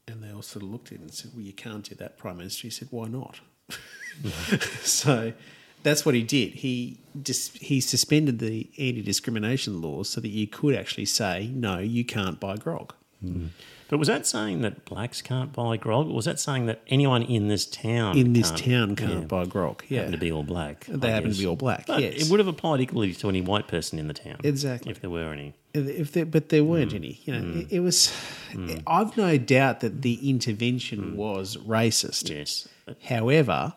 And 0.08 0.22
they 0.22 0.32
all 0.32 0.42
sort 0.42 0.62
of 0.62 0.70
looked 0.70 0.88
at 0.88 0.96
him 0.98 1.02
and 1.02 1.12
said, 1.14 1.32
"Well, 1.34 1.44
you 1.44 1.52
can't 1.52 1.84
do 1.84 1.94
that, 1.96 2.16
Prime 2.16 2.38
Minister." 2.38 2.62
He 2.62 2.70
said, 2.70 2.88
"Why 2.90 3.06
not?" 3.08 3.40
so 4.82 5.34
that's 5.82 6.04
what 6.04 6.14
he 6.14 6.22
did. 6.22 6.54
He 6.54 6.98
dis- 7.20 7.52
he 7.54 7.80
suspended 7.80 8.38
the 8.38 8.68
anti-discrimination 8.78 9.80
laws 9.80 10.08
so 10.08 10.20
that 10.20 10.28
you 10.28 10.46
could 10.46 10.74
actually 10.74 11.06
say, 11.06 11.50
"No, 11.54 11.78
you 11.78 12.04
can't 12.04 12.38
buy 12.38 12.56
grog." 12.56 12.94
Mm-hmm. 13.24 13.46
But 13.88 13.98
was 13.98 14.06
that 14.06 14.24
saying 14.24 14.60
that 14.62 14.84
blacks 14.84 15.20
can't 15.20 15.52
buy 15.52 15.76
grog, 15.76 16.06
or 16.06 16.14
was 16.14 16.24
that 16.24 16.38
saying 16.38 16.66
that 16.66 16.80
anyone 16.86 17.22
in 17.22 17.48
this 17.48 17.66
town 17.66 18.16
In 18.16 18.34
this 18.34 18.50
can't- 18.50 18.64
town, 18.64 18.96
can't 18.96 19.12
yeah, 19.12 19.26
buy 19.26 19.44
grog. 19.46 19.82
Yeah, 19.88 19.98
happen 19.98 20.12
to 20.12 20.18
be 20.18 20.30
all 20.30 20.44
black? 20.44 20.84
They 20.88 21.08
I 21.08 21.10
happen 21.10 21.32
to 21.32 21.36
be 21.36 21.44
all 21.44 21.56
black, 21.56 21.86
But 21.88 22.00
yes. 22.00 22.22
it 22.22 22.30
would 22.30 22.38
have 22.38 22.46
applied 22.46 22.80
equally 22.80 23.12
to 23.12 23.28
any 23.28 23.40
white 23.40 23.66
person 23.66 23.98
in 23.98 24.06
the 24.06 24.14
town, 24.14 24.36
Exactly. 24.44 24.92
if 24.92 25.00
there 25.00 25.10
were 25.10 25.32
any. 25.32 25.54
if 25.74 26.12
there, 26.12 26.24
but 26.24 26.50
there 26.50 26.62
weren't 26.62 26.92
mm. 26.92 26.96
any. 26.96 27.20
You 27.24 27.32
know, 27.32 27.42
mm. 27.42 27.62
it, 27.62 27.72
it 27.76 27.80
was. 27.80 28.12
Mm. 28.52 28.80
I've 28.86 29.16
no 29.16 29.36
doubt 29.38 29.80
that 29.80 30.02
the 30.02 30.30
intervention 30.30 31.16
was 31.16 31.56
racist. 31.56 32.30
Yes, 32.30 32.68
However, 33.06 33.74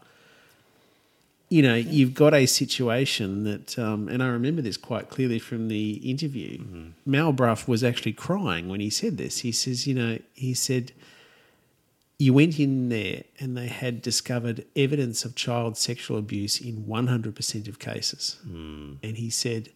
you 1.53 1.61
know, 1.61 1.75
you've 1.75 2.15
got 2.15 2.33
a 2.33 2.47
situation 2.47 3.43
that, 3.43 3.77
um, 3.77 4.09
and 4.09 4.23
I 4.23 4.27
remember 4.29 4.63
this 4.63 4.75
quite 4.75 5.09
clearly 5.09 5.37
from 5.37 5.67
the 5.67 5.97
interview. 5.97 6.57
Mm-hmm. 6.57 6.89
Mal 7.05 7.31
Brough 7.31 7.67
was 7.67 7.83
actually 7.83 8.13
crying 8.13 8.69
when 8.69 8.79
he 8.79 8.89
said 8.89 9.19
this. 9.19 9.41
He 9.41 9.51
says, 9.51 9.85
you 9.85 9.93
know, 9.93 10.17
he 10.33 10.55
said, 10.55 10.93
you 12.17 12.33
went 12.33 12.59
in 12.59 12.89
there 12.89 13.25
and 13.39 13.55
they 13.55 13.67
had 13.67 14.01
discovered 14.01 14.65
evidence 14.75 15.25
of 15.25 15.35
child 15.35 15.77
sexual 15.77 16.17
abuse 16.17 16.59
in 16.59 16.85
100% 16.85 17.67
of 17.67 17.77
cases. 17.77 18.37
Mm. 18.47 18.97
And 19.03 19.17
he 19.17 19.29
said, 19.29 19.69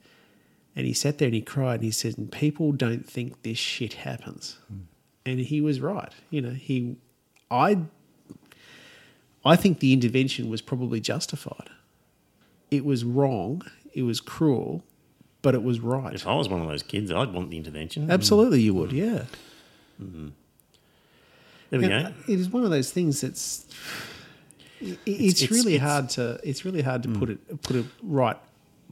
and 0.76 0.88
he 0.88 0.94
sat 0.94 1.20
there 1.20 1.28
and 1.28 1.36
he 1.36 1.42
cried 1.42 1.76
and 1.76 1.84
he 1.84 1.92
said, 1.92 2.18
and 2.18 2.32
people 2.32 2.72
don't 2.72 3.08
think 3.08 3.44
this 3.44 3.60
shit 3.60 3.94
happens. 3.94 4.58
Mm. 4.74 4.86
And 5.28 5.40
he 5.42 5.62
was 5.62 5.80
right. 5.80 6.12
You 6.32 6.42
know, 6.42 6.54
he, 6.54 6.96
I 7.52 7.84
I 9.46 9.56
think 9.56 9.80
the 9.80 9.94
intervention 9.94 10.50
was 10.50 10.62
probably 10.62 11.00
justified. 11.00 11.70
It 12.72 12.84
was 12.84 13.04
wrong, 13.06 13.62
it 13.94 14.02
was 14.04 14.20
cruel, 14.20 14.84
but 15.42 15.56
it 15.56 15.64
was 15.64 15.80
right. 15.80 16.14
if 16.14 16.28
I 16.28 16.36
was 16.36 16.50
one 16.50 16.62
of 16.62 16.68
those 16.68 16.84
kids, 16.84 17.12
I'd 17.12 17.32
want 17.34 17.50
the 17.50 17.58
intervention. 17.58 18.12
Absolutely, 18.12 18.62
you 18.62 18.74
would, 18.74 18.92
yeah. 18.92 19.24
There 21.70 21.80
we 21.80 21.86
And 21.86 22.08
go. 22.08 22.14
It 22.34 22.40
is 22.40 22.50
one 22.50 22.64
of 22.64 22.70
those 22.70 22.92
things 22.92 23.22
that's. 23.22 23.66
i- 24.82 24.98
It's, 25.06 25.42
it's- 25.42 25.52
really 25.52 25.76
it's- 25.76 25.90
hard 25.90 26.10
to. 26.12 26.40
It's 26.44 26.64
really 26.66 26.82
hard 26.82 27.04
to 27.04 27.10
put 27.10 27.30
it 27.30 27.62
put 27.62 27.76
it 27.76 27.86
right. 28.04 28.38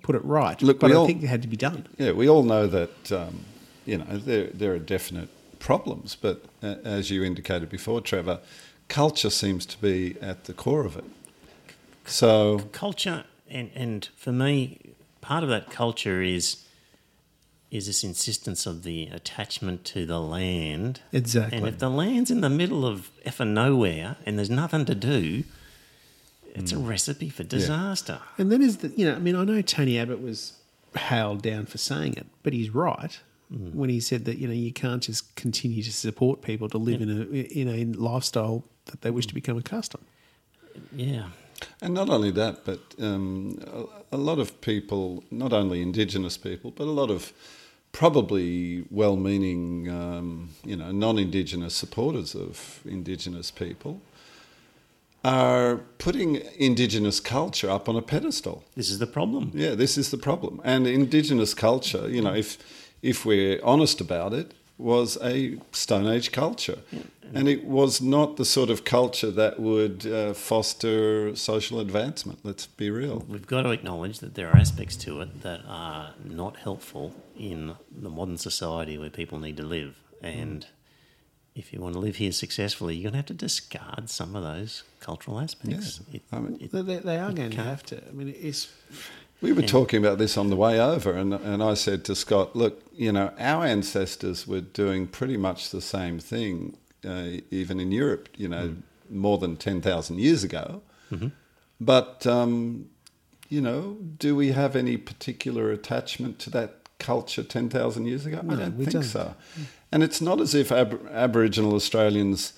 Put 0.03 0.15
it 0.15 0.23
right. 0.25 0.61
Look, 0.61 0.79
but 0.79 0.89
we 0.89 0.93
I 0.95 0.99
all- 0.99 1.07
think 1.07 1.23
it 1.23 1.27
had 1.27 1.41
to 1.41 1.47
be 1.47 1.57
done. 1.57 1.87
Yeah, 1.97 2.11
we 2.11 2.29
all 2.29 2.43
know 2.43 2.67
that 2.67 3.11
um, 3.11 3.45
you 3.85 3.97
know 3.97 4.05
there 4.17 4.47
there 4.47 4.73
are 4.73 4.79
definite 4.79 5.29
problems, 5.59 6.15
but 6.19 6.43
uh, 6.61 6.75
as 6.83 7.09
you 7.09 7.23
indicated 7.23 7.69
before, 7.69 8.01
Trevor, 8.01 8.39
culture 8.87 9.29
seems 9.29 9.65
to 9.67 9.77
be 9.79 10.15
at 10.21 10.45
the 10.45 10.53
core 10.53 10.85
of 10.85 10.95
it. 10.97 11.05
So 12.05 12.59
culture 12.71 13.25
and 13.49 13.71
and 13.75 14.07
for 14.15 14.31
me 14.31 14.79
part 15.21 15.43
of 15.43 15.49
that 15.49 15.69
culture 15.69 16.21
is 16.21 16.63
is 17.71 17.87
this 17.87 18.03
insistence 18.03 18.65
of 18.65 18.83
the 18.83 19.07
attachment 19.07 19.83
to 19.83 20.05
the 20.05 20.19
land. 20.19 21.01
Exactly. 21.11 21.57
And 21.57 21.67
if 21.67 21.79
the 21.79 21.89
land's 21.89 22.31
in 22.31 22.41
the 22.41 22.49
middle 22.49 22.85
of 22.85 23.09
effing 23.25 23.49
nowhere 23.49 24.17
and 24.25 24.37
there's 24.37 24.51
nothing 24.51 24.85
to 24.85 24.95
do, 24.95 25.43
it's 26.53 26.71
a 26.71 26.75
mm. 26.75 26.87
recipe 26.87 27.27
for 27.27 27.43
disaster. 27.43 28.19
And 28.37 28.51
then 28.51 28.61
is 28.61 28.77
the 28.77 28.89
you 28.89 29.05
know 29.05 29.15
I 29.15 29.19
mean 29.19 29.35
I 29.35 29.43
know 29.43 29.61
Tony 29.61 29.99
Abbott 29.99 30.21
was 30.21 30.53
hailed 30.95 31.41
down 31.41 31.65
for 31.65 31.77
saying 31.77 32.13
it, 32.13 32.27
but 32.43 32.53
he's 32.53 32.69
right 32.69 33.19
mm. 33.51 33.73
when 33.73 33.89
he 33.89 33.99
said 33.99 34.25
that 34.25 34.37
you 34.37 34.47
know 34.47 34.53
you 34.53 34.71
can't 34.71 35.03
just 35.03 35.35
continue 35.35 35.83
to 35.83 35.91
support 35.91 36.41
people 36.41 36.69
to 36.69 36.77
live 36.77 37.01
in 37.01 37.09
a 37.09 37.23
in 37.59 37.67
a 37.67 37.97
lifestyle 37.97 38.63
that 38.85 39.01
they 39.01 39.11
wish 39.11 39.27
to 39.27 39.33
become 39.33 39.57
accustomed. 39.57 40.05
Yeah. 40.95 41.29
And 41.81 41.93
not 41.93 42.09
only 42.09 42.31
that, 42.31 42.65
but 42.65 42.79
um, 42.99 43.59
a, 44.11 44.15
a 44.15 44.17
lot 44.17 44.39
of 44.39 44.59
people, 44.61 45.23
not 45.31 45.53
only 45.53 45.81
Indigenous 45.81 46.37
people, 46.37 46.71
but 46.71 46.83
a 46.83 46.91
lot 46.91 47.09
of 47.09 47.33
probably 47.91 48.83
well-meaning, 48.91 49.89
um, 49.89 50.49
you 50.65 50.75
know, 50.75 50.91
non-Indigenous 50.91 51.73
supporters 51.73 52.35
of 52.35 52.81
Indigenous 52.85 53.51
people 53.51 54.01
are 55.23 55.77
putting 55.97 56.41
Indigenous 56.57 57.21
culture 57.21 57.69
up 57.69 57.87
on 57.87 57.95
a 57.95 58.01
pedestal. 58.01 58.63
This 58.75 58.89
is 58.89 58.99
the 58.99 59.07
problem. 59.07 59.51
Yeah, 59.53 59.75
this 59.75 59.97
is 59.97 60.11
the 60.11 60.17
problem. 60.17 60.61
And 60.63 60.85
Indigenous 60.85 61.53
culture, 61.53 62.09
you 62.09 62.21
know, 62.21 62.33
if 62.33 62.57
if 63.01 63.25
we're 63.25 63.59
honest 63.63 64.01
about 64.01 64.33
it, 64.33 64.53
was 64.77 65.17
a 65.23 65.57
Stone 65.71 66.07
Age 66.07 66.31
culture, 66.31 66.79
and 67.33 67.47
it 67.47 67.63
was 67.65 68.01
not 68.01 68.35
the 68.37 68.43
sort 68.45 68.69
of 68.69 68.83
culture 68.83 69.31
that 69.31 69.59
would 69.59 70.05
uh, 70.05 70.33
foster 70.33 71.35
social 71.35 71.79
advancement. 71.79 72.39
Let's 72.43 72.65
be 72.67 72.89
real. 72.89 73.23
We've 73.27 73.47
got 73.47 73.61
to 73.63 73.71
acknowledge 73.71 74.19
that 74.19 74.35
there 74.35 74.49
are 74.49 74.57
aspects 74.57 74.95
to 74.97 75.21
it 75.21 75.41
that 75.43 75.61
are 75.67 76.13
not 76.23 76.57
helpful 76.57 77.13
in 77.37 77.75
the 77.89 78.09
modern 78.09 78.37
society 78.37 78.97
where 78.97 79.09
people 79.09 79.39
need 79.39 79.57
to 79.57 79.63
live. 79.63 79.95
And 80.21 80.65
if 81.55 81.71
you 81.71 81.79
want 81.79 81.93
to 81.93 81.99
live 81.99 82.17
here 82.17 82.33
successfully, 82.33 82.95
you're 82.95 83.03
going 83.03 83.13
to 83.13 83.17
have 83.19 83.25
to 83.27 83.33
discard 83.33 84.09
some 84.09 84.35
of 84.35 84.43
those 84.43 84.83
cultural 84.99 85.39
aspects. 85.39 86.01
Yeah. 86.09 86.15
It- 86.17 86.23
I 86.33 86.39
mean, 86.39 86.57
it- 86.59 86.71
They, 86.73 86.81
they- 86.81 86.99
they 86.99 87.17
are 87.17 87.31
going 87.31 87.51
to 87.51 87.63
have 87.63 87.83
to. 87.83 88.03
I 88.07 88.11
mean, 88.11 88.33
it's 88.37 88.67
We 89.41 89.51
were 89.53 89.61
talking 89.61 90.03
about 90.03 90.17
this 90.17 90.37
on 90.37 90.49
the 90.49 90.55
way 90.55 90.79
over, 90.79 91.13
and, 91.13 91.33
and 91.33 91.61
I 91.61 91.73
said 91.75 92.03
to 92.05 92.15
Scott, 92.15 92.55
look, 92.55 92.81
you 92.93 93.11
know, 93.11 93.31
our 93.37 93.65
ancestors 93.65 94.47
were 94.47 94.61
doing 94.61 95.07
pretty 95.07 95.37
much 95.37 95.69
the 95.69 95.81
same 95.81 96.19
thing, 96.19 96.77
uh, 97.07 97.41
even 97.51 97.79
in 97.79 97.91
Europe, 97.91 98.29
you 98.37 98.47
know, 98.47 98.75
more 99.09 99.37
than 99.37 99.55
10,000 99.57 100.19
years 100.19 100.43
ago. 100.43 100.81
But, 101.79 102.25
um, 102.25 102.89
you 103.49 103.61
know, 103.61 103.97
do 104.17 104.35
we 104.35 104.51
have 104.53 104.75
any 104.75 104.97
particular 104.97 105.71
attachment 105.71 106.39
to 106.39 106.49
that 106.51 106.79
culture 106.97 107.43
10,000 107.43 108.05
years 108.05 108.25
ago? 108.25 108.39
I 108.49 108.55
don't 108.55 108.77
we 108.77 108.85
think 108.85 108.93
don't. 108.93 109.03
so. 109.03 109.35
And 109.91 110.01
it's 110.01 110.21
not 110.21 110.41
as 110.41 110.55
if 110.55 110.71
Ab- 110.71 111.07
Aboriginal 111.11 111.75
Australians 111.75 112.53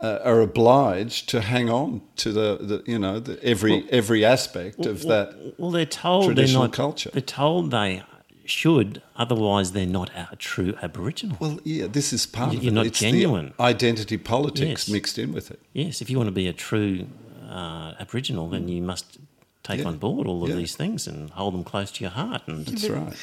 uh, 0.00 0.18
are 0.24 0.40
obliged 0.40 1.28
to 1.30 1.40
hang 1.40 1.70
on 1.70 2.02
to 2.16 2.32
the, 2.32 2.58
the 2.60 2.82
you 2.86 2.98
know, 2.98 3.18
the, 3.18 3.42
every 3.42 3.86
every 3.90 4.24
aspect 4.24 4.84
of 4.86 5.04
well, 5.04 5.26
that. 5.26 5.54
well, 5.58 5.70
they're 5.70 5.86
told 5.86 6.24
they're 6.24 6.34
traditional 6.34 6.64
not 6.64 6.72
culture. 6.72 7.10
They're 7.12 7.22
told 7.22 7.70
they 7.70 8.02
should, 8.44 9.02
otherwise 9.16 9.72
they're 9.72 9.86
not 9.86 10.10
a 10.14 10.36
true 10.36 10.74
Aboriginal. 10.82 11.36
Well, 11.40 11.58
yeah, 11.64 11.86
this 11.88 12.12
is 12.12 12.26
part 12.26 12.52
You- 12.52 12.58
of 12.58 12.64
you're 12.64 12.72
it. 12.72 12.74
not 12.74 12.86
it's 12.86 13.00
genuine. 13.00 13.54
the 13.56 13.62
identity 13.62 14.18
politics 14.18 14.86
Yes. 14.86 14.88
mixed 14.88 15.18
in 15.18 15.32
with 15.32 15.50
it. 15.50 15.60
yes, 15.72 16.00
if 16.02 16.10
you 16.10 16.16
want 16.18 16.28
to 16.28 16.32
be 16.32 16.46
a 16.46 16.52
true 16.52 17.06
uh, 17.48 17.94
Aboriginal, 17.98 18.48
then 18.50 18.68
you 18.68 18.82
must 18.82 19.18
take 19.62 19.80
Yeah. 19.80 19.86
on 19.86 19.96
board 19.98 20.26
all 20.28 20.42
of 20.44 20.50
Yeah. 20.50 20.56
these 20.56 20.76
things 20.76 21.06
and 21.08 21.30
hold 21.30 21.54
them 21.54 21.64
close 21.64 21.90
to 21.92 22.02
your 22.04 22.10
heart. 22.10 22.42
And 22.46 22.66
That's 22.66 22.88
right. 22.88 23.14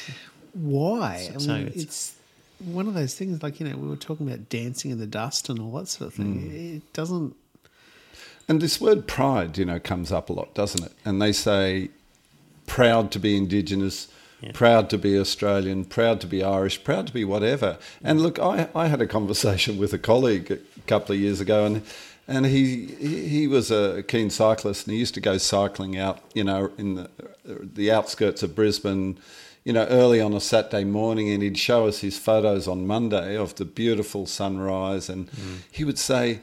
why. 0.52 1.30
I 1.34 1.38
So 1.38 1.52
mean, 1.54 1.66
it's- 1.68 1.82
it's, 1.82 2.13
one 2.64 2.86
of 2.88 2.94
those 2.94 3.14
things. 3.14 3.42
Like 3.42 3.60
you 3.60 3.68
know, 3.68 3.76
we 3.76 3.88
were 3.88 3.96
talking 3.96 4.26
about 4.28 4.48
dancing 4.48 4.90
in 4.90 4.98
the 4.98 5.06
dust 5.06 5.48
and 5.48 5.58
all 5.58 5.72
that 5.72 5.88
sort 5.88 6.08
of 6.08 6.14
thing. 6.14 6.50
Mm. 6.50 6.76
It 6.76 6.92
doesn't. 6.92 7.36
And 8.48 8.60
this 8.60 8.80
word 8.80 9.06
pride, 9.06 9.56
you 9.56 9.64
know, 9.64 9.80
comes 9.80 10.12
up 10.12 10.28
a 10.28 10.32
lot, 10.32 10.54
doesn't 10.54 10.84
it? 10.84 10.92
And 11.04 11.20
they 11.20 11.32
say 11.32 11.88
proud 12.66 13.10
to 13.12 13.18
be 13.18 13.36
Indigenous, 13.36 14.08
Yeah. 14.42 14.50
proud 14.52 14.90
to 14.90 14.98
be 14.98 15.18
Australian, 15.18 15.84
proud 15.86 16.20
to 16.20 16.26
be 16.26 16.42
Irish, 16.42 16.84
proud 16.84 17.06
to 17.06 17.12
be 17.14 17.24
whatever. 17.24 17.78
And 18.02 18.20
look, 18.20 18.38
I, 18.38 18.68
I 18.74 18.88
had 18.88 19.00
a 19.00 19.06
conversation 19.06 19.78
with 19.82 19.92
a 19.94 19.98
colleague 19.98 20.50
a 20.50 20.58
couple 20.86 21.14
of 21.14 21.20
years 21.20 21.40
ago, 21.40 21.64
and 21.64 21.82
and 22.28 22.46
he 22.46 22.86
he 22.98 23.28
he 23.28 23.46
was 23.46 23.70
a 23.70 24.02
keen 24.02 24.30
cyclist, 24.30 24.86
and 24.86 24.94
he 24.94 25.00
used 25.00 25.14
to 25.14 25.20
go 25.20 25.38
cycling 25.38 25.96
out, 25.98 26.20
you 26.34 26.44
know, 26.44 26.70
in 26.78 26.94
the 26.96 27.10
the 27.44 27.90
outskirts 27.90 28.42
of 28.42 28.54
Brisbane. 28.54 29.18
You 29.64 29.72
know, 29.72 29.84
early 29.86 30.20
on 30.20 30.34
a 30.34 30.40
Saturday 30.40 30.84
morning, 30.84 31.30
and 31.30 31.42
he'd 31.42 31.56
show 31.56 31.86
us 31.86 32.00
his 32.00 32.18
photos 32.18 32.68
on 32.68 32.86
Monday 32.86 33.34
of 33.34 33.54
the 33.54 33.64
beautiful 33.64 34.26
sunrise, 34.26 35.08
and 35.08 35.30
he 35.70 35.84
would 35.84 35.98
say, 35.98 36.40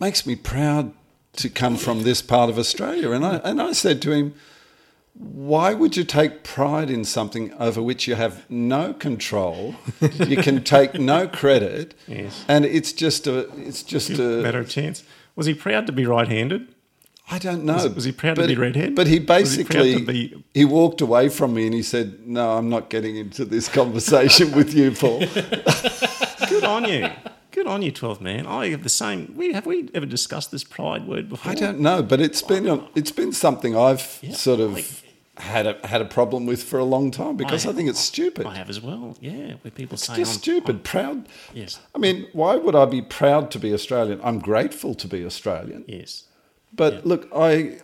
"Makes 0.00 0.26
me 0.26 0.34
proud 0.34 0.92
to 1.36 1.48
come 1.48 1.76
from 1.76 2.02
this 2.02 2.20
part 2.20 2.50
of 2.50 2.58
Australia." 2.58 3.12
And 3.12 3.24
I 3.24 3.36
and 3.44 3.62
I 3.62 3.72
said 3.72 4.02
to 4.02 4.12
him, 4.12 4.34
why 5.16 5.72
would 5.74 5.96
you 5.96 6.02
take 6.02 6.42
pride 6.42 6.90
in 6.90 7.04
something 7.04 7.52
over 7.60 7.80
which 7.80 8.08
you 8.08 8.16
have 8.16 8.44
no 8.50 8.92
control? 8.92 9.76
you 10.26 10.36
can 10.38 10.64
take 10.64 10.94
no 10.94 11.28
credit, 11.28 11.94
Yes. 12.08 12.44
and 12.48 12.64
it's 12.64 12.92
just 12.92 13.28
a, 13.28 13.48
it's 13.56 13.84
just 13.84 14.10
a. 14.10 14.42
better 14.42 14.64
chance. 14.64 15.04
Was 15.36 15.46
he 15.46 15.54
proud 15.54 15.86
to 15.86 15.92
be 15.92 16.04
right-handed? 16.04 16.73
I 17.30 17.38
don't 17.38 17.64
know. 17.64 17.74
Was- 17.74 17.88
was 17.94 18.04
he 18.04 18.12
proud 18.12 18.34
to 18.36 18.42
but, 18.42 18.48
be 18.48 18.54
redhead? 18.56 18.94
But 18.94 19.06
he 19.06 19.14
Was 19.18 19.20
he 19.20 19.62
basically 19.64 20.02
be- 20.02 20.44
he 20.52 20.64
walked 20.64 21.00
away 21.00 21.28
from 21.30 21.54
me 21.54 21.64
and 21.66 21.74
he 21.74 21.82
said, 21.82 22.26
"No, 22.26 22.56
I'm 22.58 22.68
not 22.68 22.90
getting 22.90 23.16
into 23.16 23.44
this 23.44 23.68
conversation 23.68 24.52
with 24.52 24.74
you, 24.74 24.92
Paul." 24.92 25.20
Good 26.48 26.64
on 26.64 26.84
you. 26.88 27.08
Good 27.50 27.66
on 27.66 27.82
you, 27.82 27.92
12 27.92 28.20
man. 28.20 28.46
I 28.46 28.70
have 28.70 28.82
the 28.82 28.88
same. 28.88 29.32
We 29.36 29.52
have 29.52 29.64
we 29.64 29.88
ever 29.94 30.06
discussed 30.06 30.50
this 30.50 30.64
pride 30.64 31.06
word 31.06 31.28
before? 31.28 31.52
I 31.52 31.54
don't 31.54 31.80
know, 31.80 32.02
but 32.02 32.20
it's 32.20 32.42
been 32.42 32.66
a- 32.68 32.86
it's 32.94 33.12
been 33.12 33.32
something 33.32 33.76
I've 33.76 34.18
Yeah, 34.22 34.32
sort 34.34 34.60
of 34.60 34.74
like- 34.74 34.86
had 35.38 35.66
a 35.66 35.78
had 35.86 36.00
a 36.00 36.04
problem 36.04 36.46
with 36.46 36.62
for 36.62 36.78
a 36.78 36.84
long 36.84 37.10
time 37.10 37.36
because 37.36 37.64
I, 37.64 37.68
have- 37.68 37.76
think 37.76 37.88
it's 37.88 38.00
stupid. 38.00 38.46
I 38.46 38.54
have 38.56 38.68
as 38.68 38.80
well. 38.82 39.16
Yeah, 39.20 39.54
where 39.62 39.70
people 39.70 39.94
It's 39.94 40.06
say 40.06 40.16
just 40.16 40.32
I'm- 40.32 40.38
stupid. 40.40 40.76
I'm- 40.76 40.82
proud. 40.82 41.28
Yes. 41.54 41.80
I 41.94 41.98
mean, 41.98 42.26
why 42.34 42.56
would 42.56 42.74
I 42.76 42.84
be 42.84 43.00
proud 43.02 43.50
to 43.52 43.58
be 43.58 43.72
Australian? 43.72 44.20
I'm 44.22 44.40
grateful 44.40 44.94
to 44.94 45.08
be 45.08 45.24
Australian. 45.24 45.84
yes. 45.88 46.24
But 46.74 46.92
Yeah. 46.94 47.00
look, 47.04 47.28
I 47.34 47.78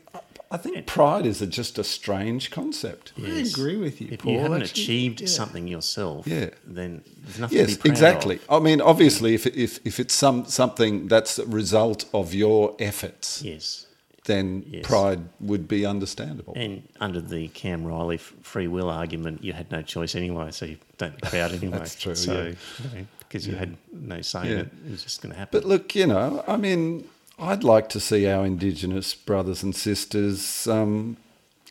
I 0.52 0.56
think 0.56 0.84
pride 0.84 1.26
is 1.26 1.40
a, 1.40 1.46
just 1.46 1.78
a 1.78 1.84
strange 1.84 2.50
concept. 2.50 3.12
I 3.16 3.28
agree 3.52 3.76
with 3.76 4.00
you, 4.00 4.08
If 4.10 4.18
Paul. 4.22 4.32
you 4.32 4.38
haven't 4.40 4.62
actually. 4.62 4.82
achieved 4.82 5.20
Yeah. 5.20 5.28
something 5.28 5.68
yourself, 5.68 6.26
Yeah. 6.26 6.50
then 6.66 7.02
there's 7.22 7.38
nothing 7.38 7.58
to 7.58 7.62
Yes, 7.62 7.76
be 7.76 7.80
proud 7.82 7.90
exactly. 7.92 8.36
of. 8.48 8.60
I 8.60 8.64
mean, 8.64 8.80
obviously, 8.80 9.34
if 9.34 9.46
if 9.46 9.78
if 9.84 10.00
it's 10.00 10.12
some 10.14 10.44
something 10.46 11.06
that's 11.06 11.38
a 11.38 11.46
result 11.46 12.04
of 12.12 12.34
your 12.34 12.74
efforts, 12.80 13.42
Yes. 13.44 13.86
then 14.24 14.64
Yes. 14.68 14.84
pride 14.84 15.20
would 15.38 15.68
be 15.68 15.86
understandable. 15.86 16.54
And 16.56 16.82
under 17.00 17.20
the 17.20 17.46
Cam 17.48 17.84
Riley 17.84 18.16
f- 18.16 18.34
free 18.42 18.66
will 18.66 18.90
argument, 18.90 19.44
you 19.44 19.52
had 19.52 19.70
no 19.70 19.82
choice 19.82 20.16
anyway, 20.16 20.50
so 20.50 20.66
you 20.66 20.78
don't 20.98 21.14
be 21.20 21.28
proud 21.28 21.52
anyway. 21.52 21.78
That's 21.78 21.94
true, 21.94 22.16
So, 22.16 22.32
yeah. 22.32 22.48
you 22.48 22.98
know, 23.00 23.06
because 23.20 23.46
you 23.46 23.54
had 23.54 23.76
no 23.92 24.20
say 24.20 24.50
in 24.50 24.58
it, 24.58 24.68
it 24.86 24.90
was 24.90 25.02
just 25.04 25.22
going 25.22 25.32
to 25.32 25.38
happen. 25.38 25.60
But 25.60 25.68
look, 25.68 25.94
you 25.94 26.06
know, 26.08 26.42
I 26.48 26.56
mean, 26.56 27.04
I'd 27.40 27.64
like 27.64 27.88
to 27.90 28.00
see 28.00 28.26
our 28.28 28.44
Indigenous 28.44 29.14
brothers 29.14 29.62
and 29.62 29.74
sisters 29.74 30.66
um, 30.66 31.16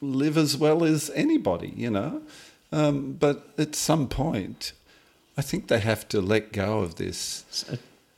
live 0.02 0.38
as 0.38 0.58
well 0.58 0.84
as 0.84 1.12
anybody, 1.12 1.74
you 1.76 1.92
know. 1.92 2.22
Um, 2.72 3.14
but 3.14 3.50
at 3.58 3.76
some 3.76 4.08
point, 4.08 4.74
I 5.38 5.42
think 5.42 5.68
they 5.68 5.80
have 5.80 6.08
to 6.10 6.22
let 6.22 6.52
go 6.52 6.80
of 6.80 6.96
this 6.96 7.46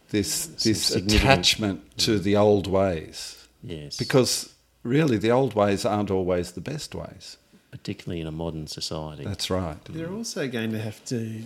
this 0.10 0.48
this 0.48 0.92
attachment 0.92 1.98
to 2.00 2.20
the 2.20 2.36
old 2.36 2.68
ways, 2.68 3.48
yes. 3.64 3.98
because 3.98 4.54
really 4.84 5.18
the 5.18 5.32
old 5.32 5.54
ways 5.54 5.86
aren't 5.86 6.12
always 6.12 6.54
the 6.54 6.62
best 6.62 6.96
ways. 6.96 7.38
particularly 7.72 8.20
in 8.20 8.28
a 8.28 8.32
modern 8.32 8.68
society. 8.68 9.24
That's 9.24 9.50
right. 9.50 9.78
They're 9.86 10.12
also 10.12 10.48
going 10.48 10.72
to 10.72 10.80
have 10.80 11.04
to 11.06 11.44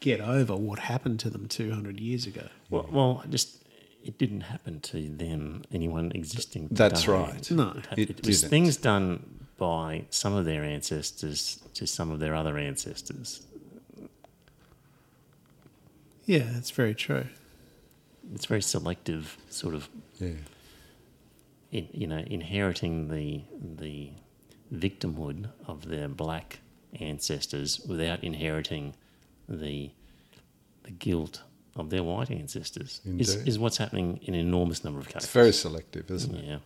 get 0.00 0.20
over 0.20 0.56
what 0.56 0.80
happened 0.80 1.20
to 1.20 1.30
them 1.30 1.46
200 1.48 2.00
years 2.00 2.26
ago. 2.26 2.48
Well, 2.68 2.88
well, 2.90 3.24
just 3.30 3.63
it 4.04 4.18
didn't 4.18 4.42
happen 4.42 4.80
to 4.80 5.08
them, 5.08 5.62
anyone 5.72 6.12
existing. 6.14 6.68
That's 6.70 7.08
right. 7.08 7.50
No. 7.50 7.70
it, 7.70 7.86
hap- 7.86 7.98
It 7.98 8.10
it 8.10 8.26
was 8.26 8.40
didn't. 8.40 8.50
things 8.50 8.76
done 8.76 9.40
by 9.56 10.04
some 10.10 10.34
of 10.34 10.44
their 10.44 10.62
ancestors 10.64 11.60
to 11.74 11.86
some 11.86 12.10
of 12.10 12.20
their 12.20 12.34
other 12.34 12.58
ancestors. 12.58 13.46
Yeah, 16.26 16.44
that's 16.52 16.70
very 16.70 16.94
true. 16.94 17.26
It's 18.34 18.46
very 18.46 18.62
selective, 18.62 19.36
sort 19.50 19.74
of, 19.74 19.88
Yeah. 20.18 20.30
in, 21.70 21.88
you 21.92 22.06
know, 22.06 22.18
inheriting 22.26 23.08
the 23.08 23.42
the 23.76 24.10
victimhood 24.72 25.50
of 25.66 25.88
their 25.88 26.08
black 26.08 26.60
ancestors 26.98 27.80
without 27.80 28.24
inheriting 28.24 28.94
the 29.48 29.90
the 30.84 30.90
guilt 30.90 31.42
of 31.76 31.90
their 31.90 32.02
white 32.02 32.30
ancestors 32.30 33.00
is, 33.04 33.34
Indeed. 33.34 33.48
is 33.48 33.58
what's 33.58 33.76
happening 33.76 34.20
in 34.22 34.34
an 34.34 34.40
enormous 34.40 34.84
number 34.84 35.00
of 35.00 35.06
cases. 35.08 35.24
It's 35.24 35.32
very 35.32 35.52
selective, 35.52 36.10
isn't 36.10 36.34
it? 36.34 36.44
yeah. 36.44 36.58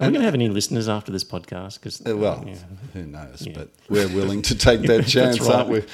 Are 0.00 0.08
we 0.08 0.12
going 0.12 0.14
to 0.14 0.24
have 0.24 0.34
any 0.34 0.48
listeners 0.48 0.88
after 0.88 1.12
this 1.12 1.22
podcast? 1.22 1.74
Because 1.74 2.00
Uh, 2.04 2.16
well, 2.16 2.42
yeah. 2.46 2.56
who 2.92 3.04
knows? 3.06 3.46
Yeah. 3.46 3.52
But 3.54 3.70
we're 3.88 4.08
willing 4.08 4.42
to 4.42 4.56
take 4.56 4.80
that 4.88 5.06
chance, 5.06 5.38
right. 5.40 5.50
aren't 5.54 5.68
we? 5.70 5.82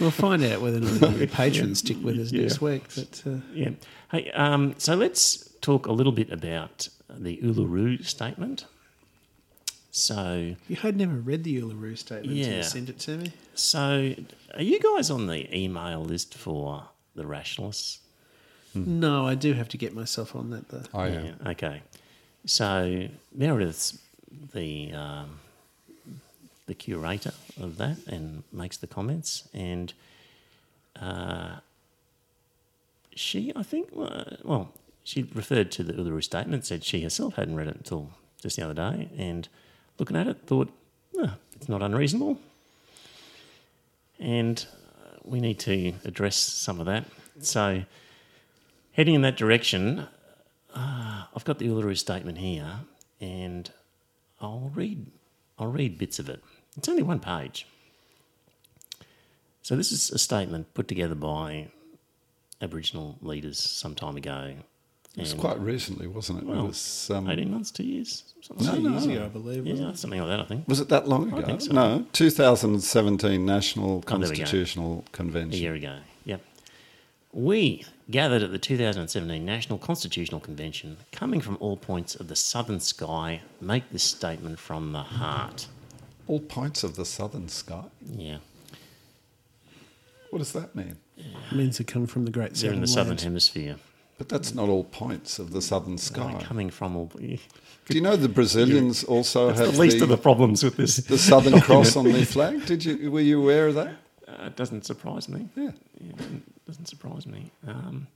We'll 0.00 0.10
find 0.10 0.42
out 0.44 0.62
whether 0.62 0.78
or 0.78 0.80
not 0.80 1.18
the 1.18 1.26
patrons 1.26 1.80
stick 1.80 1.98
with 2.02 2.18
us 2.18 2.32
Yeah. 2.32 2.40
next 2.44 2.62
week. 2.62 2.84
But 2.94 3.22
uh, 3.26 3.40
Yeah. 3.52 3.72
Hey, 4.10 4.30
um, 4.30 4.74
so 4.78 4.94
let's 4.94 5.50
talk 5.60 5.84
a 5.86 5.92
little 5.92 6.12
bit 6.12 6.30
about 6.32 6.88
the 7.10 7.36
Uluru 7.42 8.02
statement. 8.06 8.64
So, 9.90 10.54
you 10.68 10.76
had 10.76 10.96
never 10.96 11.14
read 11.14 11.44
the 11.44 11.60
Uluru 11.60 11.98
statement 11.98 12.30
until 12.32 12.50
Yeah. 12.50 12.56
you 12.58 12.62
sent 12.62 12.88
it 12.88 12.98
to 13.00 13.18
me. 13.18 13.32
so 13.54 14.14
are 14.54 14.62
you 14.62 14.80
guys 14.80 15.10
on 15.10 15.26
the 15.26 15.54
email 15.54 16.02
list 16.02 16.32
for 16.34 16.88
the 17.14 17.26
rationalists? 17.26 18.00
No, 18.74 19.26
I 19.26 19.34
do 19.34 19.52
have 19.54 19.68
to 19.70 19.76
get 19.76 19.94
myself 19.94 20.36
on 20.36 20.50
that 20.50 20.68
though. 20.68 20.84
I 20.94 21.08
am. 21.08 21.24
Yeah, 21.26 21.50
okay. 21.50 21.82
So 22.46 23.08
Meredith's 23.34 23.98
the 24.52 24.92
um, 24.92 25.40
the 26.66 26.74
curator 26.74 27.32
of 27.60 27.78
that 27.78 27.96
and 28.06 28.44
makes 28.52 28.76
the 28.76 28.86
comments, 28.86 29.48
and 29.52 29.92
uh, 31.00 31.56
she, 33.14 33.52
I 33.56 33.64
think, 33.64 33.88
uh, 33.98 34.36
well, 34.44 34.72
she 35.02 35.24
referred 35.34 35.72
to 35.72 35.82
the 35.82 35.92
Uluru 35.94 36.22
statement, 36.22 36.64
said 36.64 36.84
she 36.84 37.02
herself 37.02 37.34
hadn't 37.34 37.56
read 37.56 37.66
it 37.66 37.76
until 37.76 38.10
just 38.40 38.56
the 38.56 38.62
other 38.62 38.74
day, 38.74 39.08
and 39.18 39.48
looking 39.98 40.16
at 40.16 40.28
it, 40.28 40.38
thought, 40.46 40.70
"Ah, 41.18 41.34
it's 41.56 41.68
not 41.68 41.82
unreasonable, 41.82 42.38
and 44.20 44.64
we 45.24 45.40
need 45.40 45.58
to 45.60 45.94
address 46.04 46.36
some 46.36 46.80
of 46.80 46.86
that. 46.86 47.04
So, 47.40 47.84
heading 48.92 49.14
in 49.14 49.22
that 49.22 49.36
direction, 49.36 50.06
uh, 50.74 51.24
I've 51.34 51.44
got 51.44 51.58
the 51.58 51.66
Uluru 51.68 51.96
statement 51.96 52.38
here, 52.38 52.80
and 53.20 53.70
I'll 54.40 54.70
read. 54.74 55.06
I'll 55.58 55.72
read 55.72 55.98
bits 55.98 56.18
of 56.18 56.28
it. 56.28 56.42
It's 56.76 56.88
only 56.88 57.02
one 57.02 57.20
page. 57.20 57.66
So 59.62 59.76
this 59.76 59.92
is 59.92 60.10
a 60.10 60.18
statement 60.18 60.72
put 60.74 60.88
together 60.88 61.14
by 61.14 61.68
Aboriginal 62.62 63.18
leaders 63.20 63.58
some 63.58 63.94
time 63.94 64.16
ago. 64.16 64.54
It 65.16 65.20
was 65.22 65.34
quite 65.34 65.58
recently, 65.58 66.06
wasn't 66.06 66.38
it? 66.40 66.44
Well, 66.46 66.60
it 66.64 66.68
was, 66.68 67.10
um, 67.12 67.28
eighteen 67.28 67.50
months, 67.50 67.70
two 67.72 67.82
years, 67.82 68.22
something 68.42 68.64
No, 68.64 68.72
like 68.72 68.80
Two 68.80 68.84
no. 68.88 68.90
years 68.92 69.06
ago, 69.06 69.24
I 69.24 69.28
believe. 69.28 69.64
that. 69.64 69.70
wasn't 69.70 69.86
yeah, 69.88 69.92
it? 69.92 69.98
something 69.98 70.20
like 70.20 70.28
that. 70.28 70.40
I 70.40 70.44
think. 70.44 70.68
was 70.68 70.80
it 70.80 70.88
that 70.88 71.08
long 71.08 71.28
ago? 71.32 71.42
think 71.42 71.60
so. 71.62 71.72
No, 71.72 72.06
2017 72.12 73.44
National 73.44 74.02
Constitutional 74.02 75.04
Oh, 75.18 75.24
there 75.24 75.42
we 75.42 75.50
go. 75.50 75.56
A 75.56 75.58
year 75.60 75.74
ago. 75.74 75.96
Yep. 76.24 76.40
We 77.32 77.84
gathered 78.10 78.42
at 78.42 78.50
the 78.52 78.58
2017 78.58 79.44
National 79.44 79.78
Constitutional 79.78 80.40
Convention, 80.40 80.96
coming 81.12 81.40
from 81.40 81.56
all 81.60 81.76
points 81.76 82.14
of 82.14 82.28
the 82.28 82.36
southern 82.36 82.78
sky, 82.80 83.42
make 83.60 83.90
this 83.90 84.02
statement 84.04 84.58
from 84.60 84.92
the 84.92 85.02
heart. 85.02 85.66
All 86.28 86.40
points 86.40 86.84
of 86.84 86.94
the 86.96 87.04
southern 87.04 87.48
sky. 87.48 87.84
Yeah. 88.16 88.38
What 90.30 90.38
does 90.38 90.52
that 90.52 90.74
mean? 90.76 90.96
It 91.18 91.52
means 91.56 91.78
they 91.78 91.84
come 91.84 92.06
from 92.06 92.24
the 92.24 92.30
Great 92.30 92.54
They're 92.54 92.72
in 92.72 92.80
the 92.80 92.86
southern 92.86 93.10
Land. 93.10 93.20
hemisphere. 93.22 93.76
But 94.20 94.28
that's 94.28 94.54
not 94.54 94.68
all 94.68 94.84
points 94.84 95.38
of 95.38 95.50
the 95.52 95.62
southern 95.62 95.96
sky. 95.96 96.32
They're 96.32 96.46
coming 96.46 96.68
from 96.68 96.94
all. 96.94 97.06
Do 97.06 97.38
you 97.88 98.02
know 98.02 98.16
the 98.16 98.28
Brazilians 98.28 99.02
also 99.02 99.46
That's 99.46 99.60
have 99.60 99.72
the 99.72 99.80
least 99.80 99.96
the, 99.96 100.02
of 100.02 100.10
the 100.10 100.18
problems 100.18 100.62
with 100.62 100.76
this. 100.76 100.98
the 100.98 101.16
Southern 101.16 101.58
Cross 101.62 101.96
on 101.96 102.04
their 102.04 102.26
flag? 102.26 102.66
Did 102.66 102.84
you 102.84 103.10
were 103.10 103.22
you 103.22 103.40
aware 103.40 103.68
of 103.68 103.76
that? 103.76 103.94
Uh, 104.28 104.48
it 104.48 104.56
doesn't 104.56 104.84
surprise 104.84 105.26
me. 105.26 105.48
Yeah. 105.56 105.70
Yeah, 105.98 106.10
it 106.10 106.16
doesn't, 106.18 106.66
doesn't 106.66 106.86
surprise 106.86 107.26
me. 107.26 107.50
Um, 107.66 108.08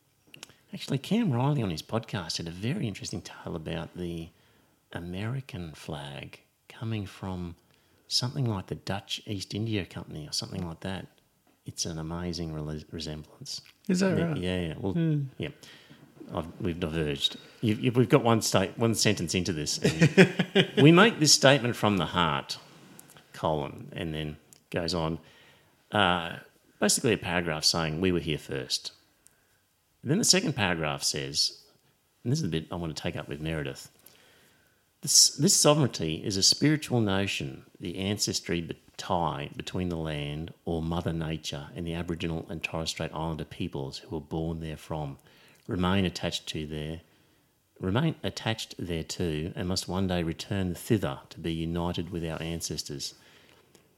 actually, 0.75 0.99
Cam 0.99 1.33
Riley 1.33 1.63
on 1.63 1.71
his 1.71 1.81
podcast 1.81 2.37
had 2.37 2.49
a 2.49 2.51
very 2.51 2.87
interesting 2.87 3.23
tale 3.23 3.57
about 3.57 3.97
the 3.97 4.29
American 4.93 5.73
flag 5.73 6.39
coming 6.69 7.07
from 7.07 7.57
something 8.09 8.45
like 8.45 8.67
the 8.67 8.75
Dutch 8.75 9.23
East 9.27 9.55
India 9.55 9.87
Company 9.87 10.29
or 10.29 10.33
something 10.33 10.69
like 10.69 10.81
that. 10.81 11.07
It's 11.65 11.87
an 11.87 11.99
amazing 11.99 12.53
rele- 12.53 12.85
resemblance. 12.93 13.63
Is 13.89 14.01
that 14.01 14.19
yeah, 14.19 14.25
right? 14.25 14.37
Yeah, 14.37 14.61
yeah. 14.61 14.75
Well, 14.79 15.19
yeah. 15.39 15.49
I've, 16.35 16.47
we've 16.61 16.81
diverged. 16.81 17.37
You, 17.61 17.75
you, 17.75 17.93
we've 17.93 18.09
got 18.09 18.25
one 18.25 18.43
state, 18.43 18.77
one 18.77 18.95
sentence 18.95 19.35
into 19.35 19.53
this. 19.53 19.81
we 20.83 20.93
make 20.93 21.21
this 21.21 21.33
statement 21.33 21.77
from 21.77 21.97
the 21.97 22.07
heart, 22.07 22.59
colon, 23.33 23.89
and 23.93 24.15
then 24.15 24.37
goes 24.71 24.95
on. 24.95 25.19
Uh, 25.93 26.37
basically, 26.81 27.13
a 27.13 27.19
paragraph 27.19 27.65
saying 27.65 28.01
we 28.01 28.13
were 28.13 28.21
here 28.21 28.39
first. 28.39 28.93
then 30.03 30.19
the 30.19 30.25
second 30.25 30.55
paragraph 30.55 31.03
says, 31.03 31.61
and 32.23 32.33
this 32.33 32.39
is 32.39 32.43
the 32.43 32.49
bit 32.49 32.67
I 32.73 32.77
want 32.77 32.95
to 32.95 33.03
take 33.03 33.17
up 33.17 33.29
with 33.29 33.41
Meredith. 33.41 33.91
This, 35.03 35.31
this 35.37 35.55
sovereignty 35.55 36.23
is 36.25 36.39
a 36.39 36.43
spiritual 36.43 37.01
notion, 37.01 37.65
the 37.79 37.99
ancestry 37.99 38.63
be- 38.63 38.79
tie 38.97 39.51
between 39.57 39.91
the 39.91 39.97
land 39.97 40.53
or 40.65 40.83
Mother 40.83 41.13
Nature 41.13 41.69
and 41.77 41.87
the 41.87 41.95
Aboriginal 41.95 42.47
and 42.49 42.63
Torres 42.63 42.91
Strait 42.91 43.11
Islander 43.13 43.45
peoples 43.45 43.99
who 43.99 44.17
were 44.17 44.21
born 44.21 44.61
therefrom, 44.61 45.19
remain 45.67 46.05
attached 46.05 46.47
to 46.49 46.67
their 46.67 47.01
remain 47.81 48.15
attached 48.23 48.75
thereto 48.79 49.53
and 49.57 49.69
must 49.69 49.89
one 49.89 50.07
day 50.07 50.23
return 50.23 50.75
thither 50.75 51.19
to 51.29 51.41
be 51.41 51.53
united 51.53 52.11
with 52.11 52.25
our 52.25 52.41
ancestors. 52.41 53.15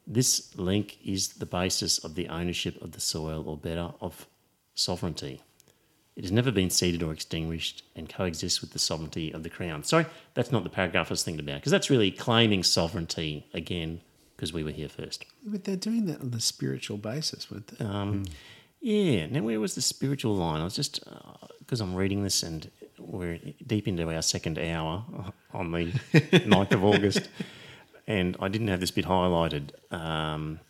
This 0.06 0.56
link 0.56 0.98
is 1.04 1.28
the 1.34 1.46
basis 1.46 1.98
of 1.98 2.14
the 2.14 2.28
ownership 2.28 2.80
of 2.80 2.92
the 2.92 3.00
soil, 3.00 3.44
or 3.46 3.56
better, 3.56 3.92
of 4.00 4.26
sovereignty. 4.74 5.42
It 6.16 6.24
has 6.24 6.32
never 6.32 6.50
been 6.50 6.70
ceded 6.70 7.02
or 7.02 7.12
extinguished 7.12 7.82
and 7.94 8.08
coexists 8.08 8.60
with 8.60 8.72
the 8.72 8.78
sovereignty 8.78 9.30
of 9.32 9.42
the 9.42 9.50
Crown. 9.50 9.84
Sorry, 9.84 10.06
that's 10.34 10.50
not 10.50 10.64
the 10.64 10.70
paragraph 10.70 11.08
I 11.08 11.12
was 11.12 11.22
thinking 11.22 11.44
about, 11.46 11.60
because 11.60 11.72
that's 11.72 11.90
really 11.90 12.10
claiming 12.10 12.62
sovereignty 12.62 13.46
again, 13.52 14.00
because 14.36 14.52
we 14.52 14.64
were 14.64 14.70
here 14.70 14.88
first. 14.88 15.26
But 15.44 15.64
they're 15.64 15.76
doing 15.76 16.06
that 16.06 16.20
on 16.20 16.30
the 16.30 16.40
spiritual 16.40 16.96
basis, 16.96 17.50
would 17.50 17.66
they? 17.66 17.84
Um, 17.84 18.24
Yeah, 18.80 19.26
now 19.26 19.42
where 19.42 19.58
was 19.58 19.74
the 19.74 19.82
spiritual 19.82 20.36
line? 20.36 20.60
I 20.60 20.64
was 20.64 20.76
just, 20.76 21.00
because 21.66 21.80
I'm 21.80 21.94
reading 21.94 22.22
this 22.22 22.42
and 22.42 22.70
we're 22.98 23.40
deep 23.66 23.88
into 23.88 24.08
our 24.10 24.22
second 24.22 24.58
hour 24.58 25.04
on 25.52 25.72
the 25.72 25.86
9th 26.12 26.72
of 26.72 26.84
August, 26.84 27.28
and 28.06 28.36
I 28.40 28.48
didn't 28.48 28.68
have 28.68 28.80
this 28.80 28.92
bit 28.92 29.06
highlighted. 29.06 29.70
Um, 29.92 30.60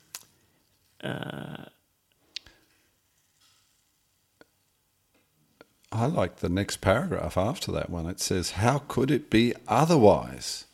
I 5.93 6.07
like 6.07 6.37
the 6.37 6.49
next 6.49 6.81
paragraph 6.81 7.39
after 7.39 7.73
that 7.73 7.91
one. 7.91 8.07
It 8.07 8.21
says, 8.21 8.53
How 8.53 8.79
could 8.79 9.11
it 9.11 9.31
be 9.31 9.55
otherwise? 9.69 10.65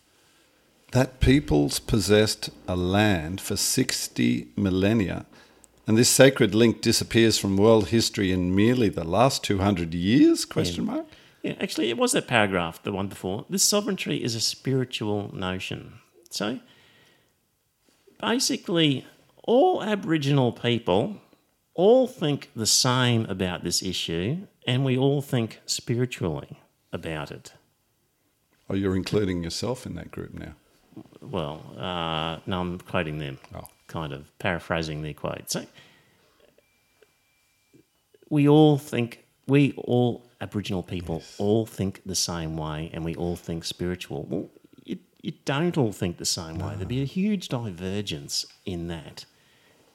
That 0.93 1.21
peoples 1.21 1.79
possessed 1.79 2.51
a 2.67 2.77
land 2.77 3.41
for 3.41 3.57
60 3.57 4.49
millennia, 4.57 5.27
and 5.87 5.97
this 5.99 6.09
sacred 6.09 6.55
link 6.55 6.81
disappears 6.81 7.39
from 7.39 7.57
world 7.57 7.89
history 7.89 8.31
in 8.33 8.55
merely 8.55 8.89
the 8.89 9.05
last 9.05 9.43
200 9.45 9.95
years? 9.95 10.45
Question 10.45 10.87
mark. 10.87 11.07
Yeah, 11.43 11.55
actually, 11.61 11.91
it 11.91 11.99
was 11.99 12.13
that 12.13 12.29
paragraph, 12.29 12.83
the 12.83 12.93
one 12.93 13.09
before. 13.09 13.47
This 13.51 13.65
sovereignty 13.65 14.23
is 14.23 14.35
a 14.37 14.41
spiritual 14.41 15.35
notion. 15.35 15.95
So, 16.31 16.61
basically, 18.21 19.05
all 19.43 19.83
Aboriginal 19.83 20.53
people 20.53 21.17
all 21.75 22.07
think 22.07 22.51
the 22.55 22.67
same 22.67 23.25
about 23.27 23.65
this 23.65 23.83
issue, 23.83 24.47
and 24.67 24.85
we 24.85 24.97
all 24.97 25.21
think 25.21 25.61
spiritually 25.67 26.61
about 26.93 27.33
it. 27.33 27.55
Oh, 28.71 28.75
you're 28.75 28.97
including 28.97 29.43
yourself 29.43 29.85
in 29.85 29.95
that 29.97 30.11
group 30.11 30.35
now. 30.35 30.55
Well, 31.21 31.63
uh, 31.77 32.39
no, 32.47 32.61
I'm 32.61 32.79
quoting 32.79 33.19
them, 33.19 33.39
Oh. 33.55 33.65
Kind 33.93 34.13
of 34.13 34.37
paraphrasing 34.39 35.03
their 35.03 35.15
quote. 35.15 35.51
So, 35.51 35.67
we 38.31 38.49
all 38.49 38.79
think, 38.79 39.25
we 39.47 39.73
all 39.77 40.25
Aboriginal 40.41 40.83
people 40.83 41.23
all 41.39 41.67
think 41.67 42.01
the 42.07 42.15
same 42.15 42.57
way, 42.57 42.91
and 42.93 43.05
we 43.05 43.15
all 43.15 43.37
think 43.37 43.65
spiritual. 43.65 44.27
Well, 44.29 44.49
you, 44.85 44.99
you 45.21 45.33
don't 45.45 45.77
all 45.79 45.93
think 45.93 46.17
the 46.17 46.25
same 46.25 46.59
way. 46.59 46.75
There'd 46.75 46.89
be 46.89 47.03
a 47.03 47.07
huge 47.07 47.49
divergence 47.49 48.47
in 48.65 48.89
that. 48.89 49.25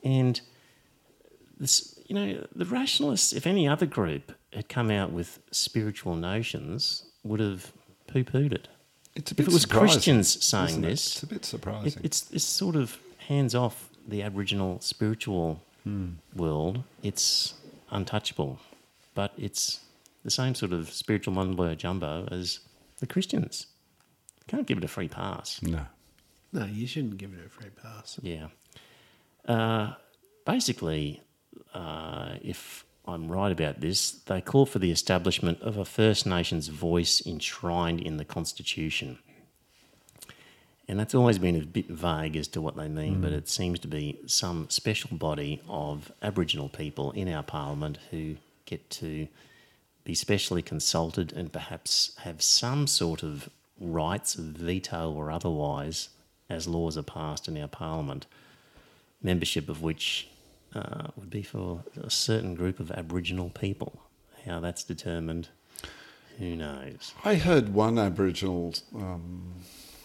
And 0.04 0.40
this, 1.60 2.00
you 2.08 2.16
know, 2.16 2.48
the 2.56 2.66
rationalists, 2.66 3.34
if 3.34 3.46
any 3.48 3.68
other 3.68 3.86
group 3.86 4.32
had 4.54 4.70
come 4.70 4.92
out 4.92 5.12
with 5.12 5.40
spiritual 5.52 6.16
notions, 6.16 7.04
would 7.24 7.40
have 7.40 7.74
poo 8.08 8.24
pooed 8.24 8.54
it. 8.54 8.68
It's 9.16 9.32
a 9.32 9.36
bit 9.36 9.48
If 9.48 9.50
it 9.50 9.54
was 9.54 9.66
Christians 9.66 10.46
saying 10.46 10.84
it? 10.84 10.88
this, 10.88 11.14
It's 11.16 11.24
a 11.24 11.28
bit 11.28 11.38
it, 11.40 11.46
surprising. 11.46 12.02
it's 12.06 12.30
it's 12.32 12.44
sort 12.46 12.76
of 12.76 12.98
hands 13.28 13.56
off 13.56 13.87
the 14.08 14.22
Aboriginal 14.24 14.80
spiritual 14.82 15.62
Hmm. 15.84 16.14
world. 16.36 16.84
It's 17.04 17.54
untouchable, 17.92 18.60
but 19.14 19.34
it's 19.38 19.80
the 20.24 20.32
same 20.32 20.54
sort 20.56 20.74
of 20.74 20.90
spiritual 20.92 21.34
mumbo 21.34 21.74
jumbo 21.76 22.28
as 22.32 22.60
the 23.00 23.08
Christians. 23.08 23.68
Can't 24.48 24.66
give 24.68 24.78
it 24.80 24.84
a 24.84 24.88
free 24.88 25.08
pass. 25.08 25.62
no. 25.62 25.86
No, 26.54 26.66
you 26.66 26.88
shouldn't 26.88 27.18
give 27.18 27.34
it 27.34 27.46
a 27.46 27.50
free 27.50 27.70
pass. 27.70 28.20
Yeah. 28.24 28.48
Uh, 29.48 29.94
basically, 30.46 31.22
uh, 31.74 32.36
if 32.42 32.86
I'm 33.06 33.28
right 33.30 33.52
about 33.52 33.82
this, 33.82 34.12
they 34.12 34.40
call 34.42 34.66
for 34.66 34.80
the 34.80 34.92
establishment 34.92 35.62
of 35.62 35.78
a 35.78 35.86
First 35.86 36.26
Nations 36.26 36.70
voice 36.70 37.22
enshrined 37.26 38.00
in 38.02 38.16
the 38.18 38.26
Constitution. 38.26 39.20
And 40.88 40.98
that's 40.98 41.14
always 41.14 41.38
been 41.38 41.56
a 41.58 41.66
bit 41.66 41.90
vague 41.90 42.38
as 42.38 42.48
to 42.50 42.62
what 42.62 42.78
they 42.78 42.88
mean, 42.88 43.20
but 43.20 43.34
it 43.34 43.50
seems 43.50 43.78
to 43.80 43.90
be 43.90 44.20
some 44.26 44.70
special 44.70 45.18
body 45.18 45.62
of 45.68 46.12
Aboriginal 46.22 46.70
people 46.70 47.12
in 47.12 47.28
our 47.28 47.44
parliament 47.44 48.00
who 48.10 48.38
get 48.66 48.90
to 48.92 49.28
be 50.06 50.16
specially 50.16 50.62
consulted 50.62 51.34
and 51.34 51.52
perhaps 51.52 52.16
have 52.20 52.42
some 52.42 52.88
sort 52.88 53.22
of 53.22 53.50
rights 53.80 54.36
of 54.36 54.46
veto 54.46 55.12
or 55.12 55.30
otherwise 55.30 56.10
as 56.50 56.68
laws 56.68 56.98
are 56.98 57.04
passed 57.04 57.50
in 57.50 57.62
our 57.62 57.68
parliament, 57.68 58.26
membership 59.22 59.68
of 59.68 59.82
which 59.82 60.30
uh, 60.74 61.08
would 61.18 61.30
be 61.30 61.44
for 61.44 61.84
a 62.02 62.10
certain 62.10 62.56
group 62.56 62.80
of 62.80 62.92
Aboriginal 62.92 63.50
people. 63.50 64.02
How 64.46 64.62
that's 64.62 64.86
determined, 64.86 65.50
who 66.38 66.56
knows? 66.56 67.14
I 67.26 67.36
heard 67.36 67.74
one 67.74 68.00
Aboriginal 68.00 68.74
um, 68.96 69.56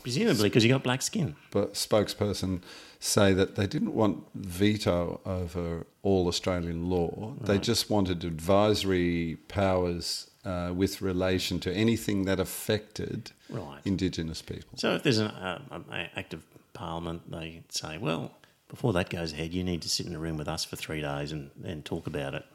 Presumably 0.02 0.48
because 0.48 0.64
you 0.64 0.70
got 0.70 0.82
black 0.82 1.02
skin. 1.02 1.36
but 1.50 1.74
spokesperson 1.74 2.60
say 3.00 3.32
that 3.32 3.56
they 3.56 3.66
didn't 3.66 3.94
want 3.94 4.24
veto 4.34 5.20
over 5.26 5.86
all 6.02 6.28
Australian 6.28 6.88
law. 6.88 7.34
They 7.40 7.58
just 7.58 7.90
wanted 7.90 8.22
advisory 8.24 9.38
powers 9.48 10.30
uh, 10.44 10.72
with 10.74 11.02
relation 11.02 11.58
to 11.60 11.72
anything 11.72 12.24
that 12.26 12.38
affected 12.40 13.32
Right. 13.48 13.80
Indigenous 13.84 14.40
people. 14.40 14.78
So 14.78 14.94
if 14.94 15.02
there's 15.02 15.18
an 15.18 15.26
uh, 15.26 15.60
um, 15.70 15.84
act 16.16 16.32
of 16.32 16.42
parliament, 16.72 17.30
they 17.30 17.62
say, 17.68 17.98
well, 17.98 18.32
before 18.68 18.94
that 18.94 19.10
goes 19.10 19.32
ahead, 19.34 19.52
you 19.52 19.62
need 19.62 19.82
to 19.82 19.90
sit 19.90 20.06
in 20.06 20.14
a 20.14 20.18
room 20.18 20.38
with 20.38 20.48
us 20.48 20.64
for 20.64 20.76
three 20.76 21.02
days 21.02 21.32
and, 21.32 21.50
and 21.62 21.84
talk 21.84 22.06
about 22.06 22.34
it. 22.34 22.46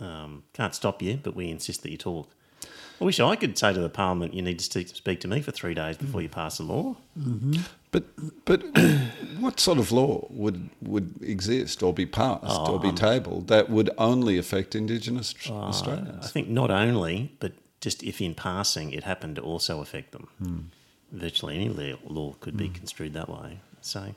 Um, 0.00 0.44
can't 0.52 0.72
stop 0.74 1.02
you, 1.02 1.18
but 1.20 1.34
we 1.34 1.50
insist 1.50 1.82
that 1.82 1.90
you 1.90 1.96
talk. 1.96 2.30
I 3.00 3.04
wish 3.04 3.20
I 3.20 3.36
could 3.36 3.58
say 3.58 3.72
to 3.72 3.80
the 3.80 3.90
parliament, 3.90 4.32
you 4.32 4.42
need 4.42 4.58
to 4.58 4.64
speak, 4.64 4.88
speak 4.88 5.20
to 5.20 5.28
me 5.28 5.42
for 5.42 5.50
three 5.50 5.74
days 5.74 5.98
before 5.98 6.22
you 6.22 6.28
pass 6.28 6.58
a 6.58 6.62
law. 6.62 6.96
Mm-hmm. 7.18 7.60
But 7.90 8.04
but 8.44 8.62
what 9.38 9.60
sort 9.60 9.78
of 9.78 9.92
law 9.92 10.26
would 10.30 10.70
would 10.82 11.22
exist 11.22 11.82
or 11.82 11.92
be 11.92 12.06
passed 12.06 12.44
oh, 12.46 12.74
or 12.74 12.80
be 12.80 12.92
tabled 12.92 13.48
that 13.48 13.70
would 13.70 13.90
only 13.98 14.38
affect 14.38 14.74
Indigenous 14.74 15.32
tr- 15.32 15.52
uh, 15.52 15.56
I 15.56 15.68
Australians? 15.68 16.30
think 16.30 16.48
not 16.48 16.70
only, 16.70 17.32
but 17.38 17.52
just 17.80 18.02
if 18.02 18.20
in 18.20 18.34
passing 18.34 18.92
it 18.92 19.04
happened 19.04 19.36
to 19.36 19.42
also 19.42 19.80
affect 19.80 20.12
them. 20.12 20.28
Hmm. 20.38 20.58
Virtually 21.12 21.54
any 21.54 21.68
law, 21.68 21.98
law 22.04 22.34
could 22.40 22.56
be 22.56 22.66
hmm. 22.66 22.74
construed 22.74 23.12
that 23.14 23.28
way. 23.28 23.60
So 23.80 24.14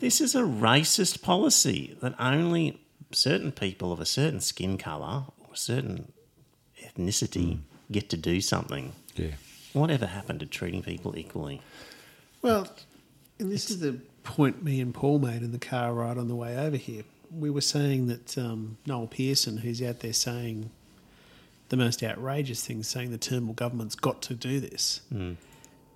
this 0.00 0.20
is 0.20 0.34
a 0.34 0.42
racist 0.42 1.22
policy 1.22 1.96
that 2.00 2.14
only 2.18 2.80
certain 3.12 3.52
people 3.52 3.92
of 3.92 4.00
a 4.00 4.06
certain 4.06 4.40
skin 4.40 4.76
colour 4.76 5.24
or 5.38 5.54
a 5.54 5.56
certain 5.56 6.12
ethnicity 6.82 7.54
hmm. 7.54 7.75
Get 7.90 8.10
to 8.10 8.16
do 8.16 8.40
something. 8.40 8.92
Yeah. 9.14 9.32
Whatever 9.72 10.06
happened 10.06 10.40
to 10.40 10.46
treating 10.46 10.82
people 10.82 11.16
equally? 11.18 11.60
Well, 12.42 12.68
and 13.38 13.50
this 13.50 13.70
is 13.70 13.80
the 13.80 14.00
point 14.24 14.62
me 14.64 14.80
and 14.80 14.94
Paul 14.94 15.18
made 15.18 15.42
in 15.42 15.52
the 15.52 15.58
car 15.58 15.92
ride 15.92 16.18
on 16.18 16.28
the 16.28 16.34
way 16.34 16.56
over 16.56 16.76
here. 16.76 17.04
We 17.30 17.50
were 17.50 17.60
saying 17.60 18.06
that 18.06 18.38
um, 18.38 18.78
Noel 18.86 19.06
Pearson, 19.06 19.58
who's 19.58 19.82
out 19.82 20.00
there 20.00 20.12
saying 20.12 20.70
the 21.68 21.76
most 21.76 22.02
outrageous 22.02 22.64
things, 22.64 22.88
saying 22.88 23.10
the 23.10 23.18
Turnbull 23.18 23.54
government's 23.54 23.96
got 23.96 24.22
to 24.22 24.34
do 24.34 24.60
this. 24.60 25.00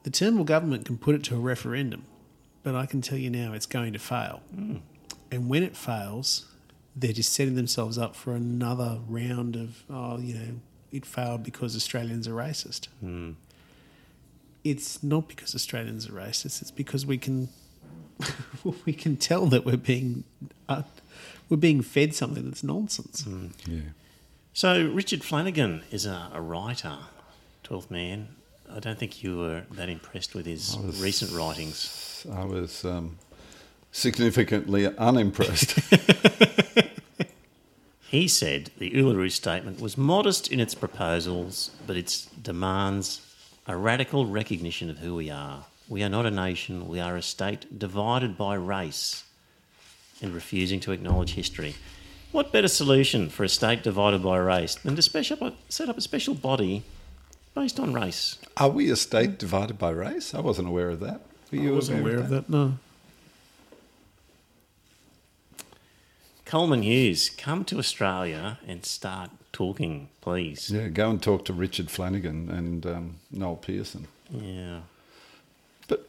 The 0.02 0.10
Turnbull 0.10 0.44
government 0.44 0.84
can 0.84 0.98
put 0.98 1.14
it 1.14 1.22
to 1.24 1.36
a 1.36 1.38
referendum, 1.38 2.04
but 2.62 2.74
I 2.74 2.86
can 2.86 3.00
tell 3.00 3.18
you 3.18 3.30
now 3.30 3.52
it's 3.52 3.66
going 3.66 3.92
to 3.92 3.98
fail. 3.98 4.42
And 5.30 5.48
when 5.48 5.62
it 5.62 5.76
fails, 5.76 6.46
they're 6.96 7.12
just 7.12 7.32
setting 7.32 7.54
themselves 7.54 7.96
up 7.98 8.16
for 8.16 8.34
another 8.34 8.98
round 9.08 9.54
of, 9.56 9.84
oh, 9.88 10.18
you 10.18 10.34
know, 10.34 10.54
it 10.92 11.06
failed 11.06 11.42
because 11.42 11.76
Australians 11.76 12.26
are 12.28 12.34
racist 12.34 12.88
it's 14.64 15.02
not 15.02 15.28
because 15.28 15.54
Australians 15.54 16.08
are 16.08 16.12
racist. 16.12 16.60
It's 16.62 16.70
because 16.70 17.06
we 17.06 17.18
can 17.18 17.48
we 18.84 18.92
can 18.92 19.16
tell 19.16 19.46
that 19.46 19.64
we're 19.64 19.76
being 19.76 20.24
uh, 20.68 20.82
we're 21.48 21.56
being 21.56 21.82
fed 21.82 22.14
something 22.14 22.44
that's 22.44 22.62
nonsense. 22.62 23.26
Yeah. 23.66 23.80
So 24.52 24.88
Richard 24.88 25.24
Flanagan 25.24 25.82
is 25.90 26.06
a, 26.06 26.30
a 26.32 26.40
writer, 26.40 26.98
Twelfth 27.62 27.90
Man. 27.90 28.28
I 28.72 28.78
don't 28.78 28.98
think 28.98 29.22
you 29.22 29.38
were 29.38 29.64
that 29.72 29.88
impressed 29.88 30.34
with 30.34 30.46
his 30.46 30.76
was- 30.76 31.02
recent 31.02 31.32
writings. 31.32 32.26
I 32.32 32.44
was 32.44 32.84
um, 32.84 33.18
significantly 33.90 34.86
unimpressed. 34.96 35.78
He 38.10 38.26
said 38.26 38.72
the 38.76 38.90
Uluru 38.90 39.30
Statement 39.30 39.80
was 39.80 39.96
modest 39.96 40.50
in 40.50 40.58
its 40.58 40.74
proposals, 40.74 41.70
but 41.86 41.96
its 41.96 42.26
demands 42.26 43.20
a 43.68 43.76
radical 43.76 44.26
recognition 44.26 44.90
of 44.90 44.98
who 44.98 45.14
we 45.14 45.30
are. 45.30 45.66
We 45.88 46.02
are 46.02 46.08
not 46.08 46.26
a 46.26 46.30
nation, 46.32 46.88
we 46.88 46.98
are 46.98 47.14
a 47.14 47.22
state 47.22 47.78
divided 47.78 48.36
by 48.36 48.54
race 48.54 49.22
and 50.20 50.34
refusing 50.34 50.80
to 50.80 50.90
acknowledge 50.90 51.34
history. 51.34 51.76
What 52.32 52.50
better 52.50 52.66
solution 52.66 53.28
for 53.28 53.44
a 53.44 53.48
state 53.48 53.84
divided 53.84 54.24
by 54.24 54.38
race 54.38 54.74
than 54.74 54.96
to 54.96 55.02
special, 55.02 55.52
set 55.68 55.88
up 55.88 55.96
a 55.96 56.00
special 56.00 56.34
body 56.34 56.82
based 57.54 57.78
on 57.78 57.92
race? 57.92 58.38
Are 58.56 58.70
we 58.70 58.90
a 58.90 58.96
state 58.96 59.38
divided 59.38 59.78
by 59.78 59.90
race? 59.90 60.34
I 60.34 60.40
wasn't 60.40 60.66
aware 60.66 60.90
of 60.90 60.98
that. 60.98 61.20
Were 61.52 61.58
you 61.58 61.70
I 61.70 61.74
wasn't 61.76 62.00
aware 62.00 62.18
of 62.18 62.28
that. 62.30 62.50
No. 62.50 62.74
Coleman 66.50 66.82
Hughes, 66.82 67.30
come 67.30 67.64
to 67.66 67.78
Australia 67.78 68.58
and 68.66 68.84
start 68.84 69.30
talking, 69.52 70.08
please. 70.20 70.68
Yeah, 70.68 70.88
go 70.88 71.08
and 71.08 71.22
talk 71.22 71.44
to 71.44 71.52
Richard 71.52 71.92
Flanagan 71.92 72.50
and 72.50 72.84
um, 72.84 73.16
Noel 73.30 73.54
Pearson. 73.54 74.08
Yeah. 74.32 74.80
But 75.86 76.08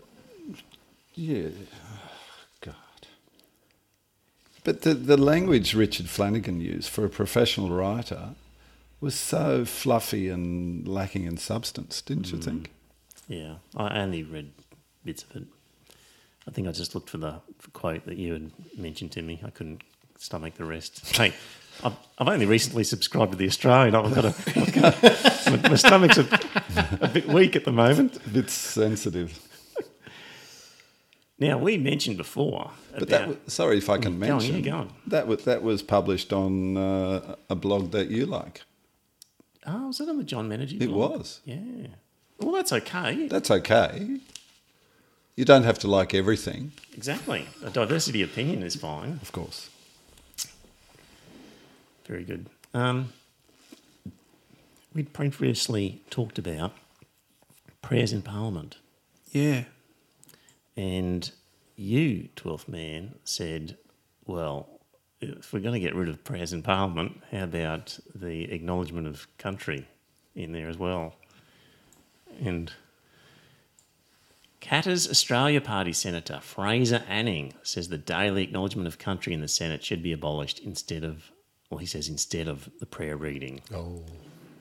yeah, 1.14 1.50
God. 2.60 2.74
But 4.64 4.82
the 4.82 4.96
the 4.96 5.16
language 5.16 5.76
Richard 5.76 6.10
Flanagan 6.10 6.60
used 6.60 6.90
for 6.90 7.06
a 7.06 7.10
professional 7.10 7.70
writer 7.70 8.30
was 9.00 9.14
so 9.14 9.64
fluffy 9.64 10.28
and 10.28 10.88
lacking 10.88 11.26
in 11.26 11.38
substance, 11.38 12.02
didn't 12.02 12.32
you 12.32 12.40
think? 12.40 12.72
Yeah, 13.28 13.58
I 13.78 14.00
only 14.00 14.24
read 14.24 14.54
bits 15.06 15.22
of 15.22 15.36
it. 15.36 15.44
I 16.48 16.52
think 16.52 16.68
I 16.68 16.72
just 16.72 16.96
looked 16.96 17.12
for 17.12 17.20
the 17.20 17.42
quote 17.74 18.08
that 18.08 18.18
you 18.18 18.34
had 18.34 18.52
mentioned 18.76 19.12
to 19.12 19.22
me. 19.22 19.40
I 19.46 19.52
couldn't 19.52 19.84
stomach 20.22 20.56
the 20.56 20.66
rest. 20.66 21.16
Hey, 21.18 21.34
I've, 21.84 21.94
I've 22.20 22.28
only 22.28 22.46
recently 22.46 22.84
subscribed 22.84 23.32
to 23.32 23.38
the 23.38 23.48
Australian. 23.48 23.96
I've 23.96 24.14
got 24.14 24.26
a, 24.26 24.34
I've 24.56 24.74
got 24.74 25.04
a 25.04 25.52
my, 25.64 25.70
my 25.70 25.76
stomach's 25.76 26.18
a, 26.20 26.28
a 27.02 27.08
bit 27.08 27.28
weak 27.28 27.56
at 27.56 27.66
the 27.66 27.72
moment. 27.72 28.18
A 28.26 28.30
bit 28.30 28.50
sensitive. 28.50 29.40
Now 31.40 31.58
we 31.58 31.78
mentioned 31.78 32.18
before 32.18 32.70
But 32.94 33.04
about 33.04 33.10
that 33.10 33.28
was, 33.30 33.38
sorry 33.48 33.80
if 33.80 33.90
I 33.90 33.98
can 33.98 34.20
Go 34.20 34.26
on, 34.26 34.40
mention 34.42 34.62
go 34.62 34.72
on. 34.78 34.94
that 35.08 35.26
was 35.26 35.44
that 35.46 35.64
was 35.64 35.82
published 35.82 36.32
on 36.32 36.78
uh, 36.78 37.36
a 37.50 37.56
blog 37.56 37.92
that 37.92 38.10
you 38.12 38.28
like. 38.28 38.62
oh, 39.66 39.88
was 39.88 40.00
it 40.00 40.08
on 40.08 40.18
the 40.20 40.24
John 40.24 40.48
Menadue? 40.48 40.80
It 40.82 40.88
blog? 40.92 41.18
was. 41.18 41.42
Yeah. 41.46 41.58
Well, 42.40 42.52
that's 42.52 42.72
okay. 42.74 43.28
That's 43.28 43.50
okay. 43.50 44.20
You 45.36 45.46
don't 45.46 45.64
have 45.64 45.80
to 45.80 45.88
like 45.88 46.14
everything, 46.14 46.74
Exactly. 46.96 47.48
A 47.64 47.70
diversity 47.72 48.22
of 48.22 48.30
opinion 48.30 48.62
is 48.62 48.76
fine. 48.76 49.18
of 49.24 49.32
course. 49.32 49.70
Very 52.12 52.26
good. 52.26 52.48
Um, 52.74 53.14
we'd 54.94 55.14
previously 55.14 56.02
talked 56.10 56.38
about 56.38 56.74
prayers 57.82 58.12
in 58.12 58.22
Parliament, 58.22 58.76
Yeah. 59.32 59.64
and 60.76 61.32
you, 61.78 62.28
12th 62.36 62.68
man, 62.68 63.16
said, 63.24 63.78
well, 64.26 64.82
if 65.22 65.54
we're 65.54 65.62
going 65.62 65.74
to 65.74 65.80
get 65.80 65.96
rid 65.96 66.10
of 66.10 66.22
prayers 66.26 66.52
in 66.52 66.62
Parliament, 66.64 67.22
how 67.32 67.46
about 67.46 67.98
the 68.14 68.52
acknowledgement 68.52 69.08
of 69.08 69.26
country 69.38 69.88
in 70.36 70.52
there 70.52 70.68
as 70.68 70.78
well? 70.78 71.16
And 72.44 72.74
Katter's 74.60 75.10
Australia 75.10 75.62
Party 75.62 75.94
Senator 75.94 76.42
Fraser 76.42 77.06
Anning 77.08 77.54
says 77.64 77.88
the 77.88 77.98
daily 77.98 78.44
acknowledgement 78.44 78.90
of 78.90 79.00
country 79.00 79.32
in 79.34 79.40
the 79.40 79.48
Senate 79.48 79.82
should 79.82 80.04
be 80.04 80.12
abolished 80.12 80.60
instead 80.60 81.06
of, 81.06 81.32
well, 81.72 81.78
he 81.80 81.86
says 81.86 82.10
instead 82.10 82.48
of 82.48 82.70
the 82.80 82.86
prayer 82.86 83.16
reading. 83.16 83.62
Oh. 83.74 84.04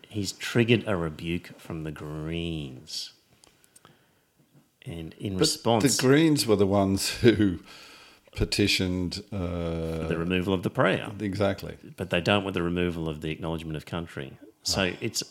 He's 0.09 0.33
triggered 0.33 0.85
a 0.87 0.97
rebuke 0.97 1.51
from 1.59 1.83
the 1.85 1.91
Greens. 1.91 3.13
And 4.87 5.15
in 5.19 5.35
But 5.35 5.41
response, 5.41 5.97
the 5.97 6.03
Greens 6.03 6.47
were 6.47 6.57
the 6.57 6.67
ones 6.67 7.11
who 7.21 7.59
petitioned. 8.35 9.23
Uh, 9.33 10.07
the 10.07 10.17
removal 10.17 10.55
of 10.55 10.63
the 10.63 10.71
prayer. 10.71 11.11
exactly. 11.21 11.77
but 11.97 12.11
they 12.11 12.21
don't 12.21 12.45
want 12.45 12.55
the 12.55 12.63
removal 12.63 13.09
of 13.09 13.21
the 13.21 13.31
acknowledgement 13.31 13.77
of 13.77 13.85
country. 13.85 14.39
So 14.63 14.93
it's 15.01 15.23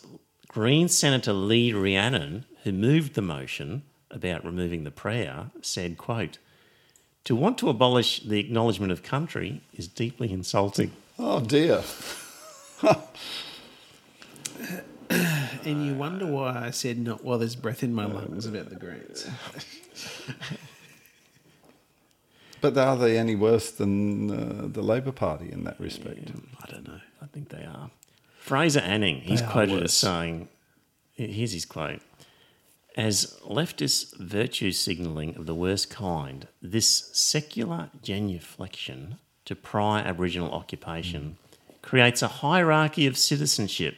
Green 0.48 0.88
Senator 0.88 1.32
Lee 1.32 1.72
Rhiannon 1.72 2.44
who 2.64 2.72
moved 2.72 3.14
the 3.14 3.22
motion 3.22 3.82
about 4.10 4.44
removing 4.44 4.84
the 4.84 4.90
prayer 4.90 5.50
said, 5.62 5.96
quote, 5.96 6.38
to 7.24 7.36
want 7.36 7.58
to 7.58 7.68
abolish 7.68 8.20
the 8.20 8.38
acknowledgement 8.38 8.92
of 8.92 9.02
country 9.02 9.62
is 9.74 9.88
deeply 9.88 10.32
insulting. 10.32 10.92
Oh 11.22 11.40
dear. 11.40 11.82
And 15.62 15.84
you 15.84 15.94
wonder 15.94 16.24
why 16.26 16.66
I 16.66 16.70
said 16.70 16.98
not 16.98 17.22
while 17.22 17.38
there's 17.38 17.54
breath 17.54 17.82
in 17.82 17.92
my 17.92 18.06
lungs 18.06 18.46
about 18.46 18.70
the 18.70 18.76
Greens. 18.76 19.28
But 22.60 22.76
are 22.76 22.96
they 22.96 23.16
any 23.16 23.36
worse 23.36 23.70
than 23.70 24.30
uh, 24.30 24.68
the 24.68 24.82
Labor 24.82 25.12
Party 25.12 25.50
in 25.50 25.64
that 25.64 25.80
respect? 25.80 26.30
I 26.62 26.70
don't 26.70 26.86
know. 26.86 27.00
I 27.22 27.26
think 27.26 27.48
they 27.48 27.64
are. 27.64 27.90
Fraser 28.38 28.80
Anning, 28.80 29.20
he's 29.22 29.40
quoted 29.40 29.82
as 29.82 29.94
saying, 29.94 30.48
here's 31.14 31.52
his 31.52 31.64
quote 31.64 32.00
As 32.96 33.38
leftist 33.48 34.18
virtue 34.18 34.72
signalling 34.72 35.36
of 35.36 35.46
the 35.46 35.54
worst 35.54 35.88
kind, 35.88 36.48
this 36.60 37.10
secular 37.14 37.90
genuflection 38.02 39.18
to 39.50 39.56
prior 39.56 40.04
Aboriginal 40.04 40.52
occupation 40.52 41.36
creates 41.82 42.22
a 42.22 42.28
hierarchy 42.28 43.08
of 43.08 43.18
citizenship 43.18 43.96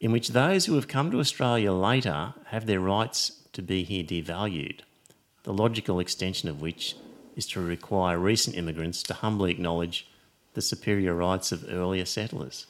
in 0.00 0.10
which 0.10 0.28
those 0.28 0.64
who 0.64 0.74
have 0.74 0.88
come 0.88 1.10
to 1.10 1.20
Australia 1.20 1.70
later 1.70 2.32
have 2.46 2.64
their 2.64 2.80
rights 2.80 3.42
to 3.52 3.60
be 3.60 3.84
here 3.84 4.02
devalued, 4.02 4.80
the 5.42 5.52
logical 5.52 6.00
extension 6.00 6.48
of 6.48 6.62
which 6.62 6.96
is 7.36 7.44
to 7.44 7.60
require 7.60 8.18
recent 8.18 8.56
immigrants 8.56 9.02
to 9.02 9.12
humbly 9.12 9.50
acknowledge 9.50 10.08
the 10.54 10.62
superior 10.62 11.12
rights 11.12 11.52
of 11.52 11.66
earlier 11.68 12.06
settlers. 12.06 12.66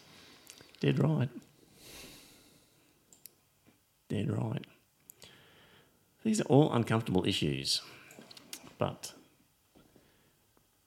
Dead 0.80 0.98
right. 0.98 1.28
Dead 4.08 4.28
right. 4.36 4.64
These 6.24 6.40
are 6.40 6.46
all 6.46 6.72
uncomfortable 6.72 7.24
issues, 7.24 7.82
but 8.78 9.12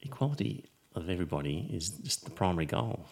equality 0.02 0.66
of 0.98 1.10
everybody 1.10 1.70
is 1.72 1.90
just 1.90 2.26
the 2.26 2.32
primary 2.32 2.66
goal. 2.66 3.06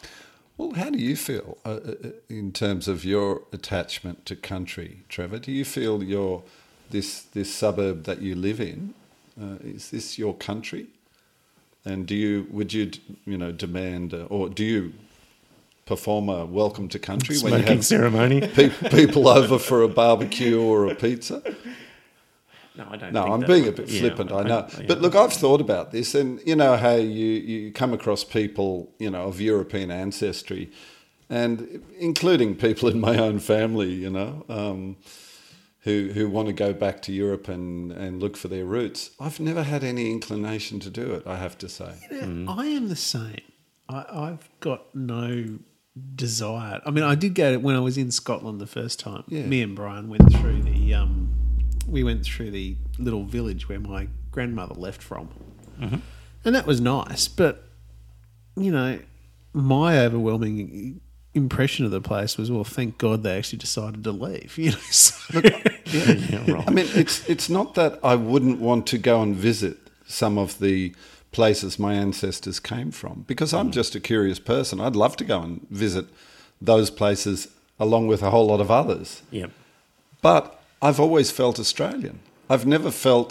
Well, 0.56 0.72
how 0.72 0.90
do 0.90 0.98
you 0.98 1.16
feel 1.16 1.58
uh, 1.64 1.70
uh, 1.70 1.94
in 2.28 2.52
terms 2.52 2.88
of 2.88 3.04
your 3.04 3.42
attachment 3.52 4.24
to 4.26 4.36
country, 4.36 5.02
Trevor? 5.08 5.38
Do 5.38 5.52
you 5.52 5.64
feel 5.64 6.02
your 6.02 6.42
this 6.90 7.22
this 7.22 7.54
suburb 7.54 8.04
that 8.04 8.22
you 8.22 8.34
live 8.34 8.60
in 8.60 8.94
uh, 9.40 9.56
is 9.62 9.90
this 9.90 10.18
your 10.18 10.34
country? 10.34 10.86
And 11.84 12.06
do 12.06 12.14
you 12.14 12.46
would 12.50 12.72
you 12.72 12.90
you 13.24 13.36
know 13.36 13.52
demand 13.52 14.14
uh, 14.14 14.24
or 14.28 14.48
do 14.48 14.64
you 14.64 14.92
perform 15.84 16.28
a 16.28 16.44
welcome 16.44 16.88
to 16.88 16.98
country 16.98 17.36
when 17.38 17.52
you 17.52 17.58
Smoking 17.58 17.76
have 17.76 17.84
ceremony. 17.84 18.40
pe- 18.54 18.70
people 18.90 19.28
over 19.28 19.58
for 19.58 19.82
a 19.82 19.88
barbecue 19.88 20.60
or 20.60 20.86
a 20.86 20.94
pizza? 20.94 21.42
No, 22.76 22.86
I 22.90 22.96
don't. 22.96 23.12
No, 23.12 23.22
think 23.22 23.34
I'm 23.34 23.40
that- 23.40 23.46
being 23.48 23.68
a 23.68 23.72
bit 23.72 23.88
yeah, 23.88 24.00
flippant, 24.00 24.32
I 24.32 24.42
know. 24.42 24.68
yeah. 24.78 24.84
But 24.86 25.00
look, 25.00 25.14
I've 25.14 25.32
thought 25.32 25.60
about 25.60 25.92
this, 25.92 26.14
and 26.14 26.40
you 26.46 26.56
know 26.56 26.76
how 26.76 26.94
you, 26.94 27.26
you 27.26 27.72
come 27.72 27.92
across 27.92 28.24
people, 28.24 28.92
you 28.98 29.10
know, 29.10 29.24
of 29.24 29.40
European 29.40 29.90
ancestry, 29.90 30.70
and 31.30 31.82
including 31.98 32.54
people 32.56 32.88
in 32.88 33.00
my 33.00 33.16
own 33.18 33.38
family, 33.38 33.92
you 33.92 34.10
know, 34.10 34.44
um, 34.48 34.96
who 35.80 36.10
who 36.12 36.28
want 36.28 36.48
to 36.48 36.52
go 36.52 36.72
back 36.72 37.00
to 37.02 37.12
Europe 37.12 37.48
and, 37.48 37.92
and 37.92 38.20
look 38.20 38.36
for 38.36 38.48
their 38.48 38.64
roots. 38.64 39.10
I've 39.18 39.40
never 39.40 39.62
had 39.62 39.82
any 39.84 40.10
inclination 40.10 40.80
to 40.80 40.90
do 40.90 41.14
it, 41.14 41.26
I 41.26 41.36
have 41.36 41.56
to 41.58 41.68
say. 41.68 41.94
Yeah, 42.10 42.44
I 42.48 42.66
am 42.66 42.88
the 42.88 42.96
same. 42.96 43.40
I, 43.88 44.04
I've 44.12 44.48
got 44.60 44.94
no 44.94 45.58
desire. 46.14 46.82
I 46.84 46.90
mean, 46.90 47.04
I 47.04 47.14
did 47.14 47.34
go 47.34 47.52
to, 47.52 47.56
when 47.58 47.74
I 47.76 47.80
was 47.80 47.96
in 47.96 48.10
Scotland 48.10 48.60
the 48.60 48.66
first 48.66 48.98
time. 49.00 49.24
Yeah. 49.28 49.46
Me 49.46 49.62
and 49.62 49.74
Brian 49.74 50.08
went 50.08 50.30
through 50.32 50.62
the. 50.62 50.94
Um, 50.94 51.32
we 51.86 52.04
went 52.04 52.24
through 52.24 52.50
the 52.50 52.76
little 52.98 53.24
village 53.24 53.68
where 53.68 53.80
my 53.80 54.08
grandmother 54.30 54.74
left 54.74 55.02
from, 55.02 55.28
mm-hmm. 55.80 55.96
and 56.44 56.54
that 56.54 56.66
was 56.66 56.80
nice. 56.80 57.28
But 57.28 57.64
you 58.56 58.70
know, 58.70 58.98
my 59.52 59.98
overwhelming 60.00 61.00
impression 61.34 61.84
of 61.84 61.90
the 61.90 62.00
place 62.00 62.38
was, 62.38 62.50
well, 62.50 62.64
thank 62.64 62.98
God 62.98 63.22
they 63.22 63.36
actually 63.36 63.58
decided 63.58 64.02
to 64.04 64.12
leave. 64.12 64.56
You 64.66 64.72
know, 64.72 64.78
so, 64.90 65.40
yeah, 65.86 66.50
right. 66.50 66.64
I 66.66 66.70
mean, 66.70 66.86
it's 66.94 67.28
it's 67.28 67.48
not 67.48 67.74
that 67.74 67.98
I 68.02 68.14
wouldn't 68.16 68.60
want 68.60 68.86
to 68.88 68.98
go 68.98 69.22
and 69.22 69.36
visit 69.36 69.78
some 70.06 70.38
of 70.38 70.58
the 70.58 70.94
places 71.32 71.78
my 71.78 71.94
ancestors 71.94 72.58
came 72.58 72.90
from, 72.90 73.24
because 73.26 73.52
I'm 73.52 73.68
mm. 73.68 73.74
just 73.74 73.94
a 73.94 74.00
curious 74.00 74.38
person. 74.38 74.80
I'd 74.80 74.96
love 74.96 75.16
to 75.18 75.24
go 75.24 75.42
and 75.42 75.66
visit 75.70 76.06
those 76.60 76.90
places 76.90 77.48
along 77.78 78.06
with 78.06 78.22
a 78.22 78.30
whole 78.30 78.46
lot 78.46 78.60
of 78.60 78.70
others. 78.70 79.22
Yep. 79.30 79.50
But 80.22 80.60
I've 80.86 81.00
always 81.00 81.30
felt 81.30 81.58
Australian. 81.58 82.20
I've 82.48 82.66
never 82.66 82.90
felt 82.90 83.30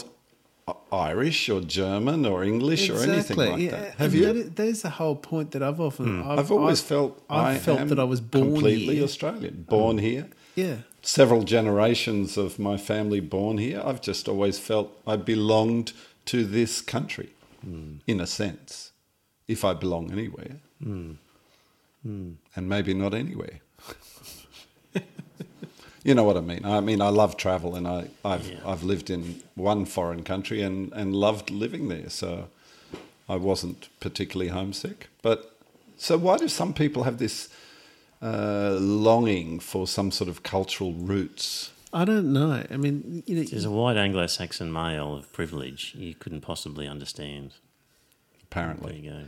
Irish 0.92 1.50
or 1.50 1.62
German 1.62 2.26
or 2.26 2.44
English 2.44 2.90
or 2.90 2.98
anything 3.10 3.38
like 3.38 3.60
yeah, 3.60 3.72
that. 3.72 3.96
Have 3.96 4.14
and 4.14 4.22
you? 4.22 4.34
that 4.34 4.56
that 4.58 4.68
is 4.68 4.82
the 4.82 4.90
whole 4.90 5.16
point 5.16 5.52
that 5.52 5.62
I've 5.62 5.80
often. 5.80 6.06
Hmm. 6.06 6.30
I've, 6.30 6.40
I've 6.40 6.52
always 6.52 6.82
I've- 6.82 6.90
felt 6.90 7.12
I've 7.30 7.56
I 7.56 7.60
felt 7.60 7.88
that 7.90 8.00
I 8.00 8.04
was 8.04 8.22
born 8.22 8.54
completely 8.54 8.96
here. 8.96 9.04
Australian, 9.04 9.66
born 9.70 9.98
here. 10.00 10.26
Yeah, 10.56 10.78
several 11.02 11.44
generations 11.44 12.38
of 12.38 12.60
my 12.60 12.78
family 12.78 13.20
born 13.20 13.58
here, 13.58 13.82
I've 13.86 14.02
just 14.02 14.28
always 14.28 14.58
felt 14.60 14.88
I 15.06 15.16
belonged 15.18 15.94
to 16.26 16.44
this 16.44 16.82
country, 16.82 17.30
hmm. 17.64 17.98
in 18.08 18.20
a 18.20 18.28
sense, 18.28 18.92
if 19.48 19.64
I 19.64 19.74
belong 19.74 20.12
anywhere. 20.12 20.58
Hmm. 20.82 21.14
And 22.56 22.70
maybe 22.70 22.94
not 22.94 23.14
anywhere. 23.14 23.60
You 26.06 26.14
know 26.14 26.24
what 26.24 26.38
I 26.38 26.42
mean? 26.42 26.64
I 26.64 26.80
mean, 26.82 27.02
I 27.02 27.10
love 27.10 27.36
travel 27.36 27.76
and 27.76 27.88
I, 27.88 28.08
I've, 28.24 28.48
Yeah. 28.48 28.60
I've 28.72 28.84
lived 28.84 29.10
in 29.10 29.42
one 29.56 29.86
foreign 29.86 30.24
country 30.24 30.62
and, 30.62 30.94
and 30.94 31.16
loved 31.16 31.50
living 31.50 31.88
there. 31.90 32.10
So 32.10 32.48
I 33.28 33.36
wasn't 33.38 33.90
particularly 34.00 34.52
homesick. 34.52 35.08
But 35.24 35.58
so 35.98 36.16
why 36.18 36.38
do 36.38 36.48
some 36.48 36.74
people 36.74 37.04
have 37.04 37.18
this 37.18 37.50
uh, 38.22 38.78
longing 38.80 39.60
for 39.60 39.88
some 39.88 40.12
sort 40.12 40.30
of 40.30 40.44
cultural 40.44 40.94
roots? 40.94 41.72
I 41.92 42.06
don't 42.06 42.32
know. 42.34 42.64
I 42.70 42.78
mean, 42.78 43.24
you 43.26 43.36
know, 43.38 43.44
There's 43.44 43.66
a 43.66 43.72
white 43.72 43.98
Anglo-Saxon 43.98 44.72
male 44.72 45.16
of 45.16 45.32
privilege 45.34 45.96
you 45.98 46.14
couldn't 46.14 46.42
possibly 46.42 46.88
understand. 46.88 47.54
Apparently, 48.44 49.02
There 49.02 49.02
Apparently, 49.02 49.10
you 49.10 49.12
go. 49.12 49.28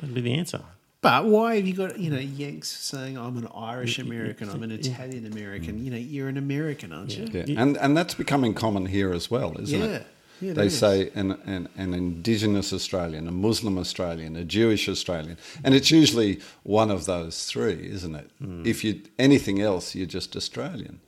That'd 0.00 0.14
be 0.14 0.20
the 0.22 0.34
answer. 0.34 0.62
But 1.06 1.24
why 1.26 1.56
have 1.56 1.66
you 1.66 1.74
got 1.74 1.98
you 1.98 2.10
know 2.10 2.18
Yanks 2.18 2.68
saying 2.68 3.16
I'm 3.18 3.36
an 3.36 3.48
Irish 3.54 3.98
American, 3.98 4.48
I'm 4.50 4.62
an 4.62 4.72
Italian 4.72 5.24
American? 5.26 5.84
You 5.84 5.90
know, 5.92 5.96
you're 6.14 6.28
an 6.28 6.36
American, 6.36 6.92
aren't 6.92 7.16
you? 7.16 7.26
yeah, 7.32 7.60
and 7.62 7.76
and 7.78 7.96
that's 7.96 8.14
becoming 8.14 8.54
common 8.54 8.86
here 8.86 9.12
as 9.12 9.30
well, 9.30 9.50
isn't 9.60 9.78
Yeah. 9.80 9.86
it? 9.86 10.06
Yeah, 10.38 10.50
it 10.50 10.54
they 10.54 10.66
is. 10.66 10.78
say 10.78 11.10
an, 11.14 11.32
an 11.46 11.68
an 11.76 11.94
Indigenous 11.94 12.72
Australian, 12.72 13.26
a 13.26 13.32
Muslim 13.32 13.78
Australian, 13.78 14.36
a 14.36 14.44
Jewish 14.44 14.88
Australian, 14.88 15.38
and 15.64 15.74
it's 15.74 15.90
usually 15.90 16.40
one 16.62 16.90
of 16.90 17.06
those 17.06 17.46
three, 17.46 17.88
isn't 17.96 18.14
it? 18.14 18.28
Hmm. 18.38 18.62
If 18.66 18.84
you 18.84 19.00
anything 19.18 19.62
else, 19.62 19.94
you're 19.94 20.12
just 20.18 20.36
Australian. 20.36 21.00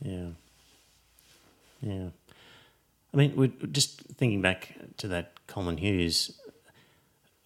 Yeah. 0.00 0.28
Yeah. 1.82 2.08
I 3.12 3.16
mean, 3.16 3.32
we're 3.36 3.52
just 3.80 4.00
thinking 4.18 4.40
back 4.40 4.76
to 4.96 5.08
that 5.08 5.32
Colin 5.46 5.76
Hughes, 5.76 6.32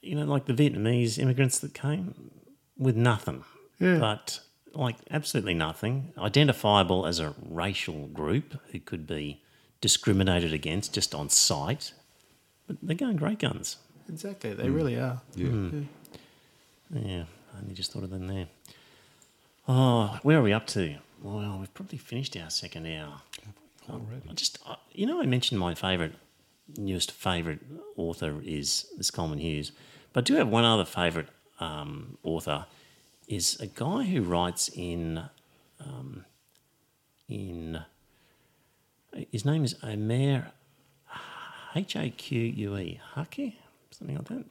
you 0.07 0.15
know, 0.15 0.25
like 0.25 0.47
the 0.47 0.53
Vietnamese 0.55 1.19
immigrants 1.19 1.59
that 1.59 1.75
came 1.75 2.31
with 2.79 2.97
nothing, 2.97 3.45
Yeah. 3.79 3.99
but 3.99 4.41
like 4.75 4.97
absolutely 5.11 5.55
nothing, 5.55 6.13
identifiable 6.19 7.07
as 7.07 7.19
a 7.19 7.35
racial 7.49 8.07
group 8.09 8.61
who 8.73 8.79
could 8.81 9.07
be 9.07 9.43
discriminated 9.81 10.53
against 10.53 10.93
just 10.95 11.15
on 11.15 11.29
sight, 11.31 11.93
but 12.67 12.77
they're 12.83 12.97
going 12.97 13.17
great 13.17 13.39
guns. 13.39 13.77
Exactly, 14.09 14.53
they 14.55 14.69
really 14.71 14.97
are. 14.97 15.21
Yeah. 15.35 15.47
Yeah, 16.91 17.01
mm. 17.01 17.27
I 17.55 17.59
only 17.63 17.75
just 17.75 17.93
thought 17.93 18.05
of 18.05 18.11
them 18.11 18.27
there. 18.29 18.47
Oh, 19.69 20.19
where 20.23 20.39
are 20.39 20.43
we 20.43 20.53
up 20.53 20.67
to? 20.69 20.97
Well, 21.23 21.57
we've 21.59 21.73
probably 21.75 21.99
finished 21.99 22.37
our 22.37 22.51
second 22.51 22.87
hour. 22.87 23.23
I 23.89 24.33
just, 24.35 24.59
I, 24.67 24.77
you 24.93 25.07
know, 25.07 25.21
I 25.23 25.27
mentioned 25.27 25.59
my 25.61 25.75
favourite, 25.75 26.13
newest 26.77 27.13
favourite 27.13 27.61
author 27.97 28.41
is 28.45 28.87
this 28.97 29.11
Coleman 29.11 29.39
Hughes, 29.39 29.73
but 30.17 30.23
I 30.23 30.33
do 30.33 30.37
have 30.37 30.49
one 30.49 30.65
other 30.65 30.87
favourite 30.87 31.29
um, 31.61 32.17
author, 32.23 32.65
is 33.29 33.61
a 33.61 33.67
guy 33.67 34.05
who 34.05 34.23
writes 34.23 34.71
in, 34.75 35.21
um, 35.79 36.25
in, 37.29 37.81
his 39.31 39.45
name 39.45 39.63
is 39.63 39.75
Umair 39.75 40.53
H 41.75 41.97
A 41.97 42.09
Q 42.09 42.41
U 42.41 42.79
E 42.79 42.99
Hake, 43.15 43.59
something 43.91 44.17
like 44.17 44.29
that. 44.29 44.45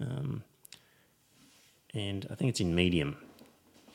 Um, 0.00 0.44
and 1.92 2.28
I 2.30 2.36
think 2.36 2.50
it's 2.50 2.60
in 2.60 2.72
Medium. 2.72 3.16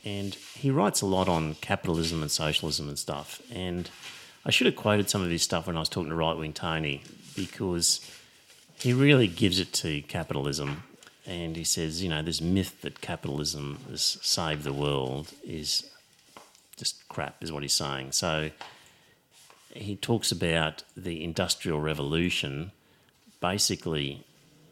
And 0.04 0.36
he 0.36 0.72
writes 0.72 1.00
a 1.00 1.06
lot 1.06 1.30
on 1.30 1.56
capitalism 1.62 2.22
and 2.22 2.30
socialism 2.30 2.90
and 2.90 3.00
stuff. 3.00 3.42
And 3.50 3.90
I 4.44 4.52
should 4.52 4.68
have 4.68 4.76
quoted 4.76 5.10
some 5.10 5.22
of 5.22 5.30
his 5.30 5.42
stuff 5.42 5.68
when 5.68 5.78
I 5.78 5.80
was 5.80 5.88
talking 5.88 6.10
to 6.10 6.16
Right 6.18 6.36
Wing 6.36 6.52
Tony 6.52 7.02
because 7.34 8.02
he 8.82 8.94
really 8.94 9.28
gives 9.28 9.60
it 9.60 9.72
to 9.74 10.02
capitalism. 10.04 10.84
And 11.28 11.56
he 11.56 11.64
says, 11.64 12.02
you 12.02 12.10
know, 12.10 12.24
this 12.24 12.42
myth 12.42 12.82
that 12.82 13.00
capitalism 13.00 13.78
has 13.90 14.18
saved 14.22 14.64
the 14.64 14.74
world 14.74 15.32
is 15.44 15.90
just 16.78 17.08
crap, 17.08 17.44
is 17.44 17.52
what 17.52 17.62
he's 17.62 17.74
saying. 17.74 18.12
So 18.12 18.50
he 19.76 19.96
talks 19.96 20.32
about 20.32 20.84
the 20.98 21.24
Industrial 21.24 21.80
Revolution. 21.80 22.72
Basically, 23.40 24.26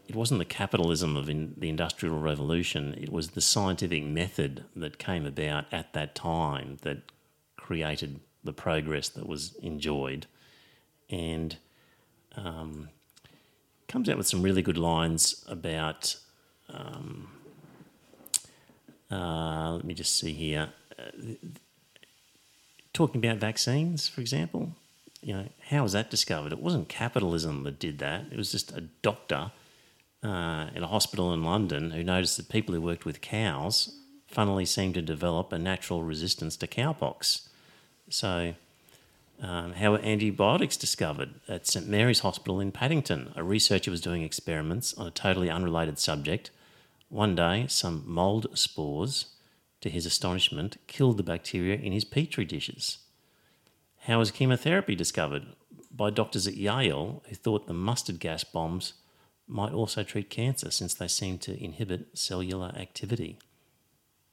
it 0.07 0.15
wasn't 0.15 0.39
the 0.39 0.45
capitalism 0.45 1.15
of 1.15 1.29
in 1.29 1.53
the 1.55 1.69
Industrial 1.69 2.17
Revolution, 2.17 2.95
it 2.99 3.11
was 3.11 3.29
the 3.29 3.41
scientific 3.41 4.03
method 4.03 4.65
that 4.75 4.97
came 4.97 5.27
about 5.27 5.65
at 5.71 5.93
that 5.93 6.15
time 6.15 6.79
that 6.81 6.97
created 7.57 8.21
the 8.43 8.53
progress 8.53 9.07
that 9.09 9.27
was 9.27 9.53
enjoyed. 9.61 10.25
And 11.11 11.57
um, 12.35 12.89
comes 13.89 14.07
out 14.07 14.17
with 14.17 14.27
some 14.27 14.41
really 14.41 14.61
good 14.61 14.77
lines 14.77 15.43
about. 15.47 16.15
Um, 16.69 17.29
uh, 19.11 19.73
let 19.73 19.83
me 19.83 19.93
just 19.93 20.15
see 20.15 20.33
here. 20.33 20.69
Uh, 20.97 21.33
talking 22.93 23.23
about 23.23 23.37
vaccines, 23.37 24.07
for 24.07 24.21
example, 24.21 24.75
you 25.21 25.33
know, 25.33 25.49
how 25.69 25.83
was 25.83 25.93
that 25.93 26.09
discovered? 26.09 26.53
It 26.53 26.61
wasn't 26.61 26.87
capitalism 26.87 27.63
that 27.63 27.79
did 27.79 27.97
that. 27.99 28.25
It 28.31 28.37
was 28.37 28.51
just 28.51 28.71
a 28.71 28.81
doctor 29.01 29.51
uh, 30.23 30.67
in 30.75 30.83
a 30.83 30.87
hospital 30.87 31.33
in 31.33 31.43
London 31.43 31.91
who 31.91 32.03
noticed 32.03 32.37
that 32.37 32.49
people 32.49 32.73
who 32.73 32.81
worked 32.81 33.05
with 33.05 33.21
cows 33.21 33.95
funnily 34.27 34.65
seemed 34.65 34.93
to 34.93 35.01
develop 35.01 35.51
a 35.51 35.57
natural 35.57 36.03
resistance 36.03 36.55
to 36.57 36.67
cowpox. 36.67 37.47
So, 38.09 38.53
um, 39.41 39.73
how 39.73 39.91
were 39.91 39.99
antibiotics 39.99 40.75
discovered? 40.75 41.35
At 41.47 41.65
St 41.65 41.87
Mary's 41.87 42.19
Hospital 42.19 42.59
in 42.59 42.71
Paddington, 42.71 43.31
a 43.35 43.43
researcher 43.43 43.91
was 43.91 44.01
doing 44.01 44.23
experiments 44.23 44.93
on 44.95 45.07
a 45.07 45.11
totally 45.11 45.49
unrelated 45.49 45.97
subject. 45.97 46.51
One 47.07 47.35
day, 47.35 47.65
some 47.67 48.03
mould 48.05 48.47
spores, 48.57 49.27
to 49.81 49.89
his 49.89 50.05
astonishment, 50.05 50.77
killed 50.87 51.17
the 51.17 51.23
bacteria 51.23 51.77
in 51.77 51.93
his 51.93 52.03
petri 52.03 52.43
dishes. 52.43 52.99
How 54.03 54.19
was 54.19 54.31
chemotherapy 54.31 54.95
discovered? 54.95 55.45
By 55.91 56.09
doctors 56.09 56.47
at 56.47 56.57
Yale 56.57 57.23
who 57.27 57.35
thought 57.35 57.67
the 57.67 57.73
mustard 57.73 58.19
gas 58.19 58.43
bombs 58.43 58.93
might 59.47 59.73
also 59.73 60.03
treat 60.03 60.29
cancer 60.29 60.69
since 60.69 60.93
they 60.93 61.07
seem 61.07 61.37
to 61.39 61.63
inhibit 61.63 62.17
cellular 62.17 62.73
activity. 62.77 63.39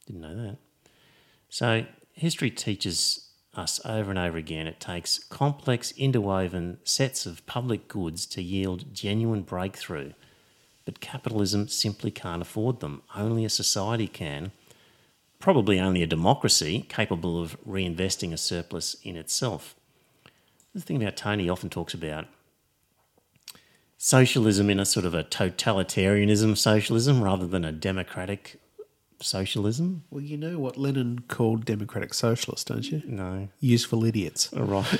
Didn't 0.05 0.21
know 0.21 0.35
that. 0.35 0.57
So, 1.49 1.85
history 2.13 2.51
teaches 2.51 3.26
us 3.57 3.79
over 3.85 4.09
and 4.09 4.19
over 4.19 4.37
again 4.37 4.67
it 4.67 4.79
takes 4.79 5.19
complex, 5.19 5.93
interwoven 5.97 6.77
sets 6.83 7.25
of 7.25 7.45
public 7.45 7.87
goods 7.87 8.25
to 8.27 8.41
yield 8.41 8.93
genuine 8.93 9.41
breakthrough. 9.41 10.13
But 10.85 10.99
capitalism 10.99 11.67
simply 11.67 12.11
can't 12.11 12.41
afford 12.41 12.79
them. 12.79 13.01
Only 13.15 13.43
a 13.43 13.49
society 13.49 14.07
can, 14.07 14.51
probably 15.39 15.79
only 15.79 16.01
a 16.01 16.07
democracy 16.07 16.85
capable 16.87 17.41
of 17.41 17.59
reinvesting 17.63 18.31
a 18.31 18.37
surplus 18.37 18.95
in 19.03 19.15
itself. 19.15 19.75
The 20.73 20.81
thing 20.81 21.01
about 21.01 21.17
Tony 21.17 21.49
often 21.49 21.69
talks 21.69 21.93
about 21.93 22.27
socialism 23.97 24.69
in 24.69 24.79
a 24.79 24.85
sort 24.85 25.05
of 25.05 25.13
a 25.13 25.23
totalitarianism 25.23 26.55
socialism 26.55 27.23
rather 27.23 27.47
than 27.47 27.65
a 27.65 27.71
democratic 27.71 28.59
socialism. 29.19 30.03
Well, 30.09 30.21
you 30.21 30.37
know 30.37 30.59
what 30.59 30.77
Lenin 30.77 31.23
called 31.27 31.65
democratic 31.65 32.13
socialists, 32.13 32.65
don't 32.65 32.89
you? 32.89 33.01
No. 33.05 33.49
Useful 33.59 34.05
idiots. 34.05 34.51
All 34.53 34.63
right. 34.63 34.99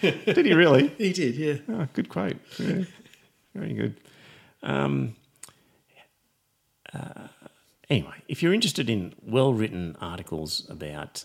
Did 0.00 0.46
he 0.46 0.52
really? 0.52 0.88
He 0.98 1.12
did, 1.12 1.34
yeah. 1.36 1.56
Oh, 1.68 1.88
good 1.92 2.08
quote. 2.08 2.36
Yeah. 2.58 2.84
Very 3.54 3.74
good. 3.74 4.00
Um, 4.62 5.16
uh, 6.92 7.28
anyway, 7.88 8.14
if 8.28 8.42
you're 8.42 8.54
interested 8.54 8.88
in 8.90 9.14
well 9.22 9.52
written 9.52 9.96
articles 10.00 10.66
about 10.68 11.24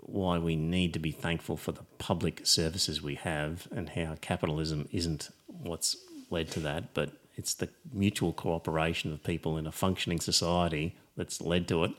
why 0.00 0.38
we 0.38 0.56
need 0.56 0.92
to 0.92 0.98
be 0.98 1.12
thankful 1.12 1.56
for 1.56 1.72
the 1.72 1.84
public 1.98 2.46
services 2.46 3.00
we 3.02 3.14
have 3.14 3.68
and 3.70 3.90
how 3.90 4.16
capitalism 4.20 4.88
isn't 4.92 5.30
what's 5.46 5.96
led 6.30 6.50
to 6.50 6.60
that, 6.60 6.92
but 6.94 7.12
it's 7.36 7.54
the 7.54 7.68
mutual 7.92 8.32
cooperation 8.32 9.12
of 9.12 9.22
people 9.22 9.56
in 9.56 9.66
a 9.66 9.72
functioning 9.72 10.20
society 10.20 10.94
that's 11.16 11.40
led 11.40 11.68
to 11.68 11.84
it. 11.84 11.92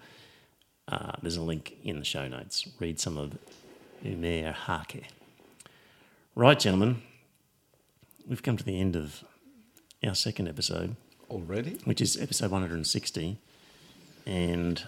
Uh, 0.88 1.14
there's 1.22 1.38
a 1.38 1.42
link 1.42 1.78
in 1.84 2.00
the 2.00 2.06
show 2.06 2.28
notes. 2.28 2.68
Read 2.80 3.00
some 3.00 3.18
of 3.18 3.38
Umair 4.04 4.54
Haque. 4.54 5.04
Right, 6.36 6.60
gentlemen, 6.60 7.02
we've 8.28 8.44
come 8.44 8.58
to 8.58 8.64
the 8.64 8.80
end 8.80 8.96
of 8.96 9.24
our 10.06 10.16
second 10.16 10.48
episode, 10.48 10.96
Already? 11.30 11.80
which 11.86 12.02
is 12.02 12.20
episode 12.20 12.52
160. 12.52 13.38
And 14.26 14.88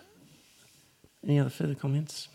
any 1.24 1.40
other 1.40 1.50
further 1.50 1.76
comments? 1.76 2.28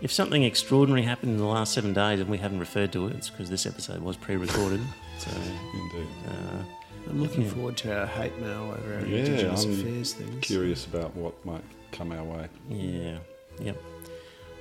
If 0.00 0.12
something 0.12 0.44
extraordinary 0.44 1.02
happened 1.02 1.32
in 1.32 1.38
the 1.38 1.44
last 1.44 1.72
seven 1.74 1.92
days 1.92 2.20
and 2.20 2.28
we 2.28 2.38
haven't 2.38 2.60
referred 2.60 2.92
to 2.92 3.08
it, 3.08 3.16
it's 3.16 3.30
because 3.30 3.50
this 3.50 3.66
episode 3.66 4.00
was 4.00 4.16
pre-recorded. 4.16 4.80
So 5.18 5.30
Indeed. 5.74 6.06
uh, 6.28 6.62
I'm 7.10 7.20
looking 7.22 7.48
forward 7.48 7.76
to 7.78 7.98
our 8.00 8.06
hate 8.06 8.38
mail 8.38 8.74
over 8.78 8.94
our 8.94 9.00
Yeah, 9.06 9.18
Indigenous 9.18 9.64
I'm 9.64 9.72
Affairs 9.72 10.12
things. 10.14 10.40
Curious 10.44 10.86
about 10.86 11.14
what 11.16 11.34
might 11.44 11.64
come 11.90 12.12
our 12.12 12.22
way. 12.22 12.48
yeah, 12.68 13.18
yep. 13.60 13.76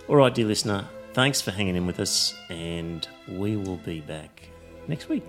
All 0.07 0.15
right, 0.15 0.33
dear 0.33 0.45
listener, 0.47 0.85
thanks 1.13 1.41
for 1.41 1.51
hanging 1.51 1.75
in 1.75 1.85
with 1.85 1.99
us, 1.99 2.33
and 2.49 3.07
we 3.27 3.57
will 3.57 3.77
be 3.77 3.99
back 4.01 4.47
next 4.87 5.09
week. 5.09 5.23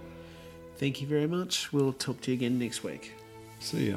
Thank 0.77 1.01
you 1.03 1.07
very 1.09 1.27
much. 1.27 1.73
We'll 1.73 1.93
talk 1.93 2.21
to 2.23 2.31
you 2.31 2.37
again 2.37 2.59
next 2.59 2.83
week. 2.85 3.13
See 3.59 3.91
ya. 3.91 3.97